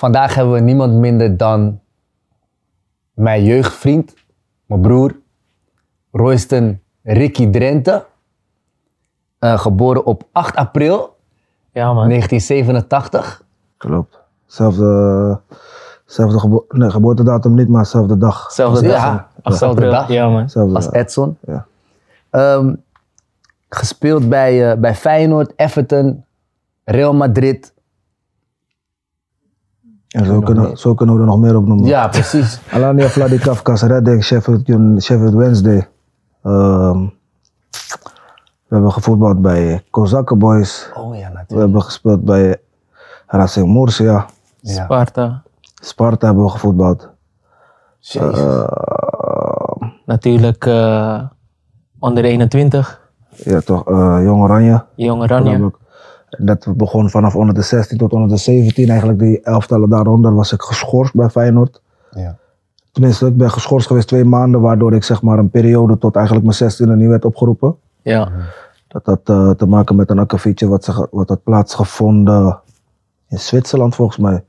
[0.00, 1.80] Vandaag hebben we niemand minder dan
[3.12, 4.14] mijn jeugdvriend,
[4.66, 5.16] mijn broer,
[6.12, 8.04] Royston Ricky Drenthe.
[9.38, 11.16] Eh, geboren op 8 april
[11.72, 12.08] Ja, man.
[12.08, 13.42] 1987.
[13.76, 14.18] Klopt.
[14.46, 15.40] Zelfde,
[16.06, 18.50] zelfde gebo nee, geboortedatum niet, maar zelfde dag.
[18.52, 19.02] Zelfde dag.
[19.02, 19.90] Ja, 8 dezelfde april.
[19.90, 20.08] dag.
[20.08, 20.50] Ja, man.
[20.50, 20.90] Zelfde als.
[20.92, 21.38] Edson.
[21.46, 21.66] Ja.
[22.30, 22.74] Ehm,
[23.68, 26.24] gespeeld bij, eh, bij Feyenoord, Everton,
[26.84, 27.72] Real Madrid.
[30.10, 31.86] En zo kunnen, zo kunnen we er nog meer op noemen.
[31.86, 32.60] Ja, precies.
[32.74, 34.66] Alania Vladikavkaz, Redding, Sheffield,
[35.02, 35.88] Sheffield Wednesday.
[36.42, 36.98] Ehm,
[38.66, 40.90] we hebben gevoetbald bij Kozakken Boys.
[40.94, 41.48] Oh ja, We natuurlijk.
[41.60, 42.56] hebben gespeeld bij
[43.26, 44.26] Racing Murcia.
[44.60, 44.84] Ja.
[44.84, 45.42] Sparta.
[45.82, 47.08] Sparta hebben we gevoetbald.
[47.98, 48.38] Jezus.
[48.38, 48.64] Eh,
[50.06, 51.22] Natuurlijk eh,
[51.98, 53.00] onder de 21.
[53.30, 54.84] ja, toch, eh Jong Oranje.
[54.94, 55.72] Jong Oranje.
[56.38, 58.88] Dat begon vanaf onder de 16 tot onder de 17.
[58.88, 61.82] Eigenlijk die elftallen daaronder was ik geschorst bij Feyenoord.
[62.10, 62.38] ja.
[62.92, 66.46] Tenminste, ik ben geschorst geweest twee maanden, waardoor ik zeg maar een periode tot eigenlijk
[66.46, 67.76] mijn 16e niet werd opgeroepen.
[68.02, 68.30] Ja.
[68.88, 72.60] Dat had eh, te maken met een akkefietje wat, wat had plaatsgevonden
[73.28, 74.44] in Zwitserland volgens mij.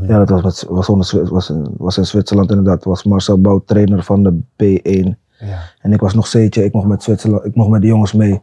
[0.00, 2.84] Ja, dat was, met, was, onder, was, in, was in Zwitserland inderdaad.
[2.84, 5.18] Was Marcel Bouw trainer van de B1.
[5.38, 5.58] Ja.
[5.78, 8.40] En ik was nog C'tje, ik mocht met Zwitserland, ik mocht met de jongens mee.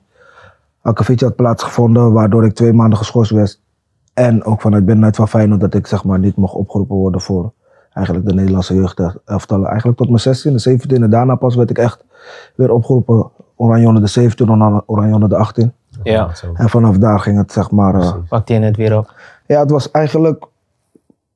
[0.87, 3.59] Akkefietje had plaatsgevonden, waardoor ik twee maanden geschorst werd.
[4.13, 7.51] En ook vanuit binnenuit van Feyenoord dat ik zeg maar niet mocht opgeroepen worden voor
[7.93, 9.67] eigenlijk de Nederlandse jeugdelftallen.
[9.69, 11.09] Eigenlijk tot mijn 16e, 17e.
[11.09, 12.03] Daarna pas werd ik echt
[12.55, 13.29] weer opgeroepen.
[13.55, 15.73] Oranje onder de 17, Oranje- Oranje onder de 18.
[16.03, 16.29] Ja.
[16.53, 17.95] En vanaf daar ging het zeg maar...
[17.99, 19.13] eh, Pakt hij het weer op.
[19.47, 20.45] ja, het was eigenlijk...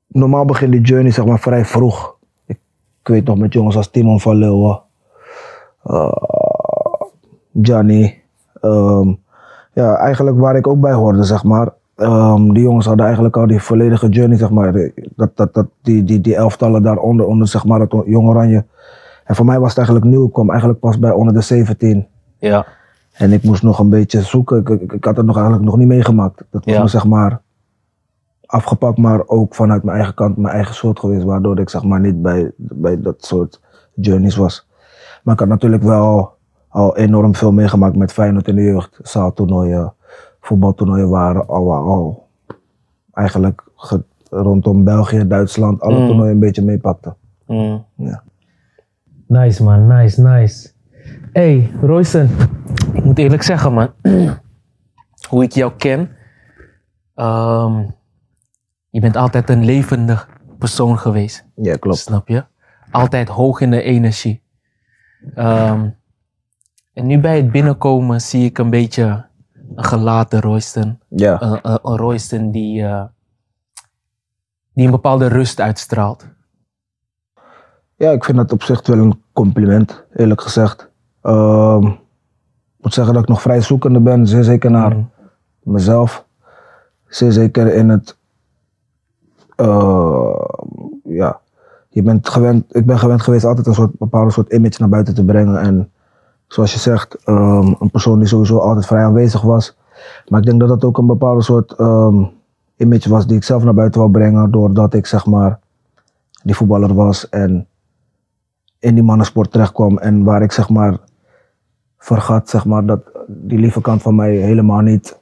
[0.06, 2.16] Normaal begint die journey zeg maar vrij vroeg.
[2.46, 2.58] Ik,
[3.00, 4.80] ik weet nog met jongens als Timon van Leeuwen.
[5.82, 6.12] eh,
[7.62, 8.20] Gianni.
[8.60, 9.12] ehm,
[9.72, 11.68] ja, eigenlijk waar ik ook bij hoorde, zeg maar.
[11.96, 14.90] Ehm, die jongens hadden eigenlijk al die volledige journey, zeg maar.
[15.16, 18.64] Dat, dat, dat, die, die, die elftallen daaronder, onder zeg maar het Jong Oranje.
[19.24, 20.26] En voor mij was het eigenlijk nieuw.
[20.26, 22.06] Ik kwam eigenlijk pas bij onder de 17.
[22.38, 22.66] Ja.
[23.12, 24.58] En ik moest nog een beetje zoeken.
[24.58, 26.44] Ik, ik, ik had het nog eigenlijk nog niet meegemaakt.
[26.50, 26.82] Dat was Ja.
[26.82, 27.40] me zeg maar
[28.46, 31.24] afgepakt, maar ook vanuit mijn eigen kant, mijn eigen schuld geweest.
[31.24, 33.60] Waardoor ik zeg maar niet bij, bij dat soort
[33.94, 34.68] journeys was.
[35.22, 36.32] Maar ik had natuurlijk wel
[36.72, 38.98] al enorm veel meegemaakt met Feyenoord in de jeugd.
[39.02, 39.94] Zaaltoernooien,
[40.40, 42.28] voetbaltoernooien waren al, al
[43.12, 46.06] eigenlijk ge- rondom België, Duitsland, alle Mm.
[46.06, 47.14] toernooien een beetje meepakte.
[47.46, 47.84] Mm.
[47.96, 48.22] Ja.
[49.26, 50.70] Nice man, nice, nice.
[51.32, 52.30] Hey, Roysten.
[52.92, 53.90] Ik moet eerlijk zeggen man.
[55.28, 56.10] Hoe ik jou ken.
[57.14, 57.82] ehm,
[58.90, 60.28] je bent altijd een levendig
[60.58, 61.46] persoon geweest.
[61.54, 61.98] Ja, klopt.
[61.98, 62.44] Snap je?
[62.90, 64.42] Altijd hoog in de energie.
[65.34, 65.88] Ehm,
[66.92, 69.24] en nu bij het binnenkomen zie ik een beetje
[69.74, 70.98] een gelaten Royston.
[71.08, 73.04] Ja, Een, een, een Royston die, eh,
[74.72, 76.26] die een bepaalde rust uitstraalt.
[77.96, 80.90] Ja, ik vind dat op zich wel een compliment, eerlijk gezegd.
[81.22, 85.10] Ehm, ik moet zeggen dat ik nog vrij zoekende ben, zeer zeker naar Mm.
[85.62, 86.26] mezelf.
[87.06, 88.16] Zeer zeker in het.
[89.56, 90.34] eh,
[91.04, 91.40] ja,
[91.88, 95.14] je bent gewend, ik ben gewend geweest altijd een soort, bepaalde soort image naar buiten
[95.14, 95.60] te brengen.
[95.60, 95.91] En
[96.52, 99.76] zoals je zegt, ehm, een persoon die sowieso altijd vrij aanwezig was.
[100.28, 102.24] Maar ik denk dat dat ook een bepaalde soort ehm,
[102.76, 104.50] image was die ik zelf naar buiten wou brengen.
[104.50, 105.58] Doordat ik zeg maar
[106.42, 107.66] die voetballer was en
[108.78, 109.98] in die mannensport terechtkwam.
[109.98, 110.98] En waar ik zeg maar
[111.98, 115.18] vergat zeg maar, dat die lieve kant van mij helemaal niet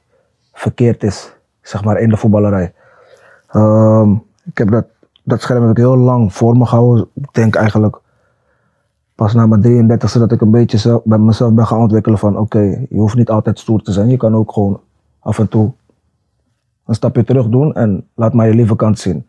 [0.53, 1.33] verkeerd is.
[1.61, 2.73] Zeg maar in de voetballerij.
[3.47, 4.11] Ehm,
[4.45, 4.85] ik heb dat,
[5.23, 7.07] dat scherm heb ik heel lang voor me gehouden.
[7.13, 7.99] Ik denk eigenlijk
[9.21, 12.37] pas na mijn 33ste dat ik een beetje zelf, bij mezelf ben gaan ontwikkelen van
[12.37, 12.59] oké,
[12.89, 14.09] je hoeft niet altijd stoer te zijn.
[14.09, 14.79] Je kan ook gewoon
[15.19, 15.71] af en toe
[16.85, 19.25] een stapje terug doen en laat maar je lieve kant zien.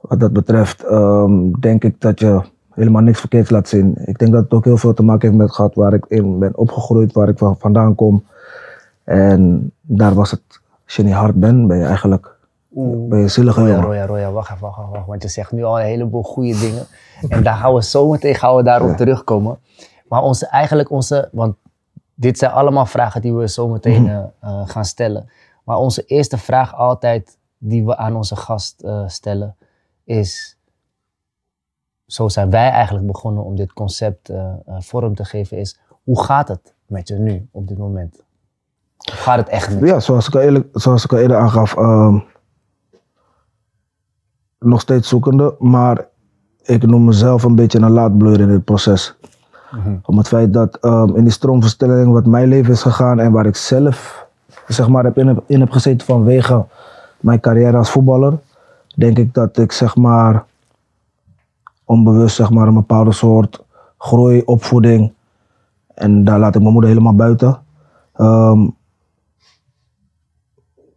[0.00, 3.94] Wat dat betreft ehm, denk ik dat je helemaal niks verkeerds laat zien.
[4.04, 6.38] Ik denk dat het ook heel veel te maken heeft met gehad waar ik in
[6.38, 8.24] ben opgegroeid, waar ik van vandaan kom.
[9.04, 10.42] En daar was het,
[10.84, 12.33] als je niet hard bent, ben je eigenlijk
[13.08, 13.86] ben je zielige Roya, jongen.
[13.86, 15.06] Roya, Roya, wacht even, wacht, wacht.
[15.06, 16.86] Want je zegt nu al een heleboel goede dingen.
[17.28, 18.94] En daar gaan we zo meteen gaan we daarop Ja.
[18.94, 19.58] terugkomen.
[20.08, 21.56] Maar onze, eigenlijk onze, want
[22.14, 24.10] dit zijn allemaal vragen die we zo meteen Mhm.
[24.12, 25.30] eh, eh, gaan stellen.
[25.64, 29.56] Maar onze eerste vraag altijd die we aan onze gast eh, stellen
[30.04, 30.58] is,
[32.06, 34.30] zo zijn wij eigenlijk begonnen om dit concept
[34.78, 38.14] vorm te geven, is hoe gaat het met je nu op dit moment?
[38.96, 39.86] Hoe gaat het echt je?
[39.86, 42.18] Ja, zoals ik al, eerlijk, zoals ik al eerder aangaf, ehm,
[44.64, 46.06] nog steeds zoekende, maar
[46.62, 49.14] ik noem mezelf een beetje een laadbleur in dit proces.
[50.04, 53.46] Om het feit dat ehm, in die stroomverstelling wat mijn leven is gegaan en waar
[53.46, 54.26] ik zelf
[54.66, 56.64] zeg maar, heb in, heb, in heb gezeten vanwege
[57.20, 58.38] mijn carrière als voetballer,
[58.96, 60.44] denk ik dat ik zeg maar
[61.84, 63.64] onbewust zeg maar een bepaalde soort
[63.98, 65.12] groei, opvoeding
[65.94, 67.62] en daar laat ik mijn moeder helemaal buiten.
[68.12, 68.68] ehm,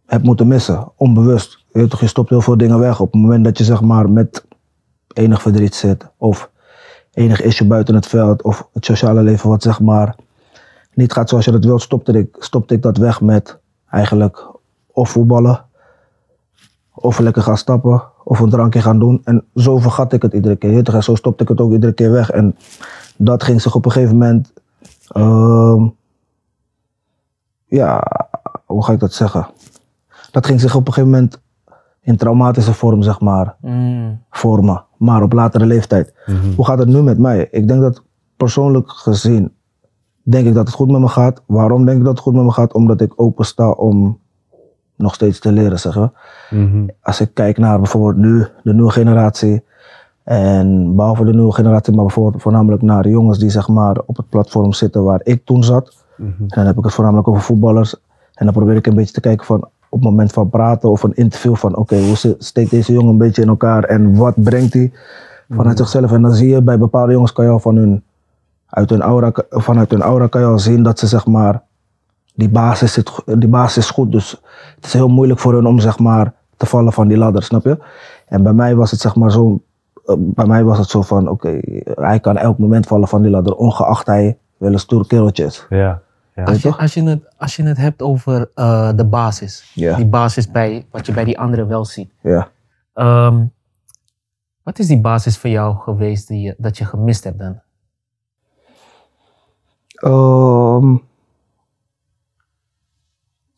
[0.06, 1.57] heb moeten missen, onbewust.
[1.72, 4.44] Je, je stopt heel veel dingen weg op het moment dat je zeg maar met
[5.12, 6.50] enig verdriet zit of
[7.12, 10.16] enig issue buiten het veld of het sociale leven wat zeg maar
[10.94, 13.58] niet gaat zoals je dat wilt, stopte ik, stopte ik dat weg met
[13.90, 14.46] eigenlijk
[14.86, 15.64] of voetballen
[16.94, 19.20] of lekker gaan stappen of een drankje gaan doen.
[19.24, 20.94] En zo vergat ik het iedere keer.
[20.94, 22.30] En zo stopte ik het ook iedere keer weg.
[22.30, 22.56] En
[23.16, 24.52] dat ging zich op een gegeven moment,
[25.08, 25.86] ehm,
[27.66, 28.02] ja,
[28.64, 29.46] hoe ga ik dat zeggen?
[30.30, 31.40] Dat ging zich op een gegeven moment
[32.08, 34.20] in traumatische vorm, zeg maar, Mm.
[34.30, 34.84] vormen.
[34.96, 36.14] Maar op latere leeftijd.
[36.56, 37.48] Hoe gaat het nu met mij?
[37.50, 38.02] Ik denk dat
[38.36, 39.52] persoonlijk gezien,
[40.22, 41.42] denk ik dat het goed met me gaat.
[41.46, 42.74] Waarom denk ik dat het goed met me gaat?
[42.74, 44.18] Omdat ik open sta om
[44.96, 46.10] nog steeds te leren, zeg maar.
[46.50, 46.86] Mhm.
[47.02, 49.62] Als ik kijk naar bijvoorbeeld nu, de nieuwe generatie.
[50.24, 54.16] En behalve de nieuwe generatie, maar bijvoorbeeld voornamelijk naar de jongens die zeg maar op
[54.16, 56.04] het platform zitten waar ik toen zat.
[56.18, 57.94] En dan heb ik het voornamelijk over voetballers.
[58.34, 61.02] En dan probeer ik een beetje te kijken van op het moment van praten of
[61.02, 64.72] een interview van oké, hoe steekt deze jongen een beetje in elkaar en wat brengt
[64.72, 64.92] hij
[65.48, 66.12] vanuit zichzelf.
[66.12, 68.02] En dan zie je bij bepaalde jongens kan je al van hun,
[68.66, 71.62] uit hun aura, vanuit hun aura kan je al zien dat ze zeg maar,
[72.34, 74.12] die basis, zit, die basis is goed.
[74.12, 74.30] Dus
[74.74, 77.64] het is heel moeilijk voor hun om zeg maar te vallen van die ladder, snap
[77.64, 77.78] je?
[78.26, 79.60] En bij mij was het zeg maar zo,
[80.04, 81.60] eh, bij mij was het zo van oké,
[81.94, 85.66] hij kan elk moment vallen van die ladder, ongeacht hij wel een stoer kereltje is.
[85.68, 86.00] Ja.
[86.38, 86.44] Ja.
[86.44, 86.78] Als je, toch?
[86.78, 89.72] als, je het, als je het hebt over eh, de basis.
[89.96, 92.12] Die basis bij, wat je bij die anderen wel ziet.
[92.22, 92.50] Ja.
[92.92, 93.46] Ehm,
[94.62, 97.60] wat is die basis voor jou geweest die, je- dat je gemist hebt dan?
[99.94, 100.94] Ehm,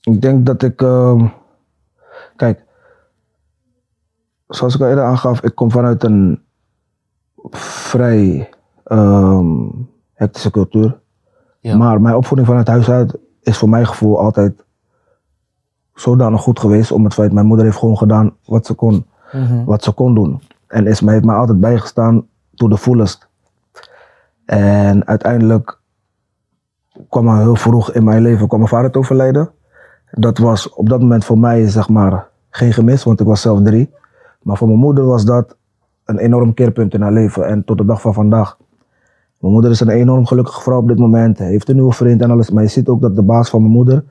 [0.00, 0.82] ik denk dat ik.
[0.82, 1.26] ehm,
[2.36, 2.64] kijk,
[4.48, 6.42] zoals ik al eerder aangaf, ik kom vanuit een
[7.50, 8.50] vrij
[8.84, 9.68] ehm,
[10.14, 11.00] hectische cultuur.
[11.60, 11.76] Ja.
[11.76, 14.64] Maar mijn opvoeding vanuit huis uit is voor mijn gevoel altijd
[15.94, 16.92] zodanig goed geweest.
[16.92, 19.64] Om het feit, mijn moeder heeft gewoon gedaan wat ze kon, Mhm.
[19.64, 20.42] wat ze kon doen.
[20.66, 23.28] En is, heeft mij altijd bijgestaan to the fullest.
[24.44, 25.78] En uiteindelijk
[27.08, 29.50] kwam er heel vroeg in mijn leven kwam mijn vader te overlijden.
[30.10, 33.62] Dat was op dat moment voor mij zeg maar geen gemis, want ik was zelf
[33.62, 33.90] drie.
[34.42, 35.56] Maar voor mijn moeder was dat
[36.04, 37.46] een enorm keerpunt in haar leven.
[37.46, 38.56] En tot de dag van vandaag.
[39.40, 41.38] Mijn moeder is een enorm gelukkige vrouw op dit moment.
[41.38, 42.50] Heeft een nieuwe vriend en alles.
[42.50, 44.04] Maar je ziet ook dat de baas van mijn moeder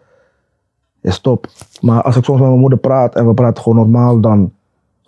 [1.02, 1.48] is top.
[1.82, 4.52] Maar als ik soms met mijn moeder praat en we praten gewoon normaal, dan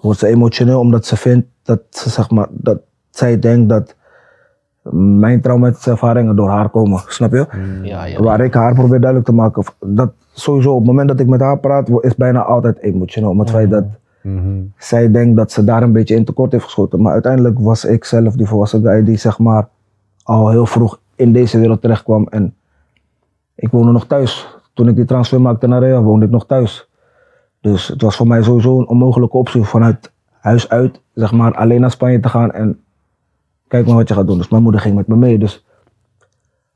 [0.01, 2.79] wordt ze emotioneel omdat ze vindt dat ze zeg maar dat
[3.09, 3.95] zij denkt dat
[5.19, 7.01] mijn traumatische ervaringen door haar komen.
[7.07, 7.45] Snap je?
[7.83, 8.21] Ja, ja.
[8.23, 9.63] Waar ik haar probeer duidelijk te maken.
[9.79, 13.29] Dat sowieso op het moment dat ik met haar praat, is bijna altijd emotioneel.
[13.29, 13.83] Om het feit dat
[14.23, 14.47] Mhm.
[14.77, 17.01] zij denkt dat ze daar een beetje in tekort heeft geschoten.
[17.01, 19.67] Maar uiteindelijk was ik zelf die volwassen guy die zeg maar
[20.23, 22.27] al heel vroeg in deze wereld terecht kwam.
[22.29, 22.55] En
[23.55, 24.47] ik woonde nog thuis.
[24.73, 26.87] Toen ik die transfer maakte naar Real, woonde ik nog thuis.
[27.61, 31.81] Dus het was voor mij sowieso een onmogelijke optie vanuit huis uit, zeg maar, alleen
[31.81, 32.81] naar Spanje te gaan en
[33.67, 34.37] kijk maar wat je gaat doen.
[34.37, 35.37] Dus mijn moeder ging met me mee.
[35.39, 35.65] Dus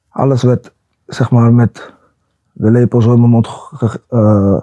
[0.09, 0.73] alles werd,
[1.05, 1.93] zeg maar, met
[2.51, 4.61] de lepel zo in mijn mond ge- eh,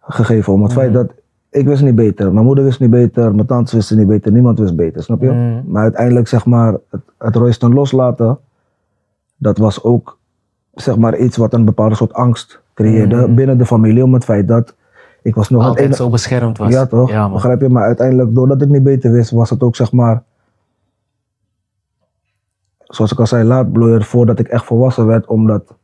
[0.00, 0.52] gegeven.
[0.52, 1.12] Om het feit dat
[1.58, 4.58] ik wist niet beter, mijn moeder wist niet beter, mijn tante wist niet beter, niemand
[4.58, 5.30] wist beter, snap je?
[5.30, 5.62] Mm.
[5.66, 8.38] Maar uiteindelijk, zeg maar, het, het Royston loslaten,
[9.36, 10.18] dat was ook,
[10.74, 14.04] zeg maar, iets wat een bepaalde soort angst creëerde binnen de familie.
[14.04, 14.74] Om het feit dat
[15.22, 16.72] ik was nog Altijd zo beschermd was.
[16.72, 17.10] Ja, toch?
[17.10, 17.30] Ja.
[17.30, 17.68] Begrijp je?
[17.68, 20.22] Maar uiteindelijk, doordat ik niet beter wist, was het ook zeg maar.
[22.78, 25.74] Zoals ik al zei, laatbloeier voordat ik echt volwassen werd, omdat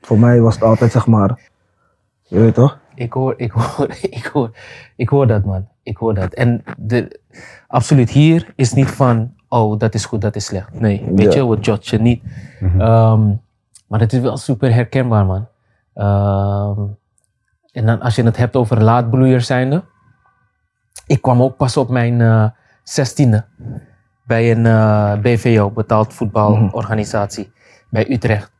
[0.00, 1.50] voor mij was het altijd zeg maar.
[2.22, 2.78] Je weet toch?
[2.94, 4.50] Ik hoor, ik hoor, ik hoor,
[4.96, 5.68] ik hoor dat man.
[5.82, 6.32] Ik hoor dat.
[6.34, 7.20] En de,
[7.66, 10.80] absoluut, hier is niet van, oh, dat is goed, dat is slecht.
[10.80, 11.40] Nee, weet Ja.
[11.40, 12.22] je, we judge je niet.
[12.78, 13.28] Ehm,
[13.86, 15.46] maar het is wel super herkenbaar, man.
[15.94, 16.80] Ehm,
[17.72, 19.84] en dan als je het hebt over laadbloeier zijnde.
[21.06, 22.44] Ik kwam ook pas op mijn eh,
[22.82, 23.44] zestiende
[24.26, 27.52] bij een eh, BVO, betaald voetbalorganisatie,
[27.90, 28.52] bij Utrecht.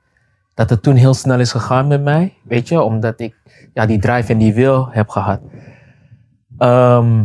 [0.55, 3.37] Dat het toen heel snel is gegaan met mij, weet je, omdat ik
[3.75, 5.41] ja, die drive en die wil heb gehad.
[6.59, 7.25] Ehm,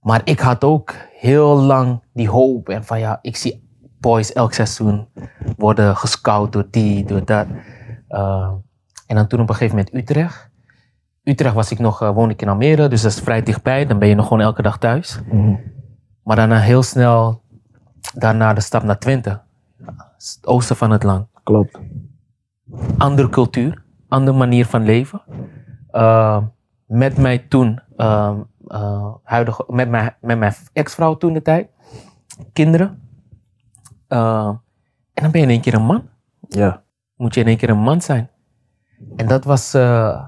[0.00, 3.68] maar ik had ook heel lang die hoop en van ja, ik zie
[4.00, 5.08] boys elk seizoen
[5.56, 7.46] worden gescout door die, door dat.
[8.08, 8.52] Ehm,
[9.06, 10.50] en dan toen op een gegeven moment Utrecht.
[11.22, 13.86] Utrecht was ik nog, eh, woon ik in Almere, dus dat is vrij dichtbij.
[13.86, 15.20] Dan ben je nog gewoon elke dag thuis.
[16.22, 17.42] Maar daarna heel snel,
[18.14, 19.40] daarna de stap naar Twente.
[20.16, 21.80] Het oosten van het land Klopt.
[22.98, 25.22] andere cultuur, andere manier van leven.
[25.92, 26.42] Uh,
[26.86, 31.70] met mij toen, uh, eh, huidige, met mijn, met mijn ex-vrouw toen de tijd.
[32.52, 33.02] Kinderen.
[34.08, 34.48] Eh,
[35.14, 36.08] en dan ben je in één keer een man.
[36.48, 36.82] Ja.
[37.16, 38.30] Moet je in één keer een man zijn.
[39.16, 40.24] En dat was, eh,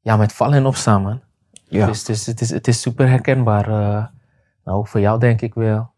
[0.00, 1.20] ja, met vallen en opstaan, man.
[1.64, 1.86] Ja.
[1.86, 3.68] Dus, dus het, is, het is super herkenbaar.
[3.68, 4.06] eh,
[4.64, 5.90] nou, ook voor jou denk ik wel.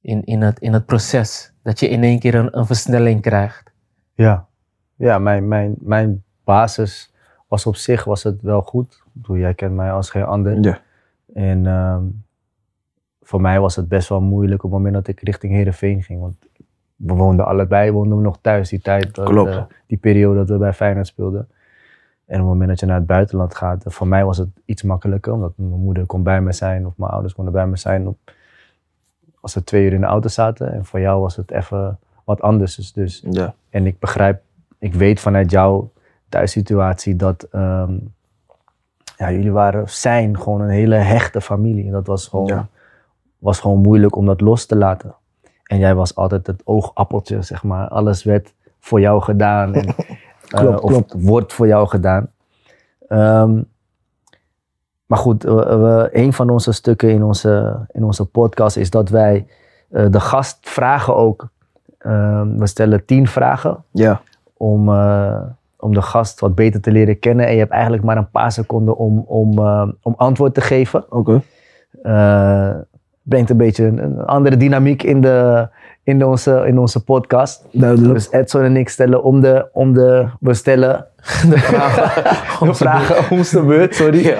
[0.00, 1.49] In, in, het, in het proces.
[1.62, 3.72] Dat je in één keer een, een versnelling krijgt.
[4.14, 4.46] Ja,
[4.96, 7.12] ja mijn, mijn, mijn basis
[7.48, 8.94] was op zich was het wel goed.
[8.94, 10.60] Ik bedoel, jij kent mij als geen ander.
[10.62, 10.80] Ja.
[11.34, 12.04] En ehm,
[13.22, 16.20] voor mij was het best wel moeilijk op het moment dat ik richting Heerenveen ging.
[16.20, 16.34] Want
[16.96, 19.14] we woonden allebei woonden we nog thuis die tijd.
[19.14, 19.50] Dat, Klopt.
[19.50, 21.48] eh, die periode dat we bij Feyenoord speelden.
[22.26, 24.82] En op het moment dat je naar het buitenland gaat, voor mij was het iets
[24.82, 25.32] makkelijker.
[25.32, 28.06] Omdat mijn moeder kon bij me zijn of mijn ouders konden bij me zijn.
[28.06, 28.18] Op,
[29.40, 30.72] als we twee uur in de auto zaten.
[30.72, 32.74] En voor jou was het even wat anders.
[32.76, 33.54] Dus, dus Ja.
[33.70, 34.42] en ik begrijp,
[34.78, 35.90] ik weet vanuit jouw
[36.28, 37.94] thuissituatie dat ehm,
[39.16, 41.86] ja, jullie waren, zijn gewoon een hele hechte familie.
[41.86, 42.68] En dat was gewoon, Ja.
[43.38, 45.14] was gewoon moeilijk om dat los te laten.
[45.64, 47.88] En jij was altijd het oogappeltje, zeg maar.
[47.88, 49.74] Alles werd voor jou gedaan.
[49.74, 49.96] En, eh,
[50.48, 51.14] Klopt, of klopt.
[51.16, 52.30] wordt voor jou gedaan.
[53.08, 53.62] Ehm,
[55.10, 59.46] maar goed, we- een van onze stukken in onze, in onze podcast is dat wij
[59.90, 61.48] eh, de gast vragen ook.
[61.98, 64.20] Ehm, we stellen tien vragen Ja.
[64.56, 65.40] om, eh,
[65.78, 67.46] om de gast wat beter te leren kennen.
[67.46, 71.04] En je hebt eigenlijk maar een paar seconden om, om, eh, om antwoord te geven.
[71.08, 71.40] Oké.
[73.22, 75.68] Brengt een beetje een, een andere dynamiek in, de,
[76.02, 77.66] in, onze, in onze podcast.
[77.72, 78.14] Duidelijk.
[78.14, 81.06] Dus Edson en ik stellen om de, om de we stellen
[81.50, 82.24] de vragen,
[82.68, 84.36] de vragen om de beurt, sorry.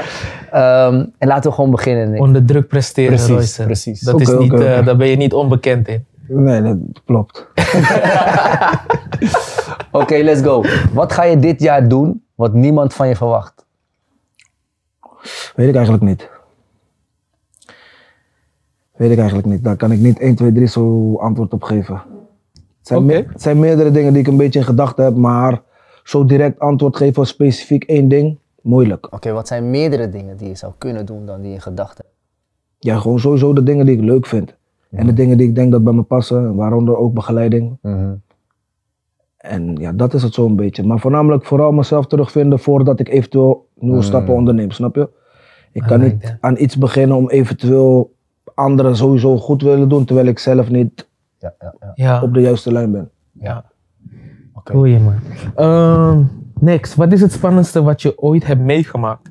[0.50, 2.21] Ehm, en laten we gewoon beginnen.
[2.21, 3.64] Onder druk presteren, Precies, Royce.
[3.64, 4.00] precies.
[4.00, 6.04] Dat is niet, eh, daar ben je niet onbekend in.
[6.28, 7.47] Nee, dat klopt.
[9.92, 10.62] Oké, let's go.
[10.92, 13.66] Wat ga je dit jaar doen wat niemand van je verwacht?
[15.54, 16.28] Weet ik eigenlijk niet.
[18.97, 19.64] Weet ik eigenlijk niet.
[19.64, 21.95] Daar kan ik niet 1, 2, 3 zo antwoord op geven.
[22.54, 23.12] Het zijn, Oké.
[23.12, 25.62] me- het zijn meerdere dingen die ik een beetje in gedachten heb, maar
[26.04, 29.12] zo direct antwoord geven op specifiek één ding, moeilijk.
[29.14, 32.05] Oké, wat zijn meerdere dingen die je zou kunnen doen dan die je in gedachten
[32.05, 32.17] hebt?
[32.79, 34.55] Ja, gewoon sowieso de dingen die ik leuk vind.
[34.90, 37.79] En de dingen die ik denk dat bij me passen, waaronder ook begeleiding.
[39.37, 40.87] En ja, dat is het zo'n beetje.
[40.87, 45.09] Maar voornamelijk vooral mezelf terugvinden voordat ik eventueel nieuwe stappen onderneem, snap je?
[45.73, 46.37] Ik kan like niet that.
[46.40, 48.14] aan iets beginnen om eventueel
[48.55, 51.93] anderen sowieso goed willen doen, terwijl ik zelf niet Ja, ja, ja.
[51.95, 53.11] Ja, op de juiste lijn ben.
[53.33, 53.64] ja.
[54.55, 54.73] Oké.
[54.73, 55.14] Goeie man.
[55.55, 56.23] Ehm,
[56.61, 59.31] next, wat is het spannendste wat je ooit hebt meegemaakt?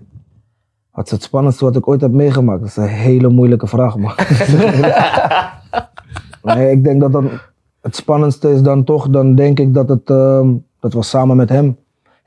[0.91, 2.59] Wat is het spannendste wat ik ooit heb meegemaakt?
[2.59, 4.13] Dat is een hele moeilijke vraag, man.
[6.55, 7.29] nee, ik denk dat dan
[7.81, 11.49] het spannendste is dan toch, dan denk ik dat het, ehm, dat was samen met
[11.49, 11.77] hem.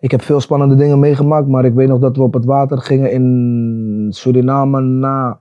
[0.01, 2.79] Ik heb veel spannende dingen meegemaakt, maar ik weet nog dat we op het water
[2.79, 5.41] gingen in Suriname na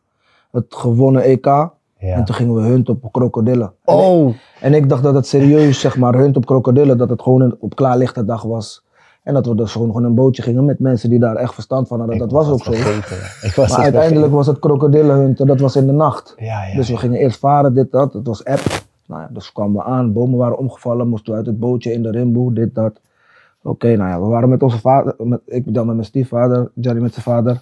[0.51, 1.69] het gewonnen EK.
[1.97, 3.73] En toen gingen we hunt op krokodillen.
[3.85, 7.41] Oh, En ik dacht dat het serieus, zeg maar, hunt op krokodillen, dat het gewoon
[7.41, 8.83] een, op klaarlichte dag was.
[9.23, 11.87] En dat we dus gewoon, gewoon een bootje gingen met mensen die daar echt verstand
[11.87, 12.17] van hadden.
[12.17, 12.71] Dat was ook zo.
[12.71, 13.17] vergeten.
[13.17, 13.47] ja.
[13.47, 16.33] Ik was Maar uiteindelijk was het krokodillenhunten, dat was in de nacht.
[16.37, 16.75] Ja, ja.
[16.75, 18.13] Dus we gingen eerst varen, dit, dat.
[18.13, 18.61] Het was app.
[19.05, 22.03] Nou ja, dus kwamen we aan, bomen waren omgevallen, moesten we uit het bootje in
[22.03, 22.99] de rimboe, dit, dat.
[23.63, 27.01] Oké, nou ja, we waren met onze vader, met, ik dan met mijn stiefvader, Jerry
[27.01, 27.61] met zijn vader.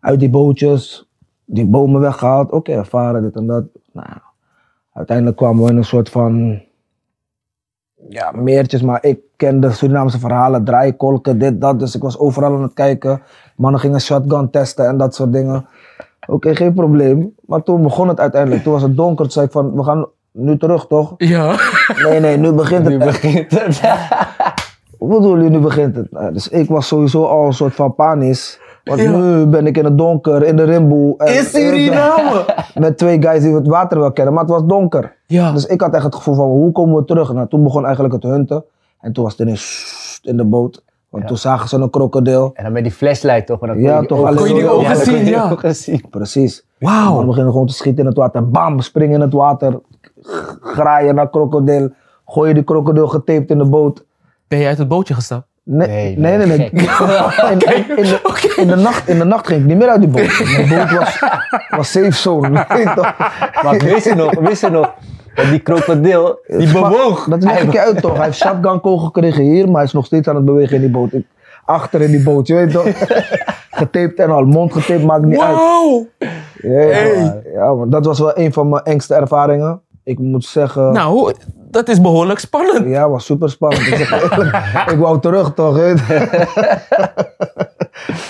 [0.00, 1.08] Uit die bootjes,
[1.44, 2.50] die bomen weggehaald.
[2.50, 3.64] Oké, varen, dit en dat.
[3.92, 4.22] Nou ja,
[4.92, 6.62] uiteindelijk kwamen we in een soort van,
[8.08, 8.82] ja, meertjes.
[8.82, 11.78] Maar ik kende Surinaamse verhalen, draaikolken, dit, dat.
[11.78, 13.22] Dus ik was overal aan het kijken.
[13.56, 15.66] Mannen gingen shotgun testen en dat soort dingen.
[16.26, 17.34] Oké, geen probleem.
[17.46, 18.62] Maar toen begon het uiteindelijk.
[18.62, 19.24] Toen was het donker.
[19.24, 21.14] Toen zei ik van, we gaan nu terug, toch?
[21.16, 21.56] Ja.
[22.02, 22.98] Nee, nee, nu begint het.
[22.98, 23.80] Nu begint het.
[24.98, 26.12] Wat bedoel je, nu begint het?
[26.12, 28.60] Nou, dus ik was sowieso al een soort van panisch.
[28.88, 29.10] Want Ja.
[29.16, 31.14] nu ben ik in het donker, in de rimboe.
[31.16, 32.44] en- In Suriname?
[32.74, 35.16] Met twee guys die het water wel kennen, maar het was donker.
[35.26, 35.52] Ja.
[35.52, 37.32] Dus ik had echt het gevoel van, hoe komen we terug?
[37.32, 38.64] Nou, toen begon eigenlijk het hunten.
[39.00, 40.82] En toen was het ineens in de boot.
[41.08, 42.50] Want toen zagen ze een krokodil.
[42.54, 43.60] En dan met die flashlight toch?
[43.60, 45.50] Maar dan Ja, kon je toch, ogen- Kon je die ogen ja, dan zien, ja.
[45.50, 46.04] ogen zien.
[46.10, 46.66] Precies.
[46.78, 47.18] Wauw.
[47.20, 48.48] We beginnen gewoon te schieten in het water.
[48.48, 49.80] Bam, springen in het water.
[50.60, 51.90] Graaien naar krokodil.
[52.26, 54.04] Gooien die krokodil getaped in de boot.
[54.48, 55.46] Ben je uit het bootje gestapt?
[55.70, 56.70] Nee, Nee, nee, nee.
[56.72, 57.52] man, nee.
[57.52, 60.08] In, in, de, in, de nacht, in de nacht ging ik niet meer uit die
[60.08, 60.38] boot.
[60.56, 61.22] De boot was,
[61.68, 62.66] was safe zone.
[62.68, 63.14] weet je toch?
[63.62, 64.94] Maar wist je nog, wist je nog,
[65.34, 67.24] dat die krokodil, die bewoog.
[67.24, 68.16] Dat leg ik je uit toch.
[68.16, 70.80] Hij heeft shotgun kogel gekregen hier, maar hij is nog steeds aan het bewegen in
[70.80, 71.12] die boot.
[71.12, 71.26] Ik,
[71.64, 72.86] achter in die boot, je weet toch.
[73.70, 75.56] Getaped en al, mond getaped, maakt niet uit.
[75.56, 76.04] Wow.
[76.62, 79.80] Ja, ja, ja, maar dat was wel een van mijn engste ervaringen.
[80.04, 81.32] Ik moet zeggen, Nou,
[81.70, 82.88] dat is behoorlijk spannend.
[82.88, 83.86] ja, was super spannend.
[83.86, 84.56] Ik, zeg eerlijk,
[84.92, 85.76] ik wou terug toch.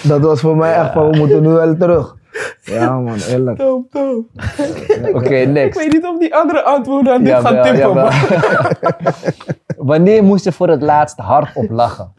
[0.02, 2.16] Dat was voor mij echt van, we moeten nu wel terug.
[2.62, 3.58] Ja man, eerlijk.
[3.58, 4.26] Dope, dope.
[5.14, 5.78] Oké, Ik next.
[5.78, 8.10] weet niet of die andere antwoorden aan dit gaan tippen, man.
[9.92, 12.12] Wanneer moest je voor het laatst hardop lachen?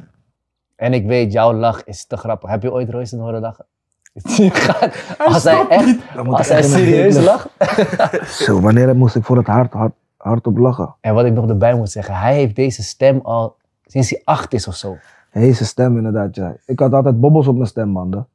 [0.76, 2.50] En ik weet, jouw lach is te grappig.
[2.50, 3.66] Heb je ooit Royce horen lachen?
[5.18, 7.48] Als hij echt, als ik hij serieus lacht.
[8.26, 10.96] Zo, wanneer moest ik voor het hard, hard, hard op lachen?
[11.02, 14.54] En wat ik nog erbij moet zeggen, hij heeft deze stem al sinds hij acht
[14.54, 14.98] is of zo.
[15.30, 16.56] Heese stem inderdaad, ja.
[16.66, 18.28] Ik had altijd bobbels op mijn stembanden.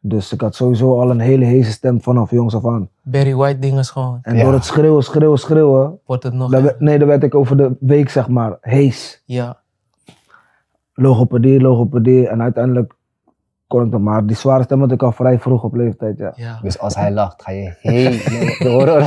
[0.00, 2.88] Dus ik had sowieso al een hele heese stem vanaf jongs af aan.
[3.02, 4.42] Barry White ding is gewoon, En Ja.
[4.44, 6.50] door het schreeuwen, schreeuwen, schreeuwen, wordt het nog...
[6.50, 9.22] dan werd- nee, dan werd ik over de week zeg maar hees.
[9.24, 9.58] Ja,
[10.94, 12.28] Logopedie, logopedie.
[12.28, 12.94] En uiteindelijk
[13.66, 14.26] kon ik dan maar.
[14.26, 16.32] Die zware stem had ik al vrij vroeg op leeftijd, ja.
[16.34, 16.58] ja.
[16.62, 18.88] Dus als hij lacht, ga je helemaal door.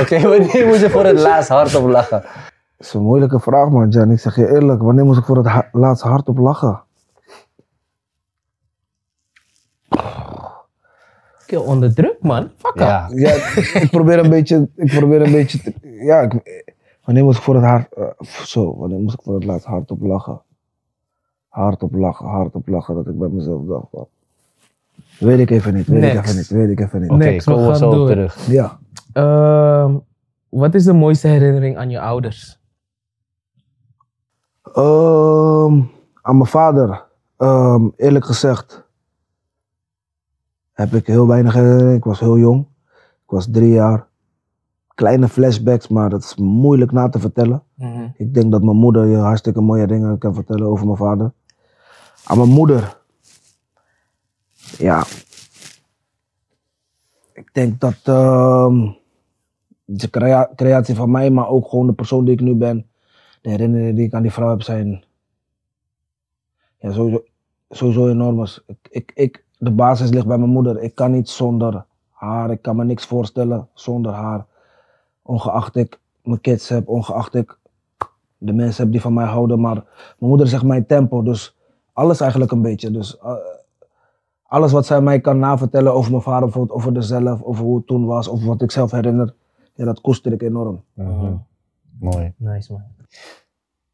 [0.00, 2.20] Oké, wanneer moest je voor het laatst hardop lachen?
[2.76, 4.10] Dat is een moeilijke vraag, man, Jan.
[4.10, 6.82] Ik zeg je eerlijk, wanneer moest ik voor het ha- laatst hard op lachen?
[11.46, 12.50] Ik ben onder druk, man.
[12.58, 12.78] Fuck.
[12.78, 13.30] Ja, Ja,
[13.80, 15.74] ik probeer een beetje, ik probeer een beetje, te-
[16.04, 16.64] ja, ik,
[17.04, 19.90] wanneer moest ik voor het hard, eh, zo, wanneer moest ik voor het laatst hard
[19.90, 20.42] op lachen?
[21.48, 24.08] Hard op lachen, hard op lachen, dat ik bij mezelf dacht, wat.
[25.18, 27.10] Weet ik even niet, weet ik even niet, weet ik even niet.
[27.10, 28.46] oké, we komen we gaan zo op terug.
[28.50, 28.78] Ja,
[29.12, 29.96] Ehm,
[30.48, 32.60] wat is de mooiste herinnering aan je ouders?
[34.62, 35.80] Ehm,
[36.22, 37.04] aan mijn vader,
[37.36, 38.86] ehm, eerlijk gezegd,
[40.72, 41.96] heb ik heel weinig herinnering.
[41.96, 42.66] Ik was heel jong.
[43.24, 44.06] Ik was drie jaar.
[44.94, 47.62] Kleine flashbacks, maar dat is moeilijk na te vertellen.
[47.74, 48.06] Mhm.
[48.16, 51.32] Ik denk dat mijn moeder je hartstikke mooie dingen kan vertellen over mijn vader.
[52.28, 52.96] Aan mijn moeder.
[54.78, 55.04] Ja.
[57.32, 58.88] Ik denk dat ehm,
[59.84, 62.86] de crea- creatie van mij, maar ook gewoon de persoon die ik nu ben.
[63.40, 65.04] De herinneringen die ik aan die vrouw heb zijn.
[66.78, 66.92] Ja,
[67.70, 68.46] sowieso, enorm.
[68.66, 70.82] Ik, ik, ik, de basis ligt bij mijn moeder.
[70.82, 72.50] Ik kan niet zonder haar.
[72.50, 74.46] Ik kan me niks voorstellen zonder haar.
[75.22, 77.58] Ongeacht ik mijn kids heb, ongeacht ik
[78.38, 79.60] de mensen heb die van mij houden.
[79.60, 79.84] Maar mijn
[80.18, 81.56] moeder zegt mijn tempo, dus
[81.98, 82.90] alles eigenlijk een beetje.
[82.90, 83.34] Dus eh,
[84.42, 87.86] alles wat zij mij kan navertellen over mijn vader, bijvoorbeeld over dezelf, over hoe het
[87.86, 89.34] toen was, of wat ik zelf herinner,
[89.74, 90.84] ja, dat koester ik enorm.
[90.92, 91.34] Mhm.
[91.98, 92.32] Mooi.
[92.36, 92.82] Nice, man.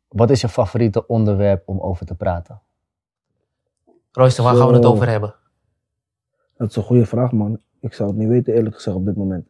[0.09, 2.61] Wat is je favoriete onderwerp om over te praten?
[4.13, 5.35] Royster, waar gaan we het over hebben?
[6.57, 7.61] Dat is een goede vraag, man.
[7.81, 9.49] Ik zou het niet weten, eerlijk gezegd, op dit moment.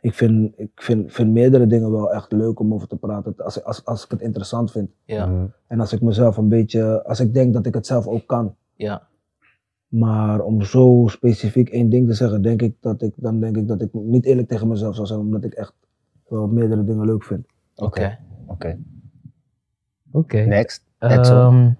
[0.00, 3.64] Ik vind, ik vind, vind meerdere dingen wel echt leuk om over te praten, als,
[3.64, 4.90] als, als ik het interessant vind.
[5.04, 5.44] Ja, Mhm.
[5.66, 8.54] En als ik mezelf een beetje, als ik denk dat ik het zelf ook kan.
[8.76, 9.06] ja.
[9.88, 13.68] Maar om zo specifiek één ding te zeggen, denk ik dat ik, dan denk ik
[13.68, 15.74] dat ik niet eerlijk tegen mezelf zou zijn, omdat ik echt
[16.28, 17.46] wel meerdere dingen leuk vind.
[17.76, 18.18] Oké.
[18.46, 18.78] Oké,
[20.10, 20.36] Oké.
[20.38, 20.84] next.
[20.98, 21.70] Ehm,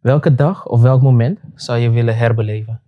[0.00, 2.80] welke dag of welk moment zou je willen herbeleven?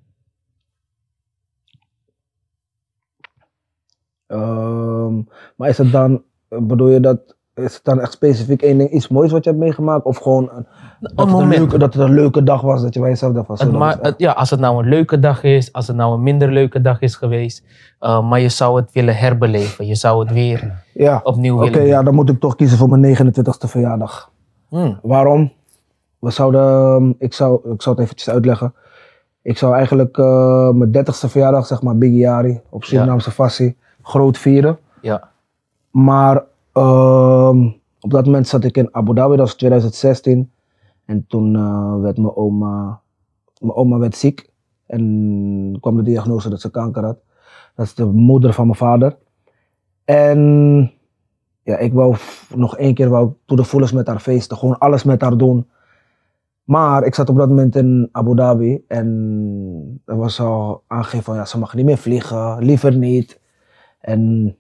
[4.33, 5.15] Ehm,
[5.57, 7.19] maar is het dan, bedoel je dat,
[7.55, 10.05] is het dan echt specifiek één ding, iets moois wat je hebt meegemaakt?
[10.05, 10.67] Of gewoon een,
[11.01, 13.47] dat, het een leuke, dat het een leuke dag was, dat je bij jezelf dacht
[13.47, 16.23] van zo, het- ja, als het nou een leuke dag is, als het nou een
[16.23, 17.65] minder leuke dag is geweest,
[17.99, 19.87] eh, maar je zou het willen herbeleven.
[19.87, 21.89] Je zou het weer Ja, opnieuw oké, willen doen.
[21.89, 24.31] ja, dan moet ik toch kiezen voor mijn 29ste verjaardag.
[24.69, 25.53] Hmm, Waarom?
[26.19, 28.75] We zouden, ehm, ik, zou, ik zal het eventjes uitleggen.
[29.43, 34.39] Ik zou eigenlijk eh, mijn 30ste verjaardag, zeg maar Big Yari, op Surinaamse fassie, groot
[34.39, 34.79] vieren.
[35.01, 35.31] Ja.
[35.91, 37.67] Maar ehm,
[38.01, 40.53] op dat moment zat ik in Abu Dhabi, dat was 2016.
[41.05, 43.01] En toen eh, werd mijn oma,
[43.59, 44.51] mijn oma werd ziek.
[44.87, 47.19] En kwam de diagnose dat ze kanker had.
[47.75, 49.17] Dat is de moeder van mijn vader.
[50.05, 50.93] En
[51.63, 52.17] ja, ik wou
[52.55, 54.57] nog één keer wou to the fullest met haar feesten.
[54.57, 55.69] Gewoon alles met haar doen.
[56.65, 58.85] Maar ik zat op dat moment in Abu Dhabi.
[58.89, 62.65] En er was al aangegeven van ja, ze mag niet meer vliegen.
[62.65, 63.41] Liever niet.
[64.03, 64.55] En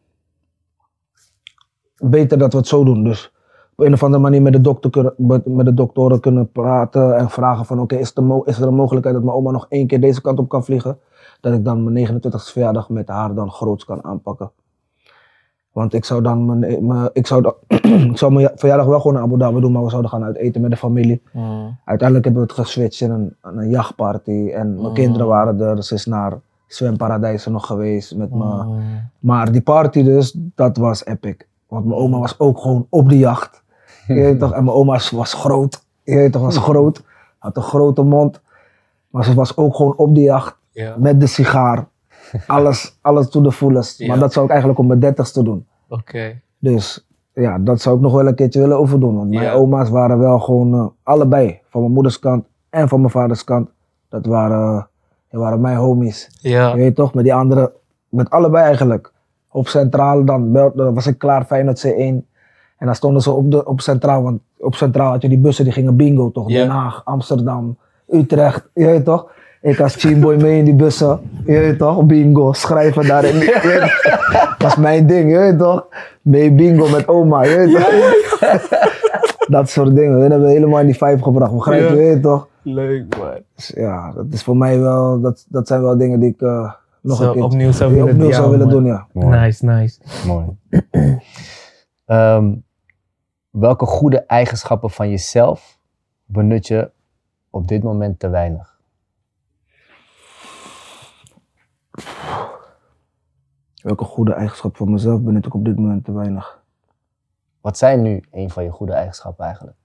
[1.98, 3.04] beter dat we het zo doen.
[3.04, 3.32] Dus
[3.76, 7.30] op een of andere manier met de, dokter kunnen, met de doktoren kunnen praten en
[7.30, 10.00] vragen van oké, is, er is er een mogelijkheid dat mijn oma nog één keer
[10.00, 10.98] deze kant op kan vliegen?
[11.40, 14.50] Dat ik dan mijn 29e verjaardag met haar dan groots kan aanpakken.
[15.72, 17.54] Want ik zou dan mijn, mijn- ik zou, dan-
[18.10, 20.36] ik zou mijn verjaardag wel gewoon in Abu Dhabi doen, maar we zouden gaan uit
[20.36, 21.22] eten met de familie.
[21.32, 24.94] Hmm, Uiteindelijk hebben we het geswitcht in een, een jachtparty en mijn Mm.
[24.94, 25.82] kinderen waren er.
[25.82, 26.40] Ze is naar
[26.74, 28.44] zwemparadijzen nog geweest met me.
[28.44, 28.80] hmm.
[29.18, 31.36] Maar die party dus, dat was epic.
[31.68, 33.62] Want mijn oma was ook gewoon op de jacht.
[34.06, 34.52] Je toch?
[34.52, 35.84] En mijn oma was- groot.
[36.02, 37.02] Je toch, was groot.
[37.38, 38.40] Had een grote mond.
[39.10, 40.56] Maar ze was ook gewoon op de jacht.
[40.70, 40.94] Ja.
[40.98, 41.86] Met de sigaar.
[42.46, 43.98] Alles, alles to the fullest.
[43.98, 44.06] Ja.
[44.08, 45.66] Maar dat zou ik eigenlijk op mijn dertigste doen.
[45.88, 46.40] Oké.
[46.58, 49.16] Dus ja, dat zou ik nog wel een keertje willen overdoen.
[49.16, 49.52] Want mijn Ja.
[49.52, 51.60] oma's waren wel gewoon eh, allebei.
[51.68, 53.68] Van mijn moeders kant en van mijn vaders kant.
[54.08, 54.88] Dat waren,
[55.32, 56.28] dat waren mijn homies.
[56.40, 56.68] Ja.
[56.68, 57.72] Je weet toch, met die andere,
[58.08, 59.12] met allebei eigenlijk.
[59.50, 61.94] Op Centraal dan, was ik klaar, Feyenoord C1.
[61.96, 65.64] En dan stonden ze op, de, op Centraal, want op Centraal had je die bussen
[65.64, 66.48] die gingen bingo toch?
[66.48, 67.76] Den Haag, Amsterdam,
[68.08, 69.30] Utrecht, je weet toch?
[69.60, 72.04] Ik als teamboy mee in die bussen, je weet toch?
[72.04, 73.38] Bingo, schrijven daarin.
[74.32, 75.86] Dat was mijn ding, je weet toch?
[76.22, 78.60] Mee bingo met oma, je weet toch?
[79.48, 80.20] Dat soort dingen.
[80.20, 82.48] We hebben helemaal in die vibe gebracht, begrijp je, je weet toch?
[82.62, 83.42] Leuk man.
[83.54, 86.72] Dus ja, dat is voor mij wel, dat, dat zijn wel dingen die ik eh,
[87.00, 89.06] nog Zo een keer opnieuw zou willen opnieuw doen, zou ja, willen doen, ja.
[89.12, 89.38] Mooi.
[89.38, 90.00] Nice, nice.
[90.26, 90.46] Mooi.
[92.04, 92.54] Ehm,
[93.50, 95.78] welke goede eigenschappen van jezelf
[96.24, 96.90] benut je
[97.50, 98.80] op dit moment te weinig?
[103.82, 106.62] Welke goede eigenschap van mezelf benut ik op dit moment te weinig?
[107.60, 109.76] Wat zijn nu een van je goede eigenschappen eigenlijk?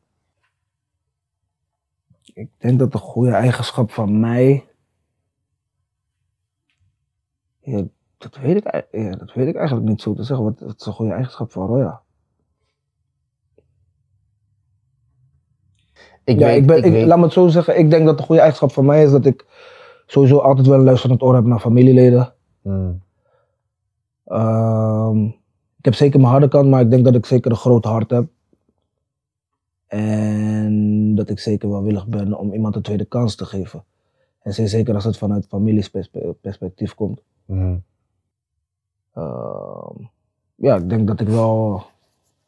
[2.34, 4.66] Ik denk dat de goede eigenschap van mij.
[7.60, 7.84] Ja,
[8.18, 10.46] dat weet ik, ja, dat weet ik eigenlijk niet zo te zeggen.
[10.46, 12.02] Wat, wat is een goede eigenschap van Roya?
[16.24, 17.78] Ik ja, weet, ik ben, ik ik, weet- laat me het zo zeggen.
[17.80, 19.46] Ik denk dat de goede eigenschap van mij is dat ik
[20.06, 22.34] sowieso altijd wel een luisterend oor heb naar familieleden.
[22.62, 23.06] Hmm,
[24.26, 25.26] Ehm,
[25.78, 28.10] ik heb zeker mijn harde kant, maar ik denk dat ik zeker een groot hart
[28.10, 28.28] heb.
[29.88, 33.84] En dat ik zeker wel willig ben om iemand een tweede kans te geven.
[34.42, 37.22] En zeer zeker als het vanuit familieperspectief komt.
[37.46, 37.84] hmm.
[39.14, 40.04] Ehm,
[40.56, 41.84] ja, ik denk dat ik wel.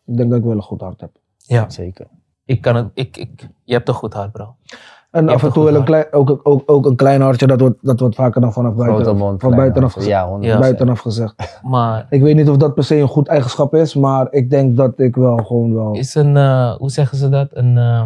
[0.06, 1.12] Ik denk dat ik wel een goed hart heb.
[1.38, 2.08] Ja, Zeker.
[2.46, 2.92] ik kan het.
[2.94, 4.56] Ik, ik, je hebt een goed hart, bro.
[5.12, 7.60] En af en een toe wel een klein, ook, ook, ook een klein hartje, dat
[7.60, 9.42] wordt, dat wordt vaker dan vanaf buiten, mond.
[9.42, 10.42] van buitenaf, gezegd, Ja, 100%.
[10.42, 10.60] Ja.
[10.60, 11.60] buitenaf gezegd.
[11.64, 14.78] Maar Ik weet niet of dat per se een goed eigenschap is, maar ik denk
[14.78, 15.94] dat ik wel gewoon wel.
[15.94, 17.48] is een, eh, hoe zeggen ze dat?
[17.52, 18.04] Een, eh,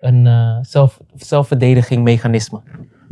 [0.00, 2.60] een eh, zelf, zelfverdediging mechanisme.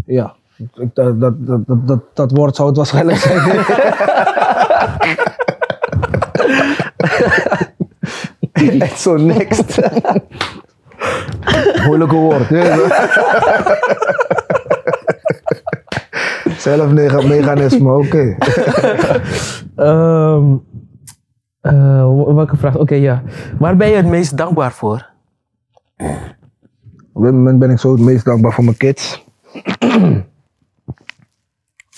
[0.06, 3.40] Ja, ik, dat, dat, dat, dat, dat, dat woord zou het waarschijnlijk zijn.
[8.80, 9.78] Echt zo next.
[11.86, 12.48] Moeilijke woord.
[12.48, 12.62] hè?
[16.58, 18.36] Zelfmechanisme, oké.
[19.76, 20.54] Ehm,
[21.60, 22.76] eh, welke vraag?
[22.76, 23.22] Oké, ja.
[23.58, 25.06] Waar ben je het meest dankbaar voor?
[27.12, 29.24] Op dit moment ben ik zo het meest dankbaar voor mijn kids.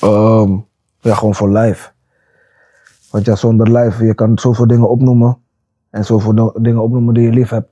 [0.01, 0.57] Ehm,
[1.01, 1.91] ja, gewoon voor life.
[3.11, 5.39] Want ja, zonder life, je kan zoveel dingen opnoemen.
[5.91, 7.69] En zoveel dingen opnoemen die je lief hebt.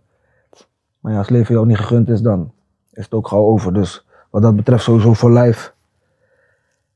[1.04, 2.52] Maar ja, als leven jou niet gegund is, dan
[2.92, 3.72] is het ook gauw over.
[3.74, 5.70] Dus wat dat betreft sowieso voor life.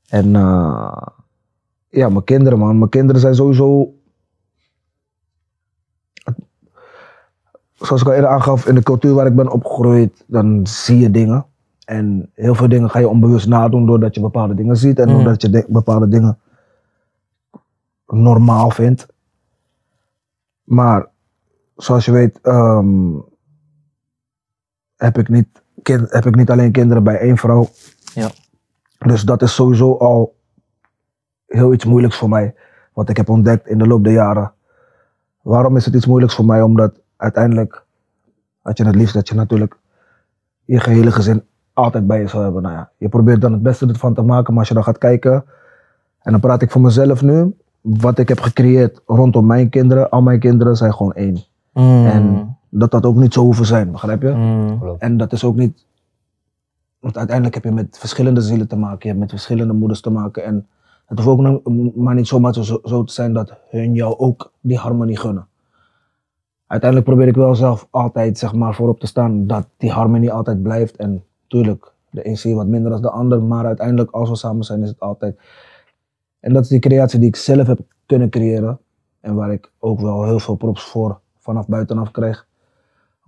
[0.08, 1.06] En eh,
[1.88, 2.78] ja, mijn kinderen man.
[2.78, 3.92] Mijn kinderen zijn sowieso...
[7.74, 11.10] Zoals ik al eerder aangaf, in de cultuur waar ik ben opgegroeid, dan zie je
[11.10, 11.46] dingen.
[11.84, 14.98] En heel veel dingen ga je onbewust nadoen doordat je bepaalde dingen ziet.
[14.98, 15.14] En Mm.
[15.14, 16.38] doordat je de- bepaalde dingen
[18.06, 19.06] normaal vindt.
[20.64, 21.08] Maar
[21.76, 23.14] zoals je weet, ehm,
[24.98, 25.48] heb, ik niet
[25.82, 27.68] kind, heb ik niet alleen kinderen bij één vrouw.
[28.14, 28.30] Ja.
[28.98, 30.34] Dus dat is sowieso al
[31.46, 32.54] heel iets moeilijks voor mij.
[32.92, 34.52] Wat ik heb ontdekt in de loop der jaren.
[35.42, 36.62] Waarom is het iets moeilijks voor mij?
[36.62, 37.84] Omdat uiteindelijk
[38.62, 39.76] had je het liefst dat je natuurlijk
[40.64, 42.62] je gehele gezin altijd bij je zou hebben.
[42.62, 44.98] Nou ja, je probeert dan het beste ervan te maken, maar als je dan gaat
[44.98, 45.44] kijken,
[46.22, 50.22] en dan praat ik voor mezelf nu, wat ik heb gecreëerd rondom mijn kinderen, al
[50.22, 51.44] mijn kinderen zijn gewoon één.
[51.72, 52.06] Mm.
[52.06, 54.30] En dat dat ook niet zo hoeven zijn, begrijp je?
[54.30, 54.96] Mm.
[54.98, 55.86] En dat is ook niet.
[56.98, 58.98] Want uiteindelijk heb je met verschillende zielen te maken.
[59.00, 60.44] Je hebt met verschillende moeders te maken.
[60.44, 60.66] En
[61.06, 64.52] het hoeft ook nog- maar niet zomaar zo, zo te zijn dat hun jou ook
[64.60, 65.46] die harmonie gunnen.
[66.66, 70.62] Uiteindelijk probeer ik wel zelf altijd zeg maar, voorop te staan dat die harmonie altijd
[70.62, 70.96] blijft.
[70.96, 73.42] En tuurlijk, de een zie je wat minder dan de ander.
[73.42, 75.38] Maar uiteindelijk, als we samen zijn, is het altijd.
[76.40, 78.78] En dat is die creatie die ik zelf heb kunnen creëren.
[79.20, 82.46] En waar ik ook wel heel veel props voor vanaf buitenaf krijg.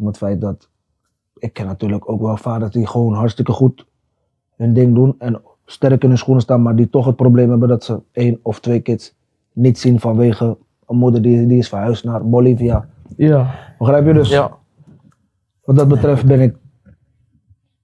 [0.00, 0.68] Om het feit dat
[1.38, 3.86] ik ken natuurlijk ook wel vaders die gewoon hartstikke goed
[4.56, 7.68] hun ding doen en sterk in hun schoenen staan, maar die toch het probleem hebben
[7.68, 9.14] dat ze één of twee kids
[9.52, 12.88] niet zien vanwege een moeder die, die is verhuisd naar Bolivia.
[13.16, 13.54] Ja.
[13.78, 14.28] Begrijp je dus?
[14.28, 14.58] Ja.
[15.64, 16.56] Wat dat betreft ben ik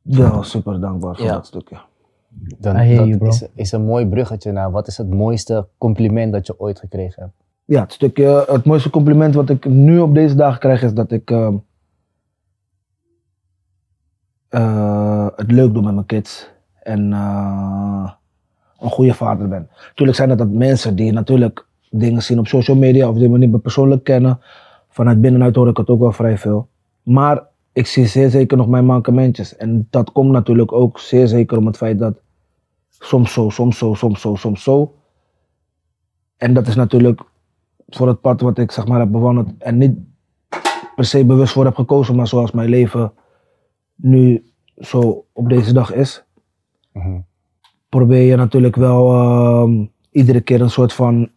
[0.02, 1.32] wel super dankbaar voor Ja.
[1.32, 1.76] dat stukje.
[2.58, 6.46] Dan, dat you, is, is een mooi bruggetje naar wat is het mooiste compliment dat
[6.46, 7.34] je ooit gekregen hebt?
[7.64, 11.12] Ja, het stukje, het mooiste compliment wat ik nu op deze dagen krijg is dat
[11.12, 11.54] ik ehm,
[14.56, 16.50] eh, het leuk doe met mijn kids
[16.82, 18.10] en eh,
[18.78, 19.68] een goede vader ben.
[19.94, 23.38] Tuurlijk zijn dat, dat mensen die natuurlijk dingen zien op social media of die me
[23.38, 24.40] niet persoonlijk kennen.
[24.88, 26.68] Vanuit binnenuit hoor ik het ook wel vrij veel.
[27.02, 27.42] Maar
[27.72, 29.56] ik zie zeer zeker nog mijn mankementjes.
[29.56, 32.14] En dat komt natuurlijk ook zeer zeker om het feit dat
[32.88, 34.94] soms zo, soms zo, soms zo, soms zo.
[36.36, 37.20] En dat is natuurlijk
[37.88, 39.98] voor het pad wat ik zeg maar heb bewandeld en niet
[40.94, 43.12] per se bewust voor heb gekozen, maar zoals mijn leven
[43.96, 44.44] nu
[44.78, 46.24] zo op deze dag is,
[46.92, 47.18] Mhm.
[47.88, 51.28] probeer je natuurlijk wel ehm, iedere keer een soort van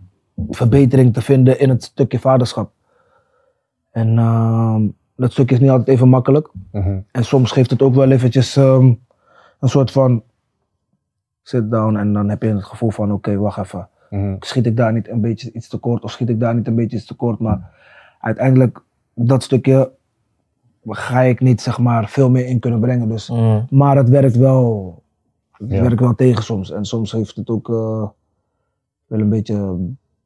[0.50, 2.72] verbetering te vinden in het stukje vaderschap.
[3.92, 6.50] En ehm, dat stukje is niet altijd even makkelijk.
[6.72, 7.00] Mhm.
[7.12, 8.94] En soms geeft het ook wel eventjes ehm,
[9.60, 10.24] een soort van
[11.44, 13.90] sit down en dan heb je het gevoel van oké, wacht even.
[14.10, 14.36] Mhm.
[14.40, 16.98] Schiet ik daar niet een beetje iets tekort of schiet ik daar niet een beetje
[16.98, 17.40] iets tekort.
[17.40, 17.72] Maar
[18.20, 18.82] uiteindelijk,
[19.14, 19.92] dat stukje
[20.98, 23.08] ga ik niet zeg maar veel meer in kunnen brengen.
[23.10, 23.66] Dus, Mm.
[23.70, 25.04] maar het werkt wel,
[25.52, 25.82] het Ja.
[25.82, 26.72] werkt wel tegen soms.
[26.72, 28.08] En soms heeft het ook eh,
[29.08, 29.76] wel een beetje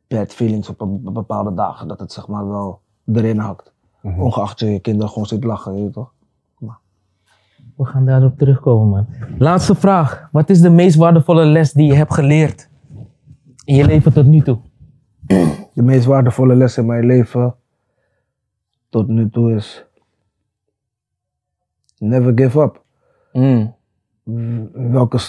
[0.07, 1.87] bad feelings op bepaalde dagen.
[1.87, 2.79] Dat het zeg maar wel
[3.13, 3.71] erin hakt.
[4.01, 4.21] Mhm.
[4.21, 6.11] Ongeacht je je kinderen gewoon zit lachen, je toch?
[7.75, 9.05] We gaan daarop terugkomen, man.
[9.37, 10.29] Laatste vraag.
[10.31, 12.69] Wat is de meest waardevolle les die je hebt geleerd
[13.65, 14.57] in je leven tot nu toe?
[15.73, 17.55] De meest waardevolle les in mijn leven
[18.89, 19.85] tot nu toe is
[21.97, 22.81] never give up.
[23.31, 23.75] Mm.
[24.23, 25.19] In welke,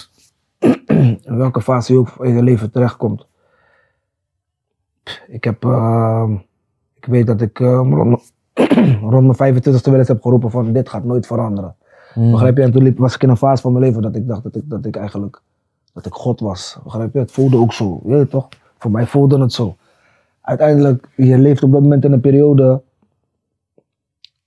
[1.23, 3.27] welke fase je ook in je leven terechtkomt.
[5.27, 6.33] Ik heb, ehm,
[6.93, 8.33] ik weet dat ik ehm, rond,
[9.13, 11.75] rond mijn 25e wel eens heb geroepen van dit gaat nooit veranderen.
[12.15, 12.31] Mm.
[12.31, 12.63] Begrijp je?
[12.63, 14.63] En toen was ik in een fase van mijn leven dat ik dacht dat ik,
[14.65, 15.41] dat ik eigenlijk,
[15.93, 16.79] dat ik God was.
[16.83, 17.19] Begrijp je?
[17.19, 18.47] Het voelde ook zo, je weet toch?
[18.77, 19.75] Voor mij voelde het zo.
[20.41, 22.81] Uiteindelijk, je leeft op dat moment in een periode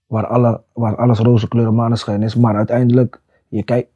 [0.09, 3.91] waar, alle, waar alles roze kleuren maneschijn is, maar uiteindelijk, je kijkt,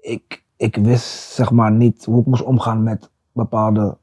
[0.00, 3.96] ik, ik wist zeg maar niet hoe ik moest omgaan met bepaalde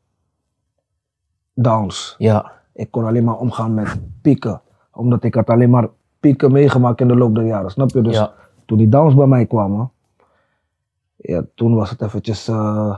[1.53, 2.15] downs.
[2.17, 2.51] Ja.
[2.73, 4.61] Ik kon alleen maar omgaan met pieken.
[4.91, 7.71] Omdat ik had alleen maar pieken meegemaakt in de loop der jaren.
[7.71, 8.01] Snap je?
[8.01, 8.33] Dus Ja.
[8.65, 9.91] toen die downs bij mij kwamen,
[11.15, 12.47] ja, toen was het eventjes.
[12.47, 12.97] eh,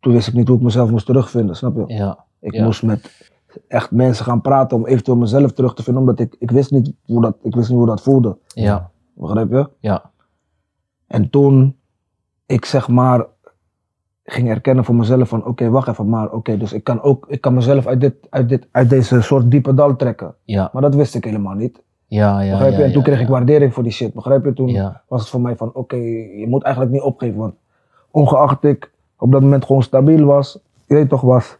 [0.00, 1.94] toen wist ik niet hoe ik mezelf moest terugvinden, snap je?
[1.94, 2.24] Ja.
[2.40, 2.64] Ik ja.
[2.64, 3.30] moest met
[3.68, 6.92] echt mensen gaan praten om eventueel mezelf terug te vinden, omdat ik, ik wist niet
[7.04, 8.36] hoe dat, ik wist niet hoe dat voelde.
[8.46, 8.90] Ja.
[9.14, 9.68] Begrijp je?
[9.80, 10.10] Ja.
[11.06, 11.76] En toen
[12.46, 13.26] ik zeg maar
[14.24, 17.40] ging erkennen voor mezelf van oké, wacht even, maar oké, dus ik kan ook, ik
[17.40, 20.34] kan mezelf uit, dit, uit, dit, uit deze soort diepe dal trekken.
[20.44, 20.70] Ja.
[20.72, 21.82] Maar dat wist ik helemaal niet.
[22.06, 22.40] Ja.
[22.40, 22.50] Ja.
[22.50, 22.78] Begrijp je?
[22.78, 24.14] ja, en toen ja, kreeg ik waardering voor die shit.
[24.14, 24.52] Begrijp je?
[24.52, 27.38] Toen was het voor mij van oké, je moet eigenlijk niet opgeven.
[27.38, 27.54] Want
[28.10, 31.58] ongeacht ik op dat moment gewoon stabiel was, je weet toch, was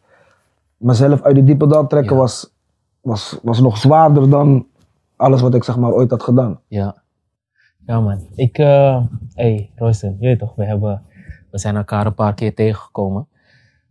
[0.76, 2.20] mezelf uit die diepe dal trekken Ja.
[2.20, 2.54] was,
[3.00, 4.66] was, was nog zwaarder dan
[5.16, 6.60] alles wat ik zeg maar ooit had gedaan.
[6.68, 7.02] Ja.
[7.86, 8.26] Ja, man.
[8.34, 9.02] Ik, eh
[9.34, 11.02] hey, Roysten, je weet toch, we, hebben,
[11.50, 13.28] we zijn elkaar een paar keer tegengekomen.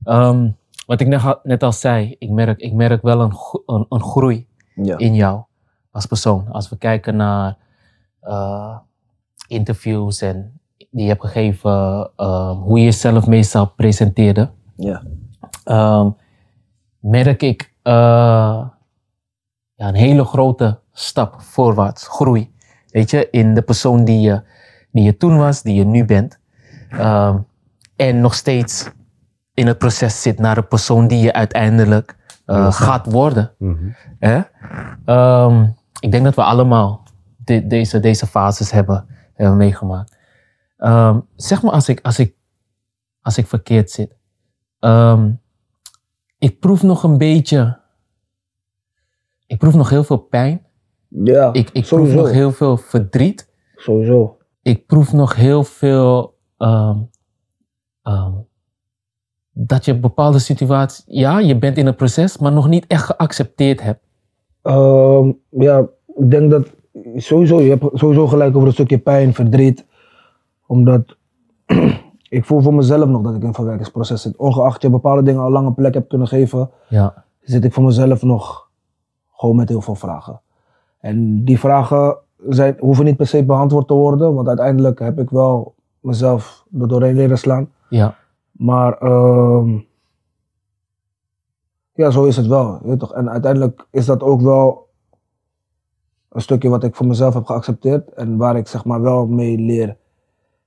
[0.03, 0.49] Ehm,
[0.85, 3.31] wat ik net, al- net al zei, ik merk, ik merk wel een,
[3.65, 4.97] een, een groei Ja.
[4.97, 5.41] in jou
[5.91, 6.47] als persoon.
[6.51, 7.57] Als we kijken naar
[8.21, 8.77] eh,
[9.47, 15.03] interviews en die je hebt gegeven, ehm, hoe je jezelf meestal presenteerde, Ja.
[15.63, 16.09] ehm,
[17.05, 17.93] merk ik eh,
[19.75, 22.53] ja, een hele grote stap voorwaarts, groei.
[22.87, 24.41] Weet je, in de persoon die je,
[24.91, 26.39] die je toen was, die je nu bent.
[26.89, 27.37] Ehm,
[27.95, 28.89] en nog steeds
[29.53, 32.15] in het proces zit naar de persoon die je uiteindelijk
[32.45, 33.51] eh, gaat worden.
[33.57, 33.89] Mhm.
[35.05, 35.67] Ehm,
[35.99, 37.03] ik denk dat we allemaal
[37.37, 40.17] de- deze, deze fases hebben, hebben meegemaakt.
[40.77, 42.35] Ehm, zeg maar als ik, als, ik,
[43.21, 44.15] als ik verkeerd zit.
[46.45, 47.79] Ik proef nog een beetje.
[49.47, 50.65] Ik proef nog heel veel pijn.
[51.07, 53.49] Ja, Ik, ik proef nog heel veel verdriet.
[53.75, 54.37] Sowieso.
[54.61, 56.37] Ik proef nog heel veel.
[56.57, 56.97] ehm,
[58.01, 58.31] ehm,
[59.51, 61.03] dat je bepaalde situaties.
[61.07, 64.03] Ja, je bent in een proces, maar nog niet echt geaccepteerd hebt.
[64.61, 65.79] Ehm, ja,
[66.15, 66.67] ik denk dat
[67.15, 69.85] sowieso, je hebt sowieso gelijk over een stukje pijn, verdriet.
[70.67, 71.17] Omdat
[72.35, 74.35] ik voel voor mezelf nog dat ik in een verwerkingsproces zit.
[74.35, 77.23] Ongeacht je bepaalde dingen al lang een plek hebt kunnen geven, Ja.
[77.41, 78.69] zit ik voor mezelf nog
[79.33, 80.41] gewoon met heel veel vragen.
[80.99, 82.17] En die vragen
[82.49, 86.87] zijn, hoeven niet per se beantwoord te worden, want uiteindelijk heb ik wel mezelf er
[86.87, 87.69] doorheen leren slaan.
[87.89, 88.15] Ja.
[88.51, 89.77] Maar ehm,
[91.93, 92.79] ja, zo is het wel.
[92.83, 93.13] Weet toch?
[93.13, 94.87] En uiteindelijk is dat ook wel
[96.29, 99.57] een stukje wat ik voor mezelf heb geaccepteerd en waar ik zeg maar wel mee
[99.57, 99.97] leer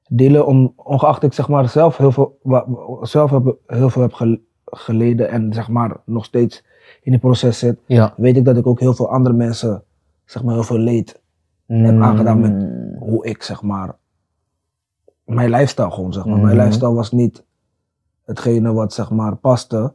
[0.09, 0.47] delen.
[0.47, 2.39] Om, ongeacht ik zeg maar zelf heel veel,
[3.03, 6.65] zelf heb, heel veel heb gel- geleden en zeg maar nog steeds
[7.03, 8.15] in die proces zit, Ja.
[8.17, 9.83] weet ik dat ik ook heel veel andere mensen
[10.25, 11.23] zeg maar heel veel leed
[11.67, 12.67] heb aangedaan met
[12.99, 13.97] hoe ik zeg maar
[15.25, 16.39] mijn lifestyle gewoon zeg maar.
[16.39, 16.65] Mijn Mhm.
[16.65, 17.45] lifestyle was niet
[18.25, 19.93] hetgene wat zeg maar paste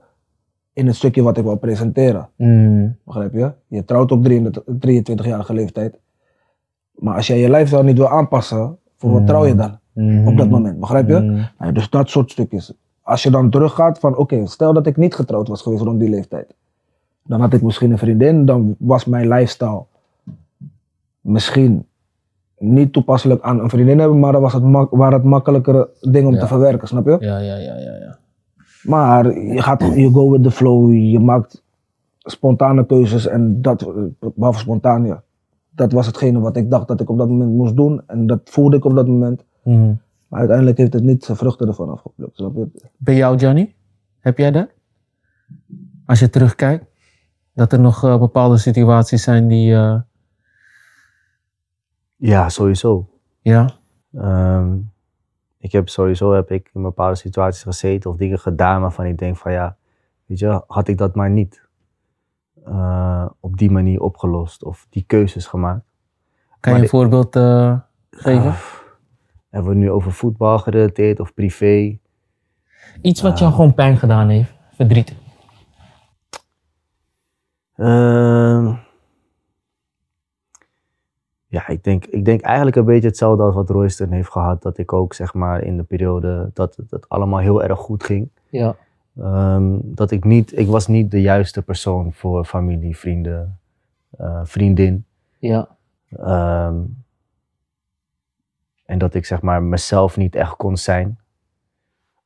[0.73, 2.29] in het stukje wat ik wil presenteren.
[2.35, 3.51] Mm, Begrijp je?
[3.67, 5.99] Je trouwt op 23 23-jarige leeftijd.
[6.91, 9.25] Maar als jij je lifestyle niet wil aanpassen, voor wat Mm.
[9.25, 9.79] trouw je dan?
[9.93, 10.27] Mhm.
[10.27, 11.19] Op dat moment, begrijp je?
[11.19, 11.45] Mm.
[11.59, 12.73] Nou, dus dat soort stukjes.
[13.01, 16.09] Als je dan teruggaat van, oké, stel dat ik niet getrouwd was geweest rond die
[16.09, 16.55] leeftijd.
[17.25, 19.83] Dan had ik misschien een vriendin, dan was mijn lifestyle
[21.21, 21.85] misschien
[22.57, 26.33] niet toepasselijk aan een vriendin hebben, maar dan was het waren het makkelijkere dingen om
[26.33, 26.39] Ja.
[26.39, 27.17] te verwerken, snap je?
[27.19, 28.17] Ja, ja, ja, ja, ja.
[28.83, 31.63] Maar je gaat, je go with the flow, je maakt
[32.19, 35.23] spontane keuzes en dat, eh, behalve spontaan, ja.
[35.69, 38.39] Dat was hetgene wat ik dacht dat ik op dat moment moest doen en dat
[38.43, 39.43] voelde ik op dat moment.
[39.63, 39.93] Mhm.
[40.27, 42.89] Maar uiteindelijk heeft het niet zijn vruchten ervan afgeplukt, snap je?
[42.97, 43.75] Bij jou, Johnny?
[44.19, 44.69] Heb jij dat?
[46.05, 46.85] Als je terugkijkt,
[47.53, 49.99] dat er nog eh, bepaalde situaties zijn die, eh,
[52.15, 53.09] Ja, sowieso.
[53.41, 53.69] ja,
[54.13, 54.77] Ehm,
[55.57, 59.37] ik heb sowieso heb ik in bepaalde situaties gezeten of dingen gedaan waarvan ik denk
[59.37, 59.77] van ja,
[60.25, 61.61] weet je, had ik dat maar niet
[62.65, 65.85] eh, op die manier opgelost of die keuzes gemaakt.
[66.59, 68.53] kan je Maar een de- voorbeeld eh, geven?
[69.53, 71.97] Ah, hebben we het nu over voetbal gerelateerd of privé?
[73.01, 75.15] Iets wat jou gewoon pijn gedaan heeft, verdriet.
[77.75, 78.73] Ehm,
[81.47, 84.61] ja, ik denk, ik denk eigenlijk een beetje hetzelfde als wat Royston heeft gehad.
[84.61, 88.03] Dat ik ook zeg maar in de periode dat het dat allemaal heel erg goed
[88.03, 88.29] ging.
[88.49, 88.75] Ja.
[89.17, 93.59] Ehm, dat ik niet, ik was niet de juiste persoon voor familie, vrienden,
[94.17, 95.05] eh, vriendin.
[95.39, 95.67] Ja.
[96.09, 96.75] Ehm,
[98.93, 101.19] en dat ik zeg maar mezelf niet echt kon zijn.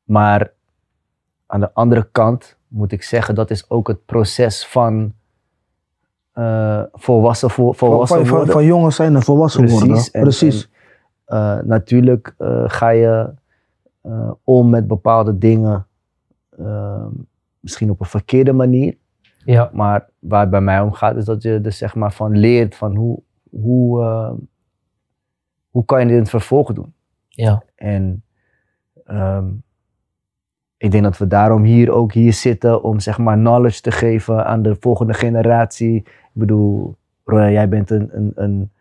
[0.03, 0.51] Maar
[1.45, 5.13] aan de andere kant moet ik zeggen, dat is ook het proces van
[6.31, 8.53] eh, volwassen, vol, Van, volwassen van, van, worden.
[8.53, 9.87] van jongens zijn en volwassen worden.
[9.87, 10.11] Precies.
[10.11, 10.69] En- Precies.
[11.25, 13.33] en, eh, natuurlijk eh, ga je
[14.01, 15.87] eh, om met bepaalde dingen,
[16.57, 17.09] ehm,
[17.59, 18.97] misschien op een verkeerde manier.
[19.45, 19.69] Ja.
[19.73, 22.75] Maar waar het bij mij om gaat, is dat je dus zeg maar van leert
[22.75, 24.31] van hoe, hoe, eh,
[25.77, 26.93] hoe kan je dit in het vervolg doen.
[27.27, 27.63] Ja.
[27.75, 28.23] En
[29.05, 29.45] ehm,
[30.77, 34.45] ik denk dat we daarom hier ook hier zitten om zeg maar knowledge te geven
[34.45, 35.95] aan de volgende generatie.
[35.95, 38.71] Ik bedoel, Roya, jij bent een, een, een,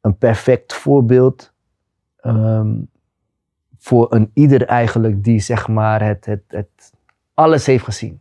[0.00, 1.52] een perfect voorbeeld
[2.16, 2.76] ehm,
[3.78, 6.92] voor een ieder eigenlijk die zeg maar het, het, het
[7.34, 8.20] alles heeft gezien.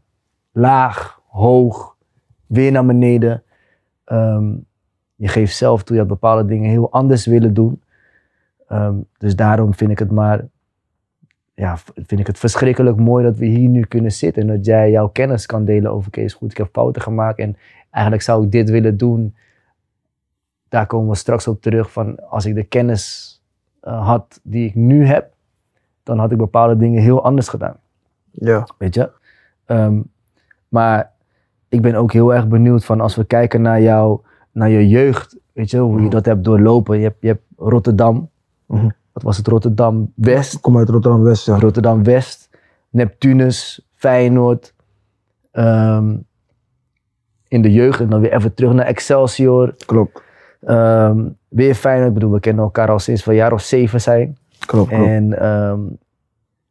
[0.51, 1.97] Laag, hoog,
[2.47, 3.43] weer naar beneden.
[4.03, 4.55] Ehm,
[5.15, 7.82] je geeft zelf toe, je had bepaalde dingen heel anders willen doen.
[8.73, 10.45] Ehm, dus daarom vind ik het maar,
[11.53, 14.41] ja, vind ik het verschrikkelijk mooi dat we hier nu kunnen zitten.
[14.41, 16.51] En dat jij jouw kennis kan delen over Kees Goed.
[16.51, 17.57] Ik heb fouten gemaakt en
[17.89, 19.35] eigenlijk zou ik dit willen doen.
[20.69, 23.37] Daar komen we straks op terug van als ik de kennis
[23.79, 25.33] eh, had die ik nu heb,
[26.03, 27.77] dan had ik bepaalde dingen heel anders gedaan.
[28.31, 28.67] Ja.
[28.77, 29.11] Weet je?
[29.65, 30.01] Ehm,
[30.67, 31.11] maar
[31.69, 34.19] ik ben ook heel erg benieuwd van als we kijken naar, jou,
[34.51, 36.97] naar je jeugd, weet je, hoe je dat hebt doorlopen.
[36.97, 38.31] Je hebt, je hebt Rotterdam,
[38.67, 38.89] Mhm.
[39.11, 41.59] wat was het, Rotterdam West, Ik kom uit Rotterdam West, ja.
[41.59, 42.49] Rotterdam West,
[42.89, 44.73] Neptunus, Feyenoord.
[45.51, 46.15] ehm,
[47.47, 49.75] in de jeugd en dan weer even terug naar Excelsior.
[49.85, 50.21] Klopt.
[50.61, 54.01] ehm, weer Feyenoord, ik bedoel, we kennen elkaar al sinds we een jaar of zeven
[54.01, 54.37] zijn.
[54.65, 55.03] Klopt, klopt.
[55.05, 55.79] En ehm,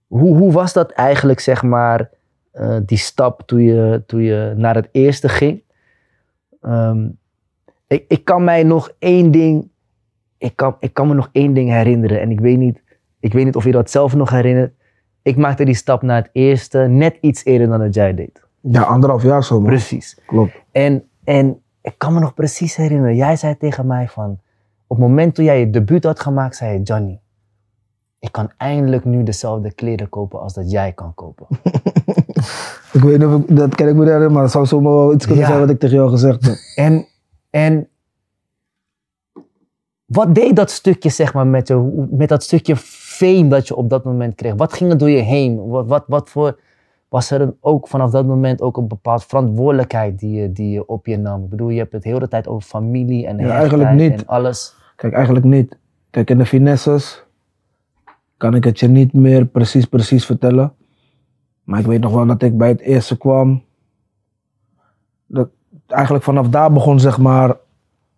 [0.07, 2.11] hoe, hoe was dat eigenlijk, zeg maar,
[2.51, 5.63] eh, die stap toen je, toen je naar het eerste ging?
[7.87, 9.71] Ik, ik kan mij nog één ding,
[10.43, 12.21] ik kan, ik kan me nog één ding herinneren.
[12.21, 12.83] En ik weet, niet,
[13.21, 14.73] ik weet niet of je dat zelf nog herinnert.
[15.23, 18.41] Ik maakte die stap naar het eerste net iets eerder dan dat jij deed.
[18.61, 19.71] Ja, anderhalf jaar zo, man.
[19.71, 20.19] Precies.
[20.27, 20.53] Klopt.
[20.73, 24.39] En, en ik kan me nog precies herinneren, jij zei tegen mij van,
[24.87, 27.21] op het moment toen jij je debuut had gemaakt, zei je, Johnny,
[28.19, 31.47] ik kan eindelijk nu dezelfde kleren kopen als dat jij kan kopen.
[32.93, 35.13] Ik weet niet of ik, dat ken ik me herinneren, maar het zou zomaar wel
[35.15, 35.49] iets kunnen Ja.
[35.51, 36.55] zijn wat ik tegen jou gezegd heb.
[36.75, 37.07] En,
[37.51, 37.89] en
[40.13, 43.91] wat deed dat stukje, zeg maar, met, je, met dat stukje fame dat je op
[43.91, 44.55] dat moment kreeg?
[44.55, 45.69] Wat ging er door je heen?
[45.69, 46.59] Wat, wat, wat voor,
[47.09, 50.87] was er een, ook vanaf dat moment ook een bepaald verantwoordelijkheid die je, die je
[50.87, 51.43] op je nam?
[51.43, 54.13] Ik bedoel, je hebt het de hele tijd over familie en Ja, eigenlijk niet.
[54.13, 54.75] en alles.
[54.97, 55.79] Kijk, eigenlijk niet.
[56.11, 57.25] Kijk, in de finesses
[58.37, 60.73] kan ik het je niet meer precies, precies vertellen.
[61.65, 63.63] Maar ik weet nog wel dat ik bij het eerste kwam.
[65.27, 65.49] Dat
[65.87, 67.57] eigenlijk vanaf daar begon, zeg maar,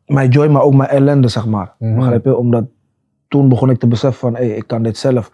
[0.07, 1.75] mijn joy, maar ook mijn ellende, zeg maar.
[1.79, 1.95] Mhm.
[1.95, 2.37] Begrijp je?
[2.37, 2.65] Omdat
[3.29, 5.31] toen begon ik te beseffen van, hé, ik kan dit zelf.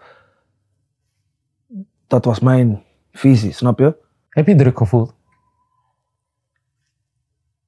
[2.07, 3.95] Dat was mijn visie, snap je?
[4.29, 5.13] Heb je druk gevoeld?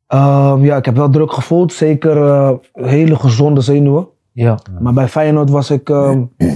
[0.08, 1.74] Ehm, ja, ik heb wel druk gevoeld.
[1.74, 4.08] Zeker eh, hele gezonde zenuwen.
[4.32, 4.58] Ja.
[4.80, 6.24] Maar bij Feyenoord was ik ehm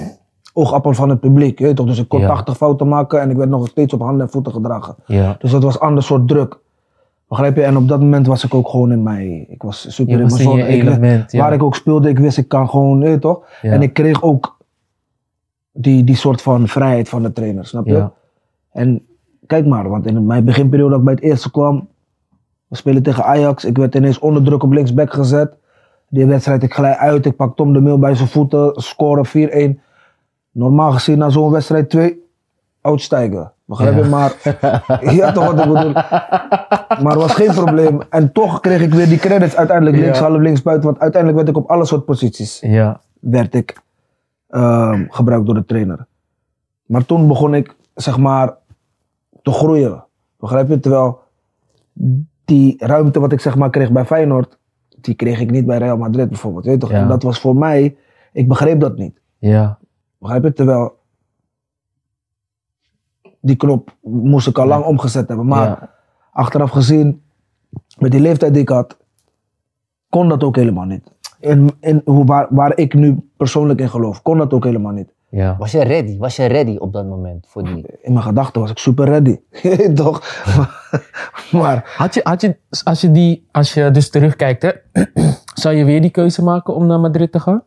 [0.53, 1.59] oogappel van het publiek.
[1.59, 1.85] Je toch?
[1.85, 2.27] Dus ik kon Ja.
[2.27, 4.95] 80 fouten maken en ik werd nog steeds op handen en voeten gedragen.
[5.05, 5.35] Ja.
[5.39, 6.59] Dus dat was een ander soort druk.
[7.27, 7.63] Begrijp je?
[7.63, 9.45] En op dat moment was ik ook gewoon in mij.
[9.49, 10.67] Ik was super Je in mijn.
[10.67, 11.41] Ik- ja.
[11.41, 13.45] Waar ik ook speelde, ik wist ik kan gewoon, weet je toch?
[13.61, 13.71] Ja.
[13.71, 14.57] En ik kreeg ook
[15.71, 17.93] die, die soort van vrijheid van de trainer, snap je?
[17.93, 18.11] Ja.
[18.71, 19.01] En
[19.47, 21.87] kijk maar, want in mijn beginperiode dat ik bij het eerste kwam,
[22.67, 23.65] we spelen tegen Ajax.
[23.65, 25.53] Ik werd ineens onder druk op linksback gezet.
[26.09, 29.25] Die wedstrijd ik gelijk uit, ik pak Tom de Mil bij zijn voeten, scoren
[29.77, 29.81] 4-1.
[30.51, 32.23] Normaal gezien na zo'n wedstrijd 2,
[32.81, 33.51] uitstijgen.
[33.65, 34.01] Begrijp je?
[34.01, 34.07] Ja.
[34.09, 34.35] Maar,
[35.15, 35.93] ja toch wat ik bedoel.
[37.03, 37.99] Maar was geen probleem.
[38.09, 40.85] En toch kreeg ik weer die credits uiteindelijk links, half links buiten.
[40.85, 43.01] Want uiteindelijk werd ik op alle soort posities Ja.
[43.19, 43.81] werd ik
[44.47, 46.05] ehm, gebruikt door de trainer.
[46.85, 48.57] Maar toen begon ik, zeg maar,
[49.41, 50.05] te groeien.
[50.39, 50.79] Begrijp je?
[50.79, 51.19] Terwijl
[52.45, 54.57] die ruimte wat ik zeg maar kreeg bij Feyenoord,
[55.01, 56.65] die kreeg ik niet bij Real Madrid bijvoorbeeld.
[56.65, 56.91] Weet je toch?
[56.91, 56.97] Ja.
[57.01, 57.97] En dat was voor mij,
[58.33, 59.21] ik begreep dat niet.
[59.37, 59.77] Ja.
[60.19, 60.53] Begrijp je?
[60.53, 60.95] Terwijl
[63.41, 65.45] die knop moest ik al lang omgezet hebben.
[65.47, 65.95] Maar Ja.
[66.37, 67.21] Achteraf gezien,
[67.97, 68.97] met die leeftijd die ik had,
[70.09, 71.11] kon dat ook helemaal niet.
[71.39, 75.13] In, in hoe, waar, waar ik nu persoonlijk in geloof, kon dat ook helemaal niet.
[75.29, 75.55] Ja.
[75.57, 76.17] Was je ready?
[76.17, 77.85] Was je ready op dat moment voor die?
[78.01, 79.39] In mijn gedachten was ik super ready.
[80.03, 80.43] Toch?
[81.51, 84.71] maar Had je, had je, als je, die, als je dus terugkijkt, hè,
[85.61, 87.63] zou je weer die keuze maken om naar Madrid te gaan?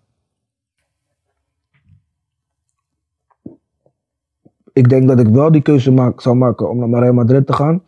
[4.72, 7.52] ik denk dat ik wel die keuze maak, zou maken om naar Real Madrid te
[7.52, 7.82] gaan.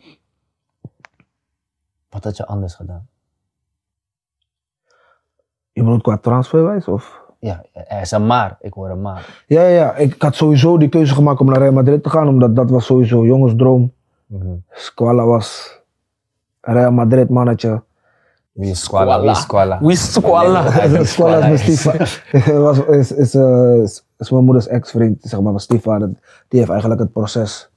[2.12, 3.06] Wat had je anders gedaan?
[5.72, 6.88] Je bedoelt qua transferwijs?
[6.88, 7.20] Of?
[7.38, 8.56] Ja, er is een maar.
[8.60, 9.42] Ik hoor een maar.
[9.46, 12.28] Ja, ja, ja, ik had sowieso die keuze gemaakt om naar Real Madrid te gaan,
[12.28, 13.92] omdat dat was sowieso jongensdroom.
[14.26, 14.54] Mhm.
[14.70, 15.78] Squala was
[16.60, 17.82] Real Madrid mannetje.
[18.52, 19.20] Wie is Squala?
[19.20, 19.78] Wie is Squala?
[19.80, 20.70] Wie is Squala?
[21.04, 22.24] Squala is mijn stiefvader.
[22.66, 23.82] was, is, is, eh,
[24.18, 26.08] is, mijn moeders ex-vriend, zeg maar, mijn stiefvader.
[26.48, 27.70] Die heeft eigenlijk het proces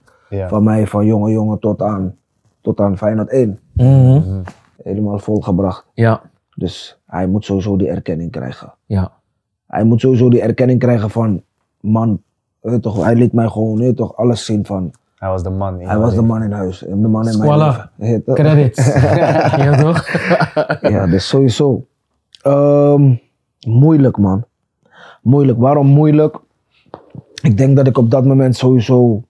[0.47, 2.15] van mij, van jonge jongen tot aan,
[2.61, 4.41] tot aan Feyenoord 1, Mhm.
[4.83, 5.85] helemaal volgebracht.
[5.93, 6.21] Ja.
[6.55, 8.73] Dus hij moet sowieso die erkenning krijgen.
[8.85, 9.11] Ja.
[9.67, 11.41] Hij moet sowieso die erkenning krijgen van,
[11.79, 12.21] man,
[12.81, 15.79] toch, hij liet mij gewoon toch, alles zien van, Hij was de man.
[15.79, 17.91] in hij was de man in huis, de man in Squala.
[17.95, 18.33] mijn leven.
[18.33, 18.85] Credits.
[19.63, 20.07] ja, toch?
[20.81, 21.85] Ja, dus sowieso.
[22.41, 23.13] Ehm,
[23.67, 24.45] moeilijk, man.
[25.21, 25.59] Moeilijk.
[25.59, 26.37] Waarom moeilijk?
[27.41, 29.23] Ik denk dat ik op dat moment sowieso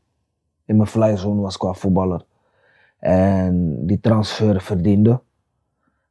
[0.66, 2.22] in mijn flyzone was qua voetballer.
[3.00, 5.20] En die transfer verdiende.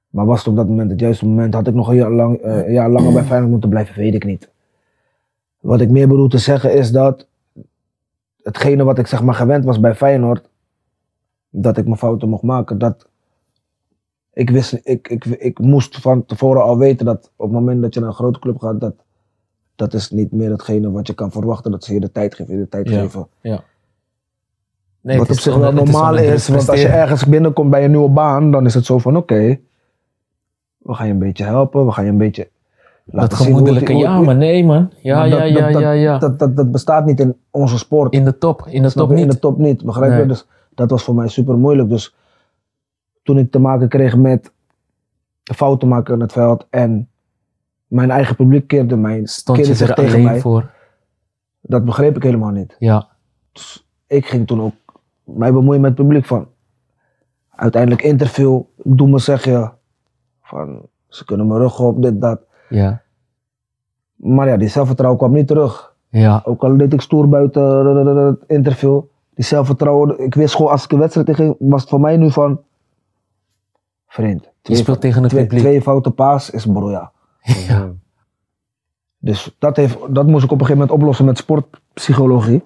[0.09, 1.55] Maar was het op dat moment het juiste moment?
[1.55, 3.95] Had ik nog een jaar, lang, eh, een jaar langer bij Feyenoord moeten blijven?
[3.95, 4.51] Weet ik niet.
[5.61, 7.27] Wat ik meer bedoel te zeggen is dat
[8.43, 10.49] hetgene wat ik zeg maar gewend was bij Feyenoord,
[11.51, 13.09] dat ik mijn fouten mocht maken, dat
[14.33, 17.95] ik, wist, ik, ik, ik moest van tevoren al weten dat op het moment dat
[17.95, 18.95] je naar een grote club gaat, dat,
[19.75, 21.71] dat is niet meer hetgene wat je kan verwachten.
[21.71, 23.01] Dat ze je de tijd geven, je de tijd Ja.
[23.01, 23.27] geven.
[25.05, 28.09] Nee, wat op zich wel normaal is, want als je ergens binnenkomt bij een nieuwe
[28.09, 29.59] baan, dan is het zo van oké,
[30.79, 32.49] we gaan je een beetje helpen, we gaan je een beetje
[33.05, 34.93] Dat laten zien hoe het- gemoedelijke, hoe- ja, maar nee, man.
[35.03, 36.19] Ja, maar ja, dat- ja, dat- ja, ja.
[36.19, 38.13] Dat, dat, dat bestaat niet in onze sport.
[38.13, 39.21] In de top, in de Snap top je?
[39.21, 39.35] In niet.
[39.35, 40.27] de top niet, begrijp je?
[40.27, 41.89] Dus dat was voor mij super moeilijk.
[41.89, 42.15] Dus
[43.23, 44.53] toen ik te maken kreeg met
[45.43, 47.09] fouten maken in het veld en
[47.87, 50.71] mijn eigen publiek keerde, mij, Stond keerde zich tegen mij, voor.
[51.61, 52.77] dat begreep ik helemaal niet.
[52.79, 53.09] Ja.
[53.53, 54.73] Dus ik ging toen ook
[55.25, 56.49] mij bemoeien met het publiek van
[57.51, 59.73] uiteindelijk interview, ik doe me zeggen
[60.43, 62.41] van ze kunnen me rug op, dit, dat.
[62.69, 63.03] Ja.
[64.15, 65.95] Maar ja, die zelfvertrouwen kwam niet terug.
[66.09, 66.43] Ja.
[66.45, 69.01] Ook al deed ik stoer buiten het interview.
[69.35, 72.31] Die zelfvertrouwen, ik wist gewoon als ik een wedstrijd tegen was het voor mij nu
[72.31, 72.61] van...
[74.07, 75.63] Vriend, Je twee, speelt tegen het twee, publiek.
[75.65, 77.13] twee foute paas is broja.
[77.69, 77.93] Ja.
[79.19, 82.63] Dus dat, heeft, dat moest ik op een gegeven moment oplossen met sportpsychologie.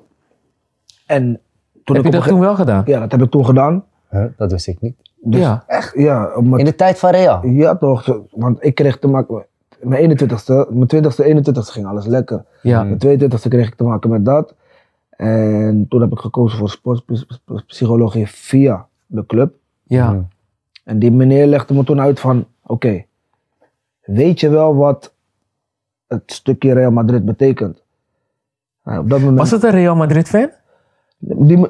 [1.06, 1.40] En
[1.89, 2.84] toen Heb ik je dat toen wel gedaan?
[2.84, 3.84] ge- Ja, dat heb ik toen gedaan.
[4.11, 4.24] Huh?
[4.36, 4.97] Dat wist ik niet.
[5.20, 5.64] Dus Ja.
[5.66, 6.32] echt, ja.
[6.34, 7.47] In de tijd van Real.
[7.47, 9.47] ja toch, want ik kreeg te maken...
[9.82, 12.45] Mijn 21ste, mijn 20ste, 21ste ging alles lekker.
[12.62, 12.82] Ja.
[12.82, 14.55] Mijn 22e kreeg ik te maken met dat.
[15.11, 16.68] En toen heb ik gekozen voor
[17.28, 19.55] sportpsychologie via de club.
[19.84, 20.11] Ja.
[20.12, 20.22] Mhm.
[20.84, 23.05] En die meneer legde me toen uit van, oké,
[24.05, 25.12] weet je wel wat
[26.07, 27.82] het stukje Real Madrid betekent?
[28.84, 30.51] Nou, op dat moment, Was het een Real Madrid fan?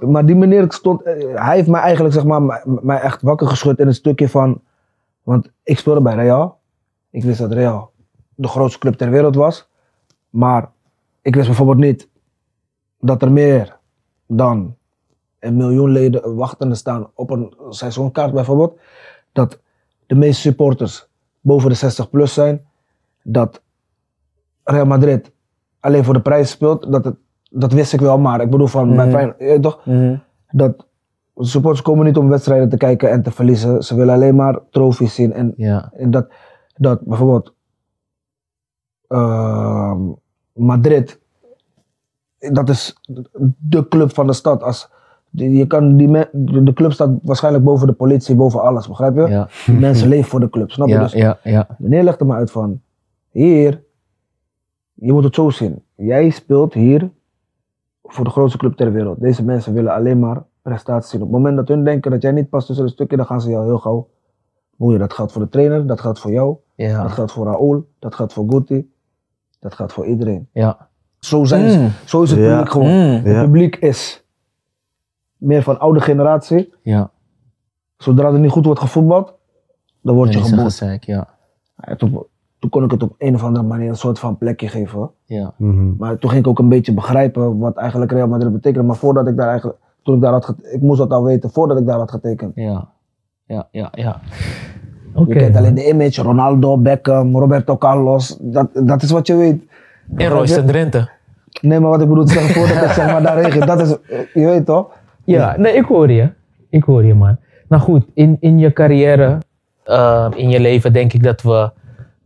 [0.01, 3.79] Maar die meneer stond, eh, hij heeft mij eigenlijk zeg maar, mij, echt wakker geschud
[3.79, 4.61] in het stukje van,
[5.23, 6.61] want ik speelde bij Real.
[7.11, 7.93] Ik wist dat Real
[8.35, 9.69] de grootste club ter wereld was.
[10.31, 10.71] Maar
[11.23, 12.09] ik wist bijvoorbeeld niet
[13.01, 13.79] dat er meer
[14.27, 14.77] dan
[15.39, 18.81] een miljoen leden wachtende staan op een seizoenkaart bijvoorbeeld.
[19.33, 19.61] Dat
[20.07, 21.09] de meeste supporters
[21.41, 22.67] boven de 60 plus zijn.
[23.23, 23.63] Dat
[24.65, 25.33] Real Madrid
[25.81, 26.93] alleen voor de prijs speelt.
[26.93, 27.17] Dat, het,
[27.49, 29.17] dat wist ik wel, maar ik bedoel van mijn Mhm.
[29.17, 29.83] Feyenoord, weet toch?
[30.51, 30.87] Dat
[31.37, 33.83] supporters komen niet om wedstrijden te kijken en te verliezen.
[33.83, 35.33] Ze willen alleen maar trofies zien.
[35.33, 35.91] En, Ja.
[35.97, 36.29] en dat,
[36.75, 37.55] dat bijvoorbeeld
[39.09, 40.01] ehm,
[40.53, 41.21] Madrid,
[42.39, 42.97] dat is
[43.59, 44.63] de club van de stad.
[44.63, 44.91] Als,
[45.31, 46.29] je kan die me-
[46.63, 49.27] de club staat waarschijnlijk boven de politie, boven alles, begrijp je?
[49.29, 49.49] Ja.
[49.79, 50.95] Mensen leven voor de club, snap je?
[50.95, 51.67] Ja, Dus ja, ja.
[51.79, 52.81] Meneer legt er maar uit van,
[53.31, 53.83] hier,
[54.95, 55.83] je moet het zo zien.
[55.95, 57.11] Jij speelt hier
[58.09, 59.21] voor de grootste club ter wereld.
[59.21, 61.21] Deze mensen willen alleen maar prestaties zien.
[61.23, 63.41] Op het moment dat hun denken dat jij niet past tussen de stukken, dan gaan
[63.41, 64.09] ze jou heel gauw
[64.77, 64.99] boeien.
[64.99, 66.57] Dat geldt voor de trainer, dat geldt voor jou,
[67.03, 68.91] dat geldt voor Raúl, dat geldt voor Guti,
[69.61, 70.49] dat geldt voor iedereen.
[70.53, 70.89] Ja.
[71.19, 71.91] Zo, zijn ze, Mm.
[72.05, 72.49] zo is het Ja.
[72.51, 72.89] publiek gewoon.
[72.89, 73.15] Mm.
[73.15, 73.43] Het Ja.
[73.45, 74.25] publiek is
[75.37, 76.75] meer van oude generatie.
[76.83, 77.11] Ja.
[77.97, 79.35] Zodra er niet goed wordt gevoetbald,
[80.03, 81.29] dan word je gezeik, ja.
[82.59, 85.11] Toen, kon ik het op een of andere manier een soort van plekje geven.
[85.25, 85.55] Ja.
[85.57, 85.97] Mhm.
[85.99, 88.87] Maar toen ging ik ook een beetje begrijpen wat eigenlijk Real Madrid betekende.
[88.87, 91.79] Maar voordat ik daar eigenlijk, toen ik daar had ik moest dat al weten voordat
[91.79, 92.53] ik daar had getekend.
[92.55, 92.89] Ja.
[93.47, 94.21] Ja, ja, ja.
[95.27, 98.39] Je kent alleen de image, Ronaldo, Beckham, Roberto Carlos.
[98.41, 99.63] Dat, dat is wat je weet.
[100.17, 101.09] En Royce en Drenthe.
[101.61, 103.67] Nee, maar wat ik bedoel te zeggen voordat ik zeg maar.
[103.67, 103.97] Dat is,
[104.35, 104.91] je weet toch?
[105.25, 106.31] Ja, nee, ik hoor je.
[106.71, 107.37] Ik hoor je, man.
[107.69, 109.39] Nou goed, in, in je carrière,
[109.85, 111.71] eh, in je leven, denk ik dat we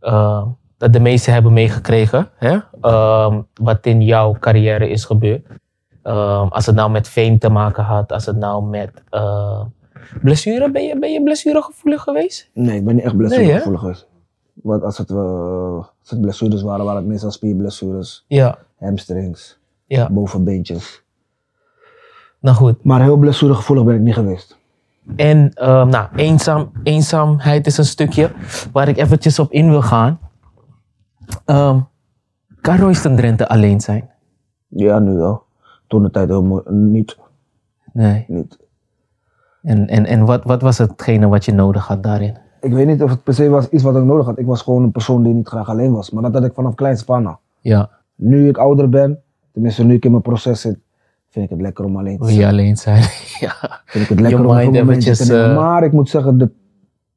[0.03, 0.45] eh,
[0.77, 2.29] dat de meesten hebben meegekregen.
[2.35, 2.57] Hè?
[2.81, 5.45] Ehm, wat in jouw carrière is gebeurd.
[6.03, 9.61] Ehm, als het nou met fame te maken had, als het nou met eh,
[10.21, 12.49] blessure, ben je, ben je blessuregevoelig geweest?
[12.53, 14.07] Nee, ik ben niet echt Nee, blessuregevoelig geweest.
[14.53, 20.09] Want als het, eh, als het blessures waren, waren het meestal spierblessures, Ja, hamstrings, ja.
[20.11, 21.03] bovenbeentjes.
[22.39, 22.83] Nou goed.
[22.83, 24.57] Maar heel blessuregevoelig ben ik niet geweest.
[25.15, 28.31] En ehm, nou, eenzaam, eenzaamheid is een stukje
[28.71, 30.19] waar ik eventjes op in wil gaan.
[31.45, 31.79] Ehm
[32.63, 34.09] kan Royston Drenthe alleen zijn?
[34.67, 35.43] Ja, nu wel.
[35.87, 36.63] Toen de tijd mooi.
[36.69, 37.17] Niet.
[37.93, 38.25] Nee.
[38.27, 38.59] niet.
[39.61, 42.37] En, en, en wat, wat was hetgene wat je nodig had daarin?
[42.61, 44.39] Ik weet niet of het per se was iets wat ik nodig had.
[44.39, 46.11] Ik was gewoon een persoon die niet graag alleen was.
[46.11, 47.39] Maar dat had ik vanaf kleins al.
[47.59, 50.77] Ja, Nu ik ouder ben, tenminste nu ik in mijn proces zit,
[51.33, 52.39] vind ik het lekker om alleen te wil zijn.
[52.39, 53.01] je alleen zijn?
[53.45, 53.81] ja.
[53.85, 55.49] Vind ik het lekker om mind een momentje eventjes, te nemen.
[55.49, 56.51] eh, Maar ik moet zeggen, de,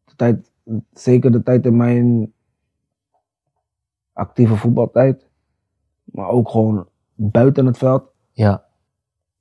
[0.04, 0.50] de tijd,
[0.92, 2.32] zeker de tijd in mijn
[4.12, 5.26] actieve voetbaltijd,
[6.04, 8.02] maar ook gewoon buiten het veld.
[8.32, 8.64] ja.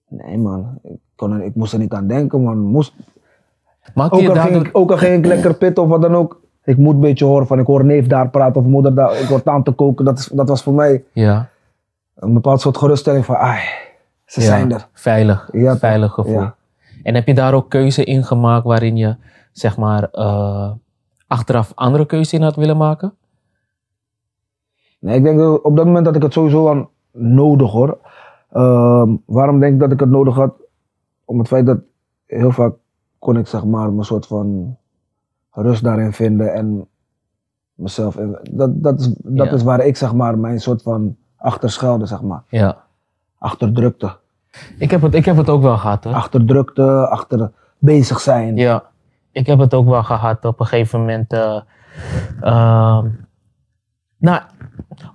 [0.08, 2.58] Nee man, ik, kon ik moest er niet aan denken man.
[2.60, 2.94] Moest,
[3.94, 4.70] Maak ook, je al ging daardoor...
[4.74, 6.42] ook al ging ik lekker pitten of wat dan ook.
[6.64, 9.20] Ik moet een beetje horen van ik hoor neef daar praten of moeder daar.
[9.22, 10.06] Ik hoor tante koken.
[10.06, 11.50] Dat, is, dat was voor mij Ja,
[12.16, 13.60] een bepaald soort geruststelling van ai,
[14.26, 14.46] ze ja.
[14.46, 14.88] zijn er.
[14.94, 16.34] Veilig, Ja, veilig gevoel.
[16.40, 16.56] ja.
[17.04, 19.16] En heb je daar ook keuze in gemaakt waarin je,
[19.52, 20.72] zeg maar, eh,
[21.28, 23.14] achteraf andere keuze in had willen maken?
[25.00, 27.98] Nee, ik denk dat op dat moment had ik het sowieso aan nodig hoor.
[28.52, 30.54] Ehm, waarom denk ik dat ik het nodig had?
[31.26, 31.80] Om het feit dat
[32.26, 32.74] heel vaak
[33.20, 34.78] kon ik zeg maar mijn soort van
[35.52, 36.88] rust daarin vinden en
[37.74, 38.18] mezelf.
[38.18, 39.52] in- Dat, dat, is, dat Ja.
[39.54, 42.44] is waar ik zeg maar mijn soort van achterschuilde zeg maar.
[42.50, 42.84] Ja.
[43.46, 44.18] Achterdrukte.
[44.78, 46.14] Ik heb het, ik heb het ook wel gehad hoor.
[46.14, 48.56] Achterdrukte, achter bezig zijn.
[48.58, 48.84] Ja,
[49.32, 51.34] ik heb het ook wel gehad op een gegeven moment.
[51.34, 51.62] eh,
[52.41, 53.08] ehm,
[54.18, 54.41] nou,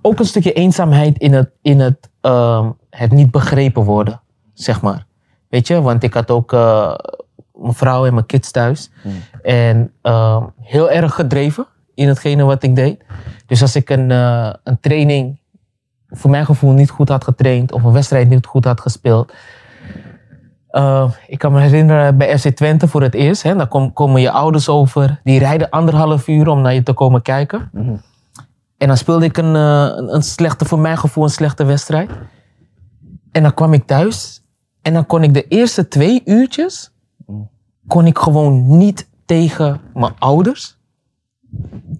[0.01, 4.21] ook een stukje eenzaamheid in het, in het, ehm, het niet begrepen worden,
[4.53, 5.05] zeg maar.
[5.49, 6.93] Weet je, want ik had ook eh,
[7.53, 8.91] mijn vrouw en mijn kids thuis.
[9.41, 13.03] En ehm, heel erg gedreven in hetgene wat ik deed.
[13.45, 15.39] Dus als ik een, eh, een training
[16.11, 19.33] voor mijn gevoel niet goed had getraind of een wedstrijd niet goed had gespeeld,
[20.71, 23.43] uh, ik kan me herinneren bij FC Twente voor het eerst.
[23.43, 25.19] Hè, dan kom- komen je ouders over.
[25.23, 27.69] Die rijden anderhalf uur om naar je te komen kijken.
[27.73, 27.95] Mhm.
[28.77, 32.09] En dan speelde ik een, eh, een, een slechte, voor mijn gevoel, een slechte wedstrijd.
[33.31, 34.43] En dan kwam ik thuis.
[34.81, 36.93] En dan kon ik de eerste twee uurtjes...
[37.87, 40.77] kon ik gewoon niet tegen mijn ouders.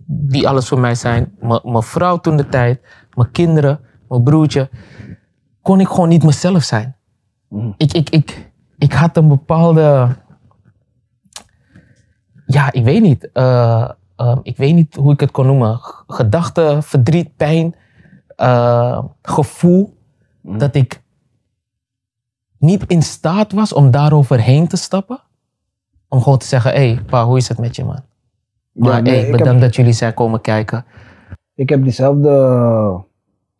[0.06, 1.36] Die alles voor mij zijn.
[1.64, 2.82] Mijn vrouw toen de tijd.
[3.14, 3.80] Mijn kinderen.
[4.12, 4.70] Mijn broertje.
[5.62, 6.96] Kon ik gewoon niet mezelf zijn
[7.78, 10.16] ik, ik, ik, ik had een bepaalde.
[12.46, 13.32] Ja, ik weet niet.
[13.32, 15.78] eh, eh, ik weet niet hoe ik het kon noemen.
[15.78, 17.76] G- Gedachte, verdriet, pijn,
[18.36, 19.98] eh, gevoel.
[20.42, 21.02] Dat ik
[22.58, 25.20] niet in staat was om daaroverheen te stappen.
[26.08, 28.04] Om gewoon te zeggen: hé, hey, pa, hoe is het met je, man?
[28.72, 30.86] Maar Ja, nee, hey, bedankt heb- dat jullie zijn komen kijken.
[31.56, 32.30] Ik heb diezelfde,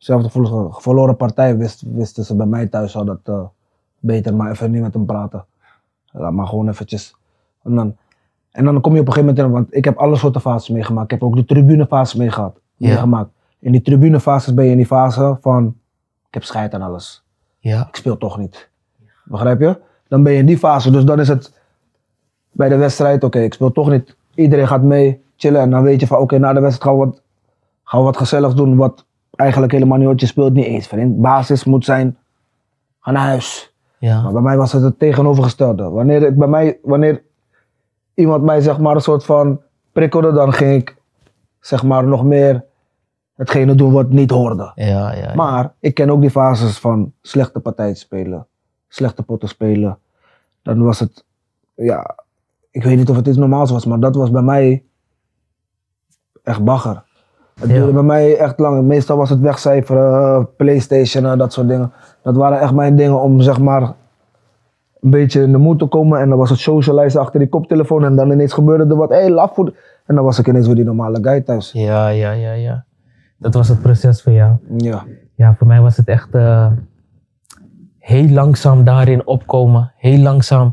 [0.06, 3.42] gevoel- verloren partij wist, wisten ze bij mij thuis al dat eh,
[4.00, 5.46] beter maar even niet met hem praten.
[6.12, 7.16] Laat maar gewoon eventjes.
[7.64, 7.96] En dan,
[8.52, 10.70] en dan kom je op een gegeven moment in, want ik heb alle soorten fases
[10.70, 11.12] meegemaakt.
[11.12, 12.88] Ik heb ook de tribunefase meegehad, Ja.
[12.88, 13.30] meegemaakt.
[13.60, 15.66] In die tribunefases ben je in die fase van,
[16.28, 17.24] ik heb scheid aan alles.
[17.60, 18.70] Ja, Ik speel toch niet.
[19.24, 19.80] Begrijp je?
[20.08, 21.54] Dan ben je in die fase, dus dan is het
[22.52, 24.16] bij de wedstrijd, oké, ik speel toch niet.
[24.36, 25.62] Iedereen gaat mee, chillen.
[25.62, 27.22] En dan weet je van, oké, na de wedstrijd gaan we, wat,
[27.84, 28.76] gaan we wat gezelligs doen.
[28.76, 30.88] Wat eigenlijk helemaal niet je speelt, niet eens.
[30.88, 31.22] Vriend.
[31.22, 32.18] Basis moet zijn,
[33.00, 33.74] ga naar huis.
[34.00, 34.32] Maar Ja.
[34.32, 35.90] bij mij was het het tegenovergestelde.
[35.90, 37.24] Wanneer, ik bij mij, wanneer
[38.14, 39.62] iemand mij zeg maar een soort van
[39.92, 40.98] prikkelde, dan ging ik
[41.60, 42.64] zeg maar nog meer
[43.36, 44.72] hetgene doen wat niet hoorde.
[44.76, 45.34] Ja, ja.
[45.36, 48.48] Maar ik ken ook die fases van slechte partijen spelen,
[48.88, 49.98] slechte potten spelen.
[50.62, 51.24] Dan was het,
[51.76, 52.16] ja,
[52.72, 54.84] ik weet niet of het iets normaals was, maar dat was bij mij
[56.44, 57.04] echt bagger.
[57.62, 57.76] Het Ja.
[57.76, 58.84] duurde bij mij echt lang.
[58.84, 61.92] Meestal was het wegcijferen, Playstation, eh, dat soort dingen.
[62.24, 63.82] Dat waren echt mijn dingen om zeg maar
[65.02, 66.20] een beetje in de moed te komen.
[66.20, 68.04] En dan was het socializen achter die koptelefoon.
[68.06, 69.10] En dan ineens gebeurde er wat.
[69.10, 69.74] Hé, hey, lafvoet.
[70.06, 71.72] En dan was ik ineens weer die normale guy thuis.
[71.72, 72.84] ja, ja, ja, ja.
[73.38, 74.54] Dat was het proces voor jou.
[74.78, 75.04] Ja.
[75.36, 76.68] Ja, voor mij was het echt eh,
[78.00, 79.92] heel langzaam daarin opkomen.
[79.98, 80.66] Heel langzaam,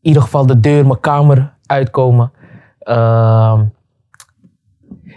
[0.00, 2.32] in ieder geval de deur, mijn kamer uitkomen.
[2.78, 3.60] Ehm,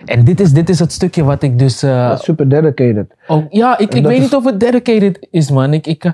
[0.05, 1.83] en dit is, dit is het stukje wat ik dus.
[1.83, 3.15] eh, Dat is super dedicated.
[3.27, 5.73] ook, ja, ik, En ik weet is- niet of het dedicated is, man.
[5.73, 6.11] Ik, ik, eh,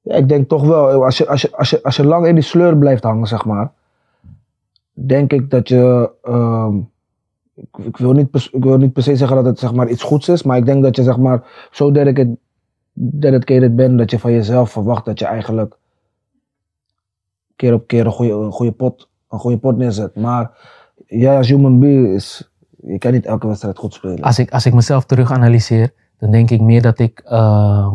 [0.00, 2.34] Ja, ik denk toch wel, als je, als, je, als, je, als je lang in
[2.34, 3.72] die sleur blijft hangen, zeg maar,
[4.92, 6.10] denk ik dat je.
[6.22, 6.76] ehm,
[7.54, 10.02] ik, ik, wil niet, ik wil niet per se zeggen dat het zeg maar, iets
[10.02, 12.36] goeds is, maar ik denk dat je zeg maar, zo dedicated,
[12.92, 15.76] dedicated bent dat je van jezelf verwacht dat je eigenlijk
[17.56, 20.14] keer op keer een goede, een goede, pot, een goede pot neerzet.
[20.14, 20.50] Maar
[21.06, 22.50] jij als human being is.
[22.86, 24.20] Je kan niet elke wedstrijd goed spelen.
[24.22, 27.94] als, ik, als ik mezelf terug analyseer, dan denk ik meer dat ik ehm,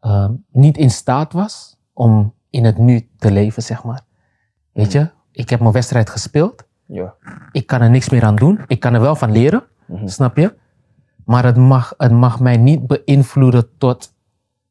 [0.00, 4.00] ehm, niet in staat was om in het nu te leven, zeg maar.
[4.72, 6.66] Weet je, ik heb mijn wedstrijd gespeeld.
[6.86, 7.14] Ja.
[7.52, 8.60] ik kan er niks meer aan doen.
[8.66, 10.06] Ik kan er wel van leren, Mhm.
[10.06, 10.54] snap je?
[11.24, 14.14] Maar het mag, het mag mij niet beïnvloeden tot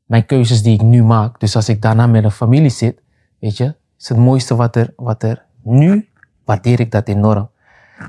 [0.05, 1.39] mijn keuzes die ik nu maak.
[1.39, 3.01] Dus als ik daarna met een familie zit,
[3.39, 6.07] weet je, is het mooiste wat er, wat er nu,
[6.45, 7.49] waardeer ik dat enorm.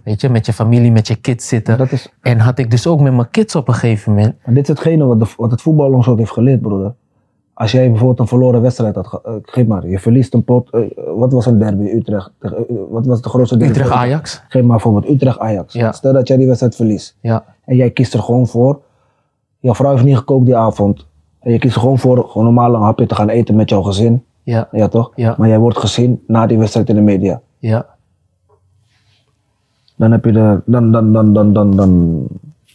[0.04, 1.78] Weet je, met je familie, met je kids zitten.
[1.78, 4.34] Dat is, En had ik dus ook met mijn kids op een gegeven moment.
[4.42, 6.94] En dit is hetgene wat, de, wat het voetbal ons ook heeft geleerd, broeder.
[7.54, 10.70] Als jij bijvoorbeeld een verloren wedstrijd had, ge- eh, geef maar, je verliest een pot,
[10.70, 10.80] eh,
[11.16, 12.50] wat was een derby, Utrecht, eh,
[12.90, 13.72] wat was de grootste derby?
[13.72, 14.42] Utrecht Ajax.
[14.48, 15.72] Geef maar bijvoorbeeld Utrecht-Ajax.
[15.74, 15.92] Ja.
[15.92, 18.80] Stel dat jij die wedstrijd verliest Ja, en jij kiest er gewoon voor,
[19.58, 21.06] jouw vrouw heeft niet gekookt die avond,
[21.40, 23.82] en je kiest er gewoon voor gewoon normaal een hapje te gaan eten met jouw
[23.82, 25.12] gezin, ja, ja toch?
[25.14, 25.34] Ja.
[25.38, 27.40] Maar jij wordt gezien na die wedstrijd in de media.
[27.58, 27.96] ja.
[29.98, 32.26] Dan heb je de, dan, dan, dan, dan, dan, dan,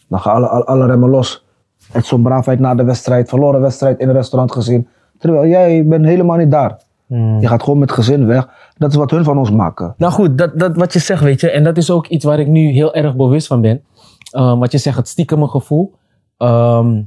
[0.07, 1.45] dan gaan alle, alle, alle remmen los.
[1.91, 4.88] Het zo'n braafheid na de wedstrijd, verloren wedstrijd in een restaurant gezien.
[5.17, 6.78] Terwijl jij bent helemaal niet daar.
[7.07, 7.39] Hmm.
[7.39, 8.49] Je gaat gewoon met gezin weg.
[8.78, 9.93] Dat is wat hun van ons maken.
[9.97, 12.39] Nou goed, dat, dat wat je zegt, weet je, en dat is ook iets waar
[12.39, 13.84] ik nu heel erg bewust van ben.
[14.32, 15.93] Ehm, wat je zegt, het stiekeme gevoel.
[16.38, 17.01] ehm,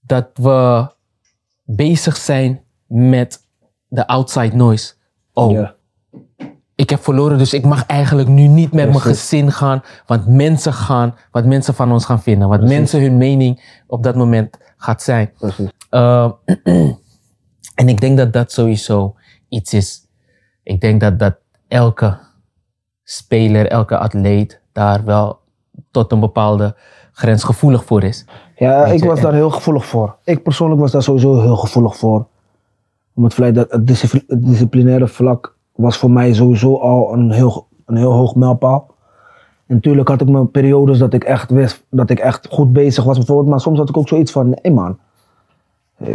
[0.00, 0.86] dat we
[1.64, 3.40] bezig zijn met
[3.88, 4.92] de outside noise.
[5.32, 5.74] Oh, Ja.
[6.78, 9.82] Ik heb verloren, dus ik mag eigenlijk nu niet met mijn gezin gaan.
[10.06, 12.48] Want mensen gaan, wat mensen van ons gaan vinden.
[12.48, 15.32] Wat mensen hun mening op dat moment gaat zijn.
[15.90, 16.32] Uh,
[17.80, 19.14] en ik denk dat dat sowieso
[19.48, 20.06] iets is.
[20.62, 21.36] Ik denk dat, dat
[21.68, 22.18] elke
[23.04, 25.40] speler, elke atleet daar wel
[25.90, 26.76] tot een bepaalde
[27.12, 28.24] grens gevoelig voor is.
[28.56, 30.16] Ja, Weet ik je, was daar heel gevoelig voor.
[30.24, 32.26] Ik persoonlijk was daar sowieso heel gevoelig voor.
[33.14, 33.86] Om het feit dat het
[34.26, 38.94] disciplinaire vlak was voor mij sowieso al een heel, een heel hoog mijlpaal.
[39.66, 43.04] En natuurlijk had ik mijn periodes dat ik echt wist dat ik echt goed bezig
[43.04, 43.48] was bijvoorbeeld.
[43.48, 44.98] Maar soms had ik ook zoiets van, nee man,
[45.96, 46.08] eh,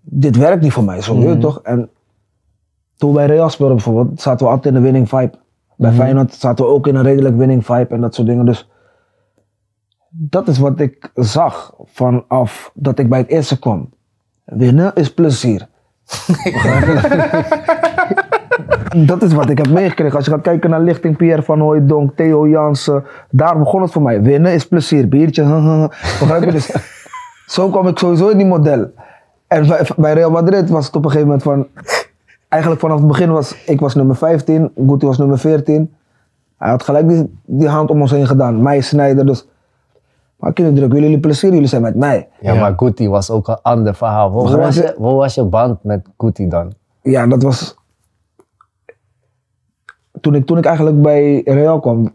[0.00, 1.60] dit werkt niet voor mij, zo je toch?
[1.62, 1.90] En
[2.96, 5.38] toen bij Real speelden bijvoorbeeld, zaten we altijd in een winning vibe.
[5.76, 8.44] Bij Feyenoord zaten we ook in een redelijk winning vibe en dat soort dingen.
[8.44, 8.70] Dus
[10.08, 13.90] dat is wat ik zag vanaf dat ik bij het eerste kwam.
[14.44, 15.68] Winnen is plezier.
[19.06, 20.16] dat is wat ik heb meegekregen.
[20.16, 23.04] Als je gaat kijken naar Lichting, Pierre van Hooijdonk, Theo Jansen.
[23.30, 24.22] Daar begon het voor mij.
[24.22, 25.08] Winnen is plezier.
[25.08, 25.44] Biertje.
[26.20, 26.52] Begrijp je?
[26.52, 26.76] Dus,
[27.46, 28.90] zo kwam ik sowieso in die model.
[29.46, 31.66] En bij, bij Real Madrid was het op een gegeven moment van...
[32.48, 35.94] Eigenlijk vanaf het begin was ik was nummer 15, Guti was nummer 14.
[36.58, 38.62] Hij had gelijk die, die hand om ons heen gedaan.
[38.62, 39.26] Mij snijden.
[39.26, 39.46] Dus
[40.36, 41.52] maar kinderen, willen jullie plezier?
[41.52, 42.28] Jullie zijn met mij.
[42.40, 44.30] Ja, maar Guti was ook een ander verhaal.
[44.30, 44.82] Hoe, was je?
[44.82, 46.72] je, hoe was je band met Guti dan?
[47.02, 47.76] Ja, dat was.
[50.22, 52.12] Toen ik, toen ik eigenlijk bij Real kwam,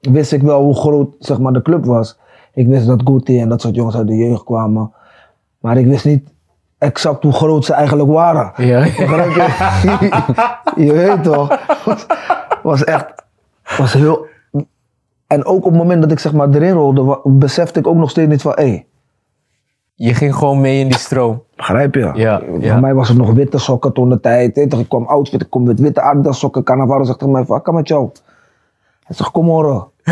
[0.00, 2.18] wist ik wel hoe groot zeg maar, de club was.
[2.54, 4.92] Ik wist dat Guti en dat soort jongens uit de jeugd kwamen.
[5.60, 6.28] Maar ik wist niet
[6.78, 8.52] exact hoe groot ze eigenlijk waren.
[8.56, 8.84] Ja.
[8.84, 8.92] Je?
[10.84, 11.58] je weet toch?
[11.84, 12.06] Was,
[12.62, 13.06] was echt.
[13.78, 14.26] Was heel.
[15.26, 18.10] En ook op het moment dat ik zeg maar erin rolde, besefte ik ook nog
[18.10, 18.84] steeds niet van hé.
[19.98, 21.42] Je ging gewoon mee in die stroom.
[21.56, 22.10] Begrijp je?
[22.14, 22.80] Ja, Voor ja.
[22.80, 24.66] mij was het nog witte sokken toen de tijd.
[24.68, 26.62] Toch, Ik kwam outfit, ik kom met witte Adidas sokken.
[26.62, 28.10] Cannavaro zegt tegen mij, wat kan met jou?
[29.04, 29.86] Hij zegt, kom horen.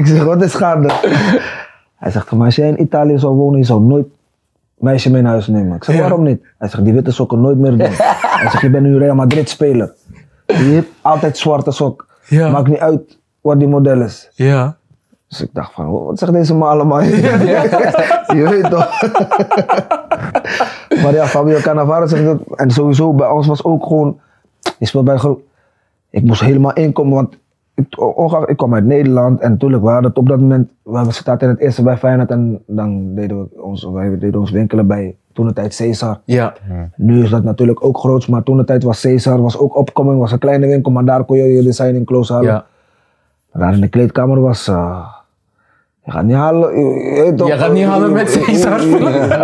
[0.00, 0.90] ik zeg, wat is gaande?
[1.96, 4.06] Hij zegt, maar als jij in Italië zou wonen, je zou nooit
[4.78, 5.76] meisje mee naar huis nemen.
[5.76, 6.42] Ik zeg, waarom niet?
[6.58, 7.80] Hij zegt, die witte sokken nooit meer doen.
[7.80, 9.94] Hij zegt, je bent nu Real Madrid speler.
[10.46, 12.06] Je hebt altijd zwarte sok.
[12.26, 12.50] Ja.
[12.50, 14.30] Maakt niet uit wat die model is.
[14.34, 14.76] Ja.
[15.32, 17.02] Dus ik dacht van, wat zegt deze man allemaal?
[18.38, 19.00] je weet toch?
[21.02, 22.38] maar ja, Fabio Cannavaro zegt dat.
[22.54, 24.18] En sowieso, bij ons was ook gewoon,
[24.78, 25.40] je speelt bij de groep.
[26.10, 27.36] Ik moest helemaal inkomen, want
[27.74, 29.40] ik, ongeacht- ik kwam uit Nederland.
[29.40, 32.30] En natuurlijk, we hadden het op dat moment, we zaten in het eerste bij Feyenoord.
[32.30, 36.20] En dan deden we ons, wij deden ons winkelen bij toen de tijd Caesar.
[36.24, 36.54] Ja.
[36.96, 40.18] Nu is dat natuurlijk ook groot, maar toen de tijd was Caesar, was ook opkoming,
[40.18, 40.92] was een kleine winkel.
[40.92, 42.48] Maar daar kon je je design in close halen.
[42.48, 42.64] Ja.
[43.52, 44.68] Daar in de kleedkamer was.
[44.68, 45.06] eh,
[46.04, 46.78] je gaat niet halen.
[47.24, 48.86] Je, toch, Je gaat niet halen met Cesar.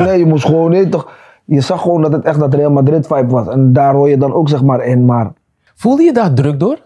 [0.05, 0.89] Nee, je moest gewoon.
[0.91, 1.13] Toch,
[1.45, 3.47] je zag gewoon dat het echt dat Real Madrid vibe was.
[3.49, 5.05] En daar hoor je dan ook zeg maar in.
[5.05, 5.33] Maar
[5.75, 6.79] Voelde je daar druk door?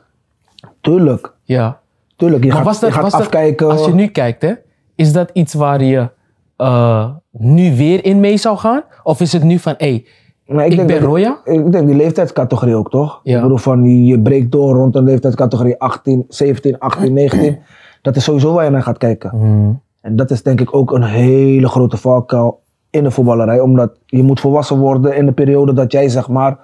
[0.80, 1.78] tuurlijk, Ja.
[2.16, 2.42] tuurlijk.
[2.42, 3.70] Je Maar gaat, was dat, je gaat was dat- afkijken.
[3.70, 4.52] als je nu kijkt, hè,
[4.94, 6.08] is dat iets waar je
[6.56, 8.82] eh, nu weer in mee zou gaan?
[9.02, 10.06] Of is het nu van, hé, hey,
[10.46, 11.40] Maar ik denk ben Roya?
[11.44, 13.20] Ik denk die leeftijdscategorie ook, toch?
[13.22, 13.36] Ja.
[13.36, 17.58] Ik bedoel, van je je breekt door rond een leeftijdscategorie 18, 17, 18, 19.
[18.03, 19.30] Dat is sowieso waar je naar gaat kijken.
[19.30, 19.80] Hmm.
[20.00, 23.61] En dat is denk ik ook een hele grote valkuil in de voetballerij.
[23.61, 26.59] Omdat je moet volwassen worden in de periode dat jij zeg maar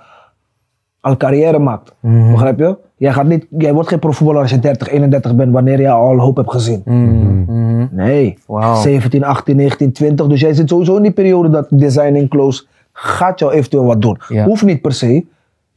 [1.01, 1.95] al carrière maakt.
[2.01, 2.31] Mhm.
[2.31, 2.77] Begrijp je?
[2.97, 6.19] Jij, gaat niet, jij wordt geen profvoetballer als je 30, 31 bent wanneer je al
[6.19, 6.83] hoop hebt gezien.
[6.85, 7.89] Hmm.
[7.93, 8.39] Nee.
[8.47, 8.75] Wauw.
[8.75, 10.27] 17, 18, 19, 20.
[10.27, 14.03] Dus jij zit sowieso in die periode dat design in close gaat jou eventueel wat
[14.03, 14.21] doen.
[14.29, 14.45] Ja.
[14.45, 15.27] Hoeft niet per se.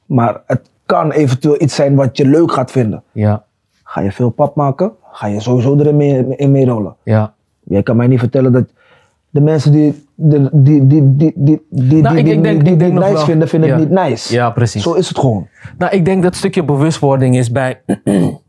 [0.05, 3.03] Maar het kan eventueel iets zijn wat je leuk gaat vinden.
[3.12, 3.43] Ja,
[3.84, 6.95] Ga je veel pap maken, ga je sowieso erin mee, in meerollen.
[7.03, 7.34] ja.
[7.64, 8.66] Jij kan mij niet vertellen dat
[9.30, 12.74] de mensen die, die, die, die, die, die, Nou, die, ik- die, ik denk- die
[12.74, 13.26] ik denk het nog nice wel.
[13.26, 13.76] vinden, vinden Ja.
[13.80, 14.34] het niet nice.
[14.34, 14.84] Ja, precies.
[14.84, 15.47] Zo is het gewoon.
[15.78, 17.82] Nou, ik denk dat stukje bewustwording is bij...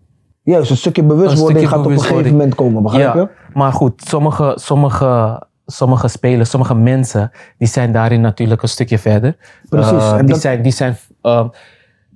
[0.42, 3.28] Juist, een stukje bewustwording stukje gaat op een gegeven moment komen, begrijp je?
[3.54, 9.36] maar goed, sommige, sommige, sommige spelers, sommige mensen, die zijn daarin natuurlijk een stukje verder.
[9.68, 11.46] Precies, Eh, en die dat- zijn, die zijn ehm,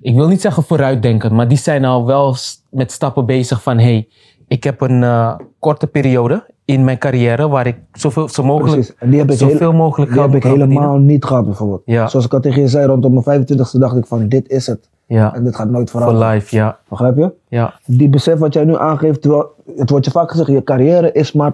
[0.01, 2.36] ik wil niet zeggen vooruitdenkend, maar die zijn al wel
[2.70, 4.09] met stappen bezig van, hey,
[4.49, 8.94] ik heb een eh, korte periode in mijn carrière waar ik zoveel, zo mogelijk.
[8.99, 11.07] En die heb ik, zoveel heel- mogelijk die heb ik helemaal verdienen.
[11.07, 11.82] niet gehad bijvoorbeeld.
[11.84, 12.07] Ja.
[12.09, 14.88] Zoals ik al tegen je zei, rondom mijn 25ste dacht ik van dit is het.
[15.07, 16.32] Ja, En dit gaat nooit voor veranderen.
[16.32, 16.78] life, ja.
[16.88, 17.32] Begrijp je?
[17.49, 17.74] ja.
[17.84, 21.32] Die besef wat jij nu aangeeft, terwijl, het wordt je vaak gezegd, je carrière is
[21.32, 21.53] maar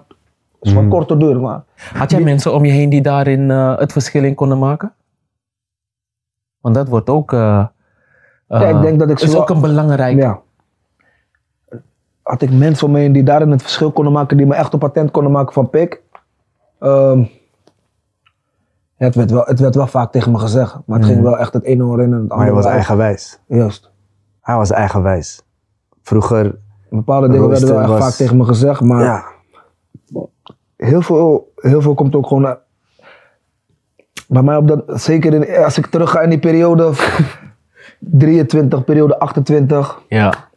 [0.60, 1.40] is van korte duur.
[1.40, 1.62] Maar
[1.94, 4.92] Had jij mensen om je heen die daarin eh, het verschil in konden maken?
[6.60, 7.32] Want dat wordt ook.
[7.32, 7.66] eh,
[8.48, 10.16] Ja, ik denk dat ik is ook een belangrijk.
[10.16, 10.40] ja.
[12.22, 14.74] Had ik mensen om me heen die daarin het verschil konden maken, die me echt
[14.74, 16.02] op patent konden maken van pik.
[16.78, 17.18] ehm,
[18.96, 21.38] ja, het, werd wel, het werd wel vaak tegen me gezegd, maar het ging wel
[21.38, 23.38] echt het ene oor in en het andere Maar hij was eigenwijs.
[23.46, 23.90] Juist.
[24.40, 25.42] Hij was eigenwijs.
[26.02, 26.58] Vroeger,
[26.90, 29.24] Bepaalde dingen werden wel echt was- vaak tegen me gezegd, maar ja.
[30.76, 32.56] heel, veel, heel veel komt ook gewoon.
[34.28, 36.92] Bij mij op dat, zeker in, als ik terug ga in die periode
[37.98, 40.02] 23, periode 28.
[40.08, 40.50] Ja.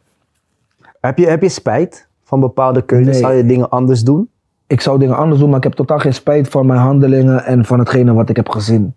[1.06, 3.12] Heb je, heb je spijt van bepaalde keuzes?
[3.12, 3.22] Nee.
[3.22, 4.30] Zou je dingen anders doen?
[4.66, 7.64] Ik zou dingen anders doen, maar ik heb totaal geen spijt van mijn handelingen en
[7.64, 8.94] van hetgene wat ik heb gezien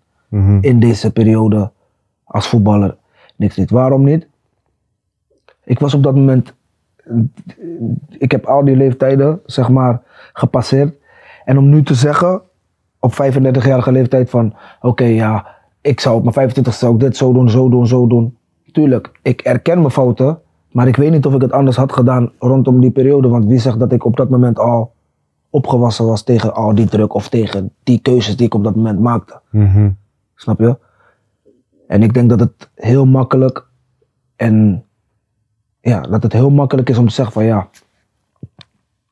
[0.60, 1.70] in deze periode
[2.24, 2.96] als voetballer.
[3.36, 3.70] Niks niet.
[3.70, 4.28] Waarom niet?
[5.64, 6.54] Ik was op dat moment,
[8.08, 10.02] ik heb al die leeftijden, zeg maar,
[10.32, 10.94] gepasseerd.
[11.44, 12.42] En om nu te zeggen,
[12.98, 15.46] op 35-jarige leeftijd van, oké ja,
[15.80, 18.36] ik zou op mijn 25 zou ik dit zo doen, zo doen, zo doen.
[18.72, 20.40] Tuurlijk, ik erken mijn fouten,
[20.70, 23.28] maar ik weet niet of ik het anders had gedaan rondom die periode.
[23.28, 24.92] Want wie zegt dat ik op dat moment al
[25.50, 29.00] opgewassen was tegen al die druk of tegen die keuzes die ik op dat moment
[29.00, 29.40] maakte.
[30.34, 30.78] Snap je?
[31.86, 33.66] En ik denk dat het heel makkelijk
[34.36, 34.84] en
[35.80, 37.68] ja, dat het heel makkelijk is om te zeggen van ja,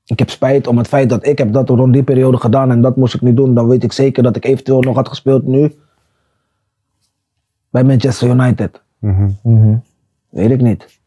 [0.05, 2.81] ik heb spijt om het feit dat ik heb dat rond die periode gedaan en
[2.81, 3.55] dat moest ik niet doen.
[3.55, 5.75] Dan weet ik zeker dat ik eventueel nog had gespeeld nu
[7.71, 8.83] bij Manchester United.
[8.99, 9.77] Mhm.
[10.29, 10.97] Weet ik niet.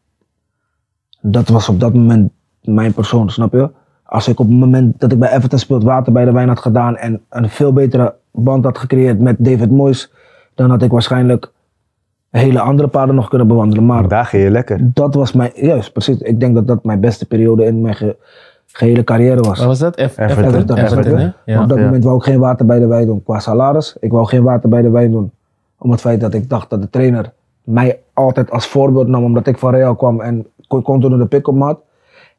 [1.22, 2.30] Dat was op dat moment
[2.62, 3.70] mijn persoon, snap je?
[4.04, 6.58] Als ik op het moment dat ik bij Everton speelde water bij de wijn had
[6.58, 10.12] gedaan en een veel betere band had gecreëerd met David Moyes,
[10.54, 11.52] dan had ik waarschijnlijk
[12.30, 13.86] hele andere paden nog kunnen bewandelen.
[13.86, 14.90] Maar Daar ging je lekker.
[14.94, 18.16] dat was mijn, juist precies, ik denk dat dat mijn beste periode in mijn ge-
[18.66, 19.58] gehele carrière was.
[19.58, 19.94] Wat was dat?
[19.94, 20.28] F- Everton.
[20.28, 21.60] Everton, Everton, Everton, hè?
[21.62, 21.84] Op dat Ja.
[21.84, 23.96] moment wou ik geen water bij de wijn doen qua salaris.
[24.00, 25.30] Ik wou geen water bij de wijn doen.
[25.78, 27.32] Om het feit dat ik dacht dat de trainer
[27.64, 29.24] mij altijd als voorbeeld nam.
[29.24, 30.46] Omdat ik van Real kwam en
[30.82, 31.80] continu de pick-up had.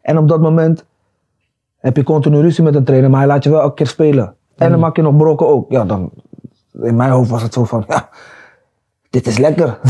[0.01, 0.85] En op dat moment
[1.77, 4.35] heb je continu ruzie met een trainer, maar hij laat je wel elke keer spelen.
[4.55, 5.71] En dan maak je nog brokken ook.
[5.71, 6.11] Ja, dan,
[6.81, 8.09] in mijn hoofd was het zo van, ja,
[9.09, 9.77] dit is lekker.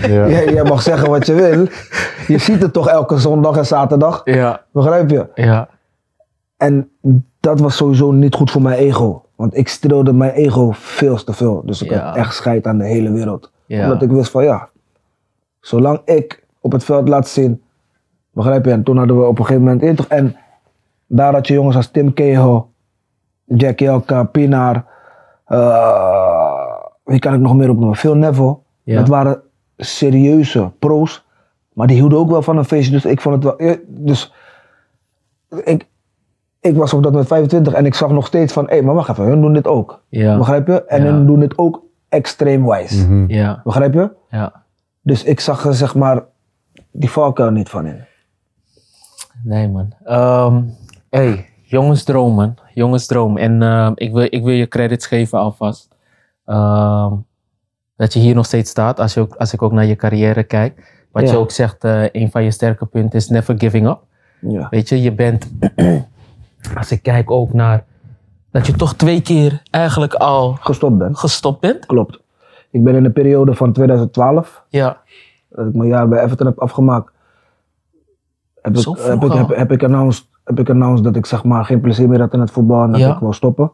[0.00, 0.28] Ja.
[0.28, 1.66] jij, jij mag zeggen wat je wil.
[2.26, 4.20] Je ziet het toch elke zondag en zaterdag.
[4.24, 5.26] Ja, Begrijp je?
[5.34, 5.68] ja,
[6.56, 6.90] En
[7.40, 9.24] dat was sowieso niet goed voor mijn ego.
[9.36, 11.62] Want ik streelde mijn ego veel te veel.
[11.64, 11.98] Dus ik Ja.
[12.06, 13.50] had echt scheid aan de hele wereld.
[13.68, 14.68] Omdat ik wist van ja,
[15.60, 17.62] zolang ik op het veld laat zien.
[18.30, 18.70] Begrijp je?
[18.70, 20.06] En toen hadden we op een gegeven moment in toch.
[20.06, 20.36] En
[21.06, 22.62] daar had je jongens als Tim Cahill,
[23.44, 24.84] Jack Jelka, Pinaar.
[25.44, 26.64] eh,
[27.04, 27.96] wie kan ik nog meer opnoemen?
[27.96, 28.58] Phil Neville.
[28.82, 28.96] Ja.
[28.98, 29.40] Dat waren
[29.76, 31.24] serieuze pro's.
[31.72, 32.92] Maar die hielden ook wel van een feestje.
[32.92, 33.56] Dus ik vond het wel.
[33.68, 34.32] eh, Dus
[35.64, 35.86] ik,
[36.60, 39.08] ik was op dat moment 25 en ik zag nog steeds van, hé, maar wacht
[39.08, 40.02] even, hun doen dit ook.
[40.08, 40.84] ja, Begrijp je?
[40.84, 41.12] En Ja.
[41.12, 43.06] hun doen dit ook extreem wijs.
[43.26, 44.10] ja, Begrijp je?
[44.30, 44.62] ja.
[45.00, 46.22] Dus ik zag er zeg maar
[46.96, 48.04] die valkuil niet van in.
[49.42, 49.92] Nee, man.
[50.04, 50.62] Ehm
[51.10, 52.54] hey, jongensdroom, man.
[52.74, 53.36] Jongensdroom.
[53.36, 55.88] En ehm, ik, wil, ik wil je credits geven alvast.
[56.44, 57.12] Ehm,
[57.96, 60.42] dat je hier nog steeds staat, als, je ook, als ik ook naar je carrière
[60.42, 60.92] kijk.
[61.12, 61.30] Wat Ja.
[61.32, 64.00] je ook zegt, eh, een van je sterke punten is never giving up.
[64.40, 64.66] Ja.
[64.70, 65.50] Weet je, je bent,
[66.78, 67.84] als ik kijk ook naar,
[68.50, 71.16] dat je toch twee keer eigenlijk al Gestopt ben.
[71.16, 71.86] gestopt bent.
[71.86, 72.20] Klopt.
[72.70, 75.00] Ik ben in de periode van 2012, Ja,
[75.54, 77.12] dat ik mijn jaar bij Everton heb afgemaakt,
[78.62, 81.64] heb ik, heb ik, heb, heb ik, announced, heb ik announced dat ik zeg maar
[81.64, 83.12] geen plezier meer had in het voetbal en dat Ja.
[83.14, 83.70] ik wou stoppen.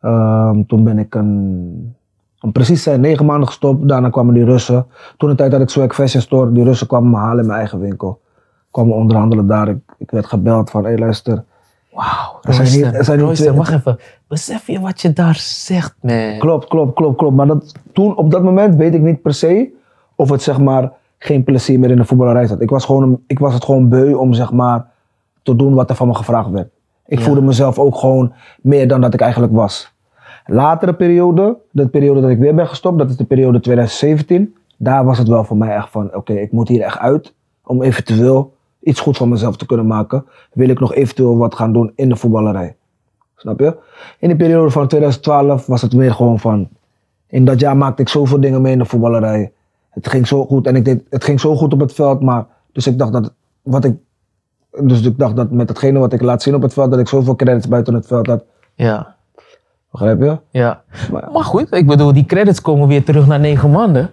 [0.00, 1.94] Ehm, toen ben ik een,
[2.40, 3.88] om precies zijn, negen maanden gestopt.
[3.88, 4.86] Daarna kwamen die Russen.
[5.16, 6.52] Toen de tijd had ik Swag Fashion Store.
[6.52, 8.20] Die Russen kwamen me halen in mijn eigen winkel.
[8.70, 9.68] Kwamen onderhandelen daar.
[9.68, 11.44] Ik, ik werd gebeld van, hé hey, luister.
[11.92, 12.38] wauw.
[12.42, 13.98] Er zijn hier- Royster, er zijn hier Royster, twee- wacht even.
[14.28, 16.38] Besef je wat je daar zegt, man?
[16.38, 17.36] Klopt, klopt, klopt, klopt.
[17.36, 19.72] Maar dat, toen, op dat moment weet ik niet per se
[20.16, 22.60] of het zeg maar geen plezier meer in de voetballerij zat.
[22.60, 24.86] Ik was, gewoon, een- ik was het gewoon beu om zeg maar
[25.42, 26.68] te doen wat er van me gevraagd werd.
[27.06, 27.24] Ik Ja.
[27.24, 29.92] voelde mezelf ook gewoon meer dan dat ik eigenlijk was.
[30.46, 34.54] Latere periode, de periode dat ik weer ben gestopt, dat is de periode 2017.
[34.76, 37.34] Daar was het wel voor mij echt van, oké, ik moet hier echt uit
[37.64, 38.52] om eventueel
[38.82, 40.24] iets goed van mezelf te kunnen maken.
[40.52, 42.76] Wil ik nog eventueel wat gaan doen in de voetballerij.
[43.36, 43.76] Snap je?
[44.18, 46.68] In de periode van 2012 was het meer gewoon van.
[47.28, 49.52] In dat jaar maakte ik zoveel dingen mee in de voetballerij.
[49.94, 52.46] Het ging zo goed en ik deed, het ging zo goed op het veld, maar.
[52.72, 53.32] Dus ik dacht dat.
[53.62, 53.94] Wat ik,
[54.80, 57.08] dus ik dacht dat met hetgene wat ik laat zien op het veld, dat ik
[57.08, 58.44] zoveel credits buiten het veld had.
[58.74, 59.16] Ja,
[59.90, 60.38] Begrijp je?
[60.50, 60.82] ja.
[61.12, 64.10] Maar- Maar goed, ik bedoel, die credits komen weer terug naar negen maanden.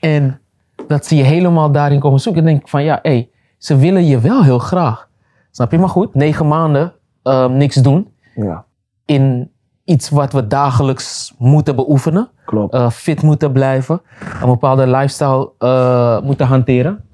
[0.00, 0.40] En
[0.88, 2.40] dat zie je helemaal daarin komen zoeken.
[2.42, 3.28] En denk ik van, ja, hé,
[3.58, 5.08] ze willen je wel heel graag.
[5.50, 5.78] Snap je?
[5.78, 8.12] Maar goed, negen maanden ehm, niks doen.
[8.34, 8.64] Ja,
[9.04, 9.50] In
[9.84, 12.28] iets wat we dagelijks moeten beoefenen.
[12.44, 12.74] klopt.
[12.74, 14.00] eh, fit moeten blijven.
[14.42, 17.04] Een bepaalde lifestyle eh, moeten hanteren.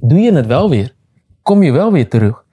[0.00, 0.94] Doe je het wel weer?
[1.42, 2.44] Kom je wel weer terug?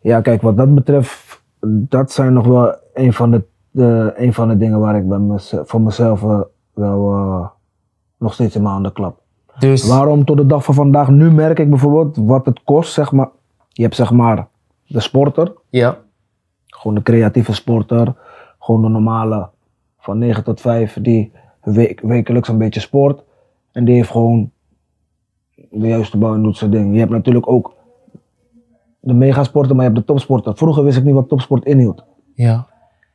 [0.00, 4.48] Ja, kijk, wat dat betreft, dat zijn nog wel een van de, de, een van
[4.48, 6.40] de dingen waar ik bij mezelf, voor mezelf eh,
[6.74, 7.50] wel
[8.18, 9.20] nog steeds in mijn handen klap.
[9.58, 11.08] Dus, Waarom tot de dag van vandaag?
[11.08, 13.28] Nu merk ik bijvoorbeeld wat het kost, zeg maar.
[13.68, 14.46] Je hebt zeg maar
[14.86, 15.98] de sporter, ja,
[16.66, 18.14] gewoon de creatieve sporter,
[18.62, 19.48] gewoon de normale
[19.98, 21.32] van 9 tot 5 die
[21.62, 23.22] week, wekelijks een beetje sport.
[23.72, 24.50] En die heeft gewoon
[25.70, 26.92] de juiste bouw en doet zijn ding.
[26.92, 27.74] Je hebt natuurlijk ook
[29.00, 30.56] de megasporter, maar je hebt de topsporter.
[30.56, 32.04] Vroeger wist ik niet wat topsport inhield.
[32.34, 32.66] ja,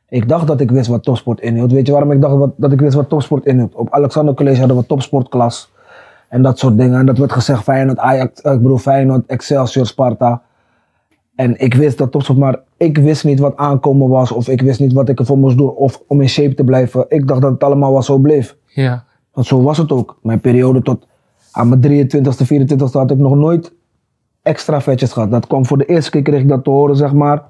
[0.08, 1.72] Ik dacht dat ik wist wat topsport inhield.
[1.72, 3.74] Weet je waarom ik dacht wat, dat ik wist wat topsport inhield?
[3.74, 5.70] Op Alexander College hadden we topsportklas.
[6.28, 6.98] En dat soort dingen.
[6.98, 10.42] En dat werd gezegd Feyenoord, Ajax, eh, ik bedoel Feyenoord, Excelsior, Sparta.
[11.38, 14.32] En ik wist dat topsport, maar ik wist niet wat aankomen was.
[14.32, 15.70] Of ik wist niet wat ik ervoor moest doen.
[15.74, 17.04] Of om in shape te blijven.
[17.08, 18.56] Ik dacht dat het allemaal wel zo bleef.
[18.66, 20.18] ja, Want zo was het ook.
[20.22, 21.06] Mijn periode tot
[21.52, 23.72] aan mijn 23ste, 24ste had ik nog nooit
[24.42, 25.30] extra vetjes gehad.
[25.30, 27.42] Dat kwam voor de eerste keer kreeg ik dat te horen, zeg maar.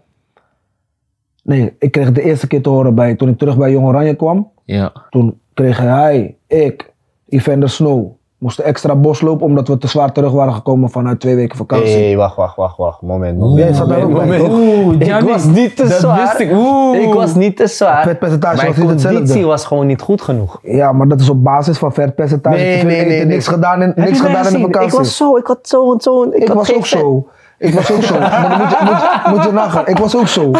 [1.43, 4.15] Nee, ik kreeg de eerste keer te horen bij, toen ik terug bij Jong Oranje
[4.15, 4.51] kwam.
[4.65, 4.93] ja.
[5.11, 6.93] Toen kregen hij, ik,
[7.29, 11.35] Evander Snow, moesten extra bos lopen omdat we te zwaar terug waren gekomen vanuit twee
[11.35, 11.97] weken vakantie.
[11.97, 13.03] Hé, wacht, wacht, wacht, wacht.
[13.03, 13.59] Moment, moment.
[13.59, 14.41] Jij zat daar ook bij?
[14.41, 16.21] Oeh, Ik was niet te dat zwaar.
[16.21, 16.51] wist ik.
[16.53, 17.01] Oeh.
[17.03, 18.03] Ik was niet te zwaar.
[18.03, 19.19] Vetpercentage Mijn was niet hetzelfde.
[19.19, 20.59] conditie was gewoon niet goed genoeg.
[20.63, 22.57] Ja, maar dat is op basis van vetpercentage.
[22.57, 24.89] te veel eten, Niks gedaan in, niks gedaan in de vakantie.
[24.91, 26.23] Ik was zo, ik had zo en zo.
[26.23, 27.01] Ik, Ik had was ook vet.
[27.01, 27.27] zo.
[27.59, 28.19] Ik was ook zo.
[28.19, 29.87] Maar dan moet je, moet, moet je nagaan.
[29.87, 30.51] Ik was ook zo.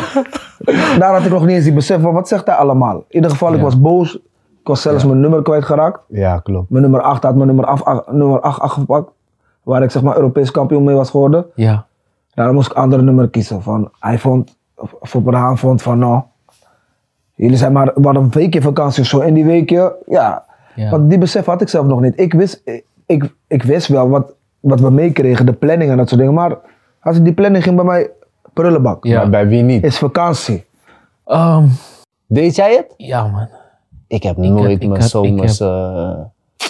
[0.99, 2.97] Daar had ik nog niet eens die besef van wat zegt hij allemaal.
[2.97, 4.19] In ieder geval, ik was boos.
[4.69, 6.01] Ik was zelfs mijn nummer kwijtgeraakt.
[6.09, 6.71] Ja, klopt.
[6.71, 9.11] Mijn nummer 8 had mijn nummer 8, af- nummer 8 afgepakt.
[9.63, 11.47] Waar ik zeg maar Europees kampioen mee was geworden.
[11.55, 11.87] Ja,
[12.35, 13.63] Daarom moest ik een andere nummer kiezen.
[13.63, 14.57] Van, hij vond,
[15.25, 16.23] Haan vond van nou,
[17.35, 19.21] jullie zijn maar, hadden een weekje vakantie of zo.
[19.21, 20.45] En die weekje, ja,
[20.75, 20.91] Ja.
[20.91, 22.21] want die besef had ik zelf nog niet.
[22.21, 22.63] Ik wist,
[23.07, 26.35] ik, ik wist wel wat, wat we meekregen, de planning en dat soort dingen.
[26.35, 26.57] Maar
[27.01, 28.11] als ik die planning ging bij mij
[28.53, 29.05] Prullenbak.
[29.05, 29.19] Ja.
[29.21, 29.85] Maar bij wie niet?
[29.85, 30.67] Is vakantie.
[31.25, 31.67] Ehm,
[32.27, 32.95] Deed jij het?
[32.97, 33.49] ja, man.
[34.09, 35.61] Ik heb nooit mijn heb- zomers...
[35.61, 36.11] eh,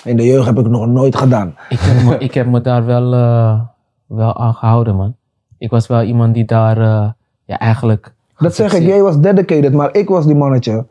[0.04, 1.54] In de jeugd heb ik nog nooit gedaan.
[1.68, 3.60] Ik heb me, ik heb me daar wel, eh,
[4.06, 5.16] wel aan gehouden, man.
[5.58, 7.10] Ik was wel iemand die daar eh,
[7.44, 8.12] ja, eigenlijk.
[8.38, 10.86] Dat zeg ik, jij was dedicated, maar ik was die mannetje.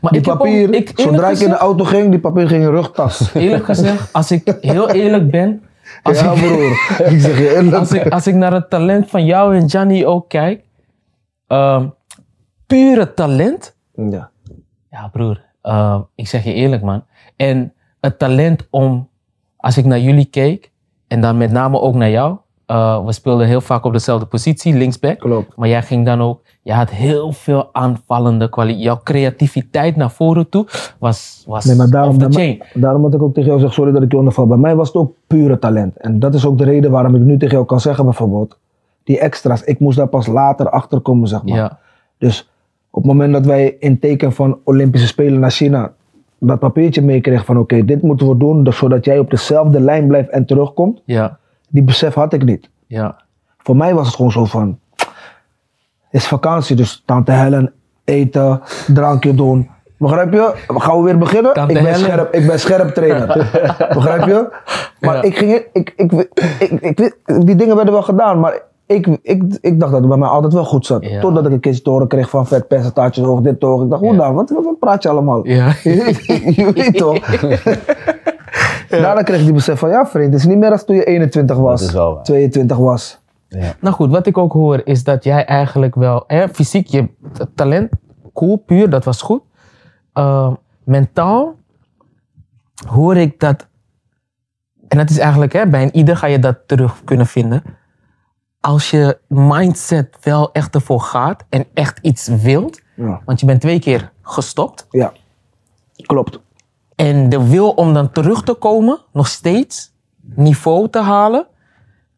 [0.00, 2.62] Maar Die ik ook- papier, ik- zodra ik in de auto ging, die papier ging
[2.64, 3.30] in rugtas.
[3.34, 5.62] Eerlijk gezegd, als ik heel eerlijk ben.
[6.02, 6.70] Als, ja ik, broer,
[7.12, 7.76] ik zeg je eerlijk.
[7.76, 10.64] als, ik, als ik naar het talent van jou en Gianni ook kijk.
[11.46, 11.86] ehm,
[12.66, 13.76] pure talent.
[13.94, 14.30] Ja.
[14.92, 15.40] Ja, broer.
[15.62, 17.04] eh, ik zeg je eerlijk, man.
[17.36, 19.08] En het talent om,
[19.56, 20.70] als ik naar jullie keek,
[21.08, 22.36] en dan met name ook naar jou.
[22.66, 25.18] eh, we speelden heel vaak op dezelfde positie, linksback.
[25.18, 25.56] Klopt.
[25.56, 28.84] Maar jij ging dan ook, je had heel veel aanvallende kwaliteit.
[28.84, 30.66] Jouw creativiteit naar voren toe
[30.98, 32.18] was, was Nee, maar daarom,
[32.74, 34.46] daarom moet ik ook tegen jou zeggen, sorry dat ik je onderval.
[34.46, 35.96] Bij mij was het ook pure talent.
[35.96, 38.58] En dat is ook de reden waarom ik nu tegen jou kan zeggen bijvoorbeeld,
[39.04, 41.56] die extra's, ik moest daar pas later achter komen, zeg maar.
[41.56, 41.78] Ja,
[42.18, 42.51] Dus
[42.94, 45.92] op het moment dat wij in teken van Olympische Spelen naar China
[46.38, 50.06] dat papiertje meekregen van oké, dit moeten we doen, dus zodat jij op dezelfde lijn
[50.06, 51.38] blijft en terugkomt, ja,
[51.68, 52.70] die besef had ik niet.
[52.86, 53.20] ja.
[53.64, 57.72] Voor mij was het gewoon zo van, het is vakantie, dus tante Helen,
[58.04, 58.60] eten,
[58.94, 59.70] drankje doen.
[59.98, 60.52] Begrijp je?
[60.66, 61.52] Gaan we weer beginnen?
[61.52, 62.08] Tante ik, ben Helen.
[62.10, 63.26] scherp, ik ben scherp trainer.
[63.94, 64.48] Begrijp je?
[65.00, 65.22] Maar Ja.
[65.22, 69.06] ik ging, in- ik, ik, ik, ik, ik- die dingen werden wel gedaan, maar ik,
[69.22, 71.04] ik, ik dacht dat het bij mij altijd wel goed zat.
[71.04, 71.20] Ja.
[71.20, 73.82] Totdat ik een keertje te horen kreeg van vet percentage hoog, dit hoog.
[73.82, 74.18] Ik dacht, hoe Ja.
[74.18, 74.34] dan?
[74.34, 75.46] Wat, wat praat je allemaal?
[75.46, 75.72] Ja.
[75.84, 77.18] je weet toch?
[78.88, 81.04] Daarna kreeg ik die besef van, ja vriend, het is niet meer als toen je
[81.04, 82.24] 21 was, Dat is wel waar.
[82.24, 83.20] 22 was.
[83.80, 87.08] Nou goed, wat ik ook hoor is dat jij eigenlijk wel, hè, fysiek, je
[87.54, 87.90] talent,
[88.32, 89.42] cool, puur, dat was goed.
[90.14, 90.52] Uh,
[90.84, 91.54] mentaal
[92.88, 93.66] hoor ik dat,
[94.88, 97.62] en dat is eigenlijk, hè, bij een ieder ga je dat terug kunnen vinden.
[98.62, 103.60] Als je mindset wel echt ervoor gaat en echt iets wilt, Ja, want je bent
[103.60, 104.86] twee keer gestopt.
[104.90, 105.12] ja.
[106.06, 106.40] klopt.
[106.94, 109.92] En de wil om dan terug te komen, nog steeds
[110.34, 111.46] niveau te halen.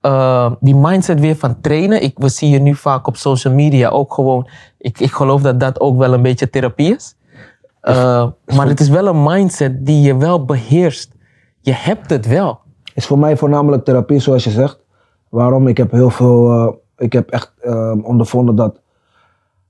[0.03, 2.03] Uh, die mindset weer van trainen.
[2.03, 4.49] Ik, we zien je nu vaak op social media ook gewoon.
[4.79, 7.15] Ik, ik geloof dat dat ook wel een beetje therapie is.
[7.83, 8.27] Uh,
[8.57, 11.13] maar het is wel een mindset die je wel beheerst.
[11.61, 12.61] Je hebt het wel.
[12.95, 14.79] is voor mij voornamelijk therapie, zoals je zegt.
[15.35, 15.67] Waarom?
[15.69, 18.81] Ik heb heel veel, eh, ik heb echt eh, ondervonden dat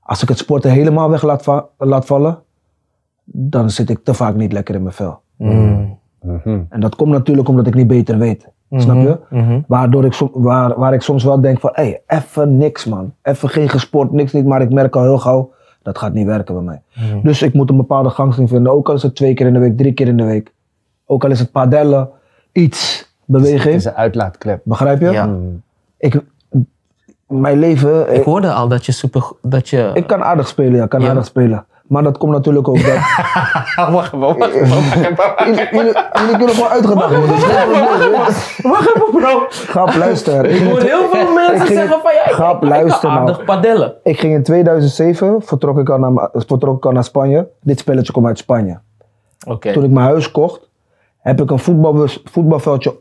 [0.00, 2.38] als ik het sporten helemaal weg laat, va- laat vallen,
[3.24, 5.20] dan zit ik te vaak niet lekker in mijn vel.
[6.20, 6.60] mhm.
[6.68, 8.48] En dat komt natuurlijk omdat ik niet beter weet.
[8.70, 9.18] Snap je?
[9.30, 9.60] Mhm.
[9.66, 13.14] Waardoor ik, som- waar, waar ik soms wel denk van, hé, hey, even niks man.
[13.22, 14.44] Even geen gesport, niks niet.
[14.46, 15.52] Maar ik merk al heel gauw,
[15.82, 16.82] dat gaat niet werken bij mij.
[17.22, 18.72] Dus ik moet een bepaalde gangsting vinden.
[18.72, 20.52] Ook al is het twee keer in de week, drie keer in de week.
[21.06, 22.08] Ook al is het padellen,
[22.52, 23.74] iets, Het beweging.
[23.74, 24.60] is een uitlaatklep.
[24.64, 25.10] Begrijp je?
[25.10, 25.28] Ja.
[25.98, 26.20] Ik,
[27.26, 29.22] mijn leven, Ik ik, hoorde al dat je super.
[29.42, 31.08] Dat je, ik kan aardig spelen, ja, kan Ja.
[31.08, 31.66] aardig spelen.
[31.86, 32.96] Maar dat komt natuurlijk ook dat...
[33.90, 34.38] wacht even, wacht
[35.74, 38.10] jullie, jullie kunnen gewoon uitgedacht worden.
[38.62, 39.46] Wacht even, bro.
[39.48, 40.44] Grap, luister.
[40.46, 43.20] Ik hoor heel veel mensen zeggen van ja, Grap, luister nou.
[43.20, 43.94] aardig padellen.
[44.02, 47.48] Ik ging in 2007, vertrok ik al naar, vertrok ik al naar Spanje.
[47.60, 48.78] Dit spelletje komt uit Spanje.
[49.46, 49.72] Oké.
[49.72, 50.68] Toen ik mijn huis kocht,
[51.18, 51.58] heb ik een
[52.24, 52.94] voetbalveldje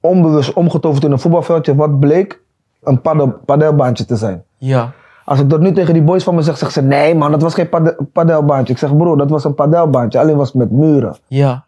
[0.00, 1.74] onbewust omgetoverd in een voetbalveldje.
[1.74, 2.42] Wat bleek
[2.82, 4.44] een padel, padelbaantje te zijn.
[4.56, 4.92] Ja.
[5.24, 7.42] Als ik dat nu tegen die boys van me zeg, zeggen ze nee man, dat
[7.42, 8.72] was geen pade- padelbaantje.
[8.72, 11.16] Ik zeg broer, dat was een padelbaantje, alleen was het met muren.
[11.26, 11.64] Ja.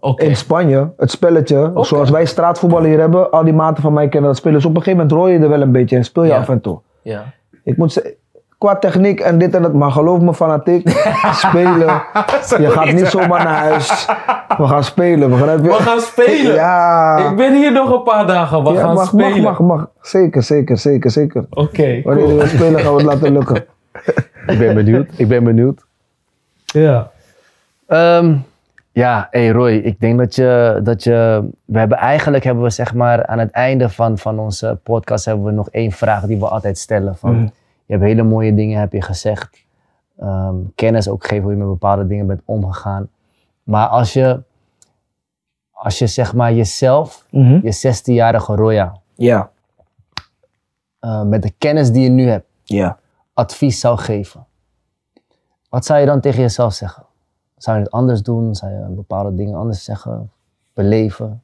[0.00, 0.24] Oké.
[0.24, 4.30] In Spanje, het spelletje, zoals wij straatvoetballen hier hebben, al die maten van mij kennen
[4.30, 4.56] dat spelen.
[4.56, 6.38] Dus op een gegeven moment rooi je er wel een beetje en speel je Ja.
[6.38, 6.80] af en toe.
[7.02, 7.24] Ja.
[7.64, 8.14] Ik moet zeggen,
[8.58, 10.88] qua techniek en dit en dat, maar geloof me fanatiek,
[11.32, 12.02] spelen.
[12.64, 14.06] Je gaat niet zomaar naar huis.
[14.58, 15.68] We gaan spelen, begrijp je?
[15.68, 16.54] We gaan spelen.
[16.54, 17.16] Ja.
[17.30, 18.64] Ik ben hier nog een paar dagen.
[18.64, 19.30] We Ja, gaan mag, spelen.
[19.42, 19.88] mag, mag, mag.
[20.00, 21.44] Zeker, zeker, zeker, zeker.
[21.50, 22.00] Oké.
[22.04, 23.64] Wanneer we spelen gaan we het laten lukken.
[24.46, 25.08] Ik ben benieuwd.
[25.16, 25.84] Ik ben benieuwd.
[26.64, 27.10] Ja.
[27.86, 28.34] Ehm,
[28.92, 31.48] ja, hey Roy, ik denk dat je, dat je...
[31.64, 35.44] We hebben eigenlijk, hebben we zeg maar, aan het einde van, van onze podcast hebben
[35.44, 37.16] we nog één vraag die we altijd stellen.
[37.16, 37.46] Van, Mhm.
[37.88, 39.64] Je hebt hele mooie dingen, heb je gezegd.
[40.18, 43.08] Ehm, kennis ook gegeven hoe je met bepaalde dingen bent omgegaan.
[43.62, 44.42] Maar als je,
[45.70, 47.26] als je zeg maar jezelf,
[47.62, 49.50] je 16-jarige Roya, Ja,
[50.98, 52.98] eh, met de kennis die je nu hebt, ja.
[53.34, 54.46] advies zou geven.
[55.68, 57.04] Wat zou je dan tegen jezelf zeggen?
[57.56, 58.54] Zou je het anders doen?
[58.54, 60.30] Zou je bepaalde dingen anders zeggen?
[60.74, 61.42] Beleven?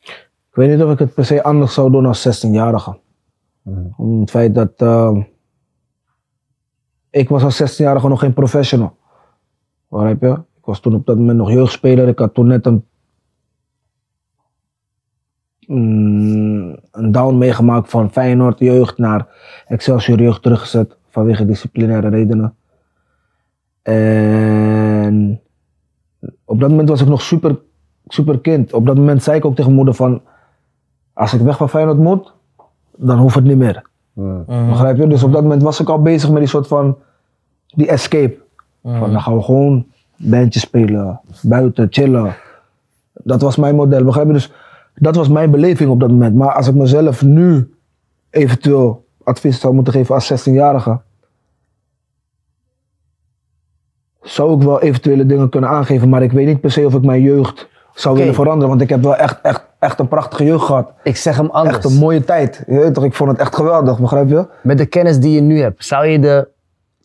[0.00, 2.98] Ik weet niet of ik het per se anders zou doen als 16-jarige.
[3.96, 5.22] Om het feit dat ehm,
[7.10, 8.96] ik was als 16-jarige nog geen professional.
[9.88, 10.32] Begrijp je?
[10.32, 12.08] Ik was toen op dat moment nog jeugdspeler.
[12.08, 12.86] Ik had toen net een
[15.66, 19.28] mm, een down meegemaakt van Feyenoord jeugd naar
[19.66, 22.56] Excelsior jeugd teruggezet vanwege disciplinaire redenen.
[23.82, 25.40] En
[26.44, 27.58] op dat moment was ik nog super,
[28.06, 28.72] super kind.
[28.72, 30.22] Op dat moment zei ik ook tegen moeder van,
[31.12, 32.35] als ik weg van Feyenoord moet,
[32.96, 33.82] dan hoeft het niet meer.
[34.46, 35.06] Begrijp je?
[35.06, 36.96] Dus op dat moment was ik al bezig met die soort van,
[37.66, 38.36] die escape.
[38.82, 39.86] Van dan gaan we gewoon
[40.16, 42.34] bandjes spelen, buiten, chillen.
[43.12, 44.32] Dat was mijn model, begrijp je?
[44.32, 44.52] Dus
[44.94, 46.34] dat was mijn beleving op dat moment.
[46.34, 47.74] Maar als ik mezelf nu
[48.30, 51.00] eventueel advies zou moeten geven als 16-jarige,
[54.22, 57.04] zou ik wel eventuele dingen kunnen aangeven, maar ik weet niet per se of ik
[57.04, 58.68] mijn jeugd zou willen veranderen.
[58.68, 60.92] Want ik heb wel echt, echt, echt een prachtige jeugd gehad.
[61.02, 61.76] Ik zeg hem anders.
[61.76, 62.64] Echt een mooie tijd.
[62.66, 64.46] Je weet toch, ik vond het echt geweldig, begrijp je?
[64.62, 66.48] Met de kennis die je nu hebt, zou je de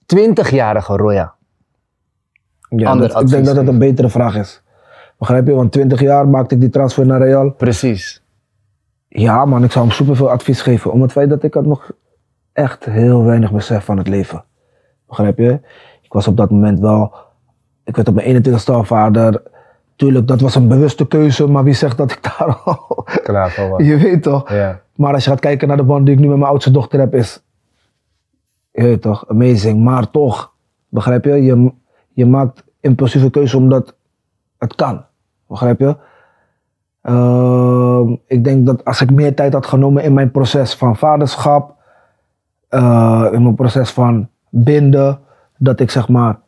[0.05, 1.33] 20-jarige Roya
[2.69, 4.61] Ja, dat- ik denk dat dat een betere vraag is.
[5.17, 5.53] Begrijp je?
[5.53, 7.49] Want 20 jaar maakte ik die transfer naar Real.
[7.51, 8.23] Precies.
[9.07, 10.91] Ja, man, ik zou hem superveel advies geven.
[10.91, 11.91] Om het feit dat ik had nog
[12.53, 14.43] echt heel weinig besef van het leven.
[15.07, 15.51] Begrijp je?
[16.01, 17.13] Ik was op dat moment wel.
[17.83, 19.41] Ik werd op mijn 21ste al vader.
[20.01, 23.05] Tuurlijk, dat was een bewuste keuze, maar wie zegt dat ik daar al.
[23.23, 23.85] Klaar voor wat.
[23.85, 24.49] je weet toch?
[24.49, 24.81] Ja.
[24.95, 26.99] Maar als je gaat kijken naar de band die ik nu met mijn oudste dochter
[26.99, 27.43] heb, is.
[28.71, 29.83] Je weet toch, amazing.
[29.83, 30.53] Maar toch,
[30.89, 31.43] begrijp je?
[31.43, 31.71] Je,
[32.13, 33.95] je maakt impulsieve keuze omdat
[34.57, 35.05] het kan.
[35.47, 35.95] Begrijp je?
[37.01, 41.75] Ehm, ik denk dat als ik meer tijd had genomen in mijn proces van vaderschap,
[42.67, 45.19] eh, in mijn proces van binden,
[45.57, 46.39] dat ik zeg maar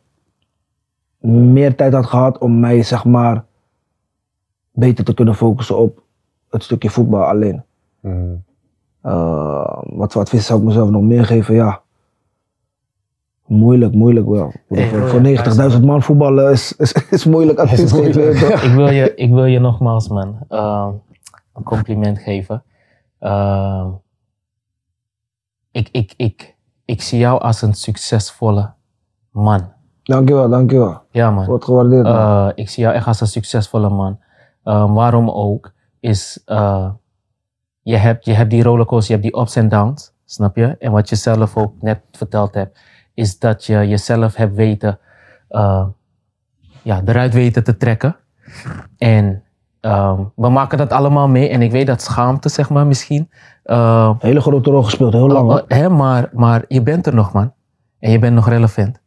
[1.24, 3.44] meer tijd had gehad om mij zeg maar
[4.70, 6.02] beter te kunnen focussen op
[6.50, 7.62] het stukje voetbal alleen.
[9.00, 11.54] Eh, wat voor advies zou ik mezelf nog meer geven?
[11.54, 11.82] Ja.
[13.46, 14.52] Moeilijk, moeilijk wel.
[14.68, 15.20] Hey, voor voor
[15.78, 18.22] 90.000 man voetballen is, is, is moeilijk advies geven.
[18.22, 18.62] je toch?
[18.62, 20.88] ik, wil je, ik wil je nogmaals, man, eh,
[21.54, 22.62] een compliment geven.
[23.18, 23.86] Eh,
[25.70, 28.72] ik, ik, ik, ik zie jou als een succesvolle
[29.30, 29.73] man.
[30.04, 31.02] Dankjewel, dankjewel.
[31.10, 31.44] Ja, man.
[31.46, 32.04] Wordt gewaardeerd.
[32.04, 32.14] man.
[32.14, 34.18] Eh, ik zie jou echt als een succesvolle man.
[34.62, 36.90] Eh, waarom ook, is eh,
[37.82, 40.76] je, hebt, je hebt die rollercoaster, je hebt die ups en downs, snap je?
[40.78, 42.78] En wat je zelf ook net verteld hebt,
[43.14, 44.98] is dat je jezelf hebt weten,
[45.48, 45.86] eh,
[46.82, 48.16] ja, eruit weten te trekken.
[48.98, 49.42] En
[49.80, 51.48] ehm, we maken dat allemaal mee.
[51.48, 53.30] En ik weet dat schaamte, zeg maar, misschien.
[53.62, 55.48] eh, Hele grote rol gespeeld, heel lang.
[55.50, 57.52] Oh, oh, hè, maar, maar je bent er nog, man.
[57.98, 59.02] En je bent nog relevant.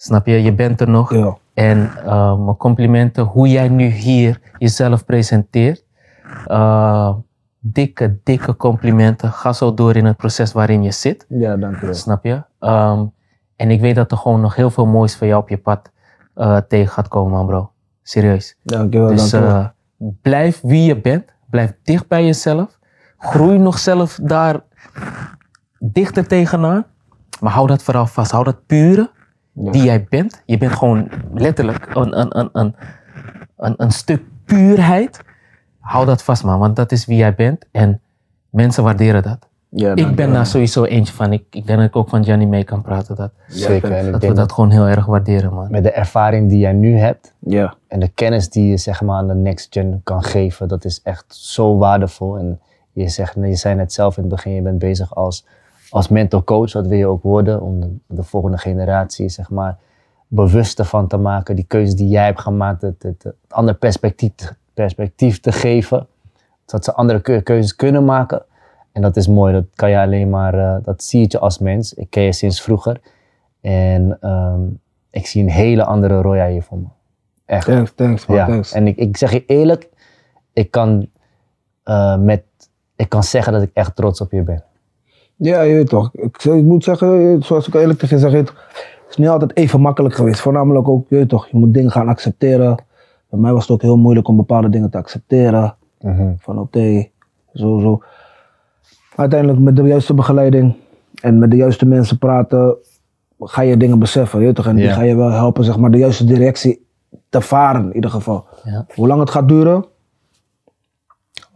[0.00, 0.42] Snap je?
[0.42, 1.12] Je bent er nog.
[1.14, 1.36] Ja.
[1.54, 5.84] En eh, mijn complimenten hoe jij nu hier jezelf presenteert.
[6.46, 7.14] Eh,
[7.58, 9.32] dikke, dikke complimenten.
[9.32, 11.26] Ga zo door in het proces waarin je zit.
[11.28, 11.94] ja, dankjewel.
[11.94, 12.42] Snap je?
[12.58, 13.04] Ehm,
[13.56, 15.90] en ik weet dat er gewoon nog heel veel moois voor jou op je pad
[16.34, 17.70] eh, tegen gaat komen, man, bro.
[18.02, 18.56] Serieus.
[18.62, 19.60] Dankjewel, Dus dankjewel.
[19.98, 21.24] eh, blijf wie je bent.
[21.50, 22.78] Blijf dicht bij jezelf.
[23.18, 24.60] Groei nog zelf daar
[25.78, 26.86] dichter tegenaan.
[27.40, 28.30] Maar hou dat vooral vast.
[28.30, 29.10] Hou dat pure
[29.64, 29.70] Ja.
[29.70, 30.42] die jij bent.
[30.44, 32.74] Je bent gewoon letterlijk een, een, een, een,
[33.56, 35.20] een, een stuk puurheid.
[35.80, 36.58] Hou dat vast, man.
[36.58, 37.64] Want dat is wie jij bent.
[37.70, 38.00] En
[38.50, 39.48] mensen waarderen dat.
[39.68, 41.32] ja, Ik ben daar sowieso eentje van.
[41.32, 43.16] Ik, ik denk dat ik ook van Gianni mee kan praten.
[43.16, 43.92] Dat, Zeker.
[43.92, 45.70] En ik dat we denk dat gewoon heel erg waarderen, man.
[45.70, 47.74] met de ervaring die jij nu hebt Ja.
[47.88, 51.00] en de kennis die je zeg maar, aan de next gen kan geven, dat is
[51.02, 52.38] echt zo waardevol.
[52.38, 52.60] En
[52.92, 55.46] je, zegt, je zei net zelf in het begin, je bent bezig als,
[55.90, 59.78] als mental coach, wat wil je ook worden, om de, de volgende generatie zeg maar,
[60.26, 64.32] bewuster van te maken, die keuzes die jij hebt gemaakt, het, het, het ander perspectief,
[64.74, 66.06] perspectief te geven,
[66.66, 68.42] zodat ze andere keu- keuzes kunnen maken.
[68.92, 71.94] En dat is mooi, dat kan je alleen maar, eh, dat zie je als mens.
[71.94, 73.00] Ik ken je sinds vroeger.
[73.60, 74.60] En ehm,
[75.10, 76.86] ik zie een hele andere Roya hier voor me.
[77.44, 77.66] Echt.
[77.66, 78.72] Thanks, thanks man, Ja, thanks.
[78.72, 79.88] en ik, ik zeg je eerlijk,
[80.52, 81.08] ik kan,
[81.82, 82.42] eh, met,
[82.96, 84.62] ik kan zeggen dat ik echt trots op je ben.
[85.40, 86.10] Ja, je weet toch.
[86.12, 88.52] Ik, ik moet zeggen, zoals ik eerlijk tegen je zeg, het
[89.10, 90.40] is niet altijd even makkelijk geweest.
[90.40, 92.84] Voornamelijk ook, je weet toch, je moet dingen gaan accepteren.
[93.30, 95.76] Bij mij was het ook heel moeilijk om bepaalde dingen te accepteren.
[96.38, 97.08] Van oké,
[97.52, 98.02] zo, zo.
[99.16, 100.74] Uiteindelijk met de juiste begeleiding
[101.14, 102.76] en met de juiste mensen praten,
[103.40, 104.66] ga je dingen beseffen, je weet toch.
[104.66, 106.86] En die ga je wel helpen, zeg maar, de juiste directie
[107.28, 108.46] te varen in ieder geval.
[108.64, 108.86] Ja.
[108.94, 109.84] Hoe lang het gaat duren,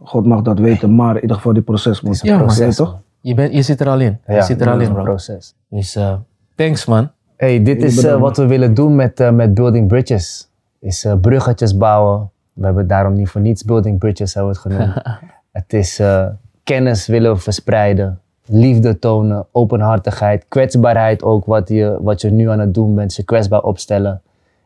[0.03, 2.21] God mag dat weten, maar in ieder geval die proces moet.
[2.21, 3.01] Ja, weet toch?
[3.23, 4.19] Je, bent, je zit er al in.
[4.27, 5.03] je zit er al in, een bro.
[5.03, 5.55] proces.
[5.69, 6.13] Dus eh,
[6.55, 7.11] thanks, man.
[7.37, 10.49] Hey, dit is eh, wat we willen doen met, eh, met Building Bridges.
[10.79, 12.31] Is eh, bruggetjes bouwen.
[12.53, 15.01] We hebben daarom niet voor niets Building Bridges hebben we het genoemd.
[15.51, 16.27] het is eh,
[16.63, 18.19] kennis willen verspreiden.
[18.45, 21.45] Liefde tonen, openhartigheid, kwetsbaarheid ook.
[21.45, 24.21] Wat je, wat je nu aan het doen bent, je kwetsbaar opstellen.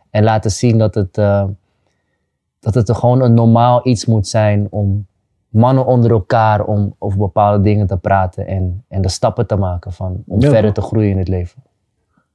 [0.10, 1.44] En laten zien dat het, eh,
[2.60, 5.06] dat het er gewoon een normaal iets moet zijn om
[5.58, 9.92] mannen onder elkaar om over bepaalde dingen te praten en, en de stappen te maken
[9.94, 10.74] van, om Ja, verder man.
[10.74, 11.64] te groeien in het leven.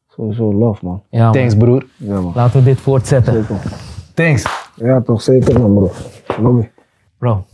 [0.08, 1.02] Sowieso love, man.
[1.08, 1.32] Ja, man.
[1.32, 1.86] Thanks broer.
[1.96, 2.32] Ja, man.
[2.34, 3.32] Laten we dit voortzetten.
[3.32, 3.56] Zeker.
[4.14, 4.70] Thanks.
[4.76, 5.90] Ja, toch zeker, man, bro.
[6.42, 6.68] Lobby.
[7.18, 7.44] Bro,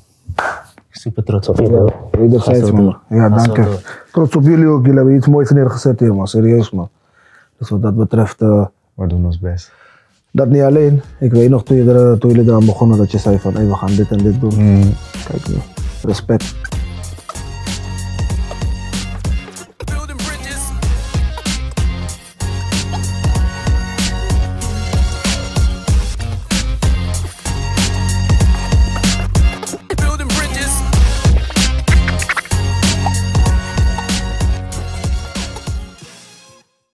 [0.90, 1.62] super trots op je.
[1.62, 1.84] bro.
[1.86, 2.96] Ja, wederzijds, man.
[3.08, 3.78] Ja, dank je.
[4.12, 4.80] Trots op jullie ook.
[4.80, 6.26] Jullie hebben iets moois neergezet hier, man.
[6.28, 6.88] Serieus, man.
[7.58, 9.72] Dus wat dat betreft, eh, We doen ons best.
[10.38, 11.02] Dat niet alleen.
[11.18, 13.66] Ik weet nog toen, je er, toen jullie eraan begonnen dat je zei van, hé,
[13.66, 14.54] we gaan dit en dit doen.
[15.28, 15.54] Kijk nu,
[16.02, 16.67] respect.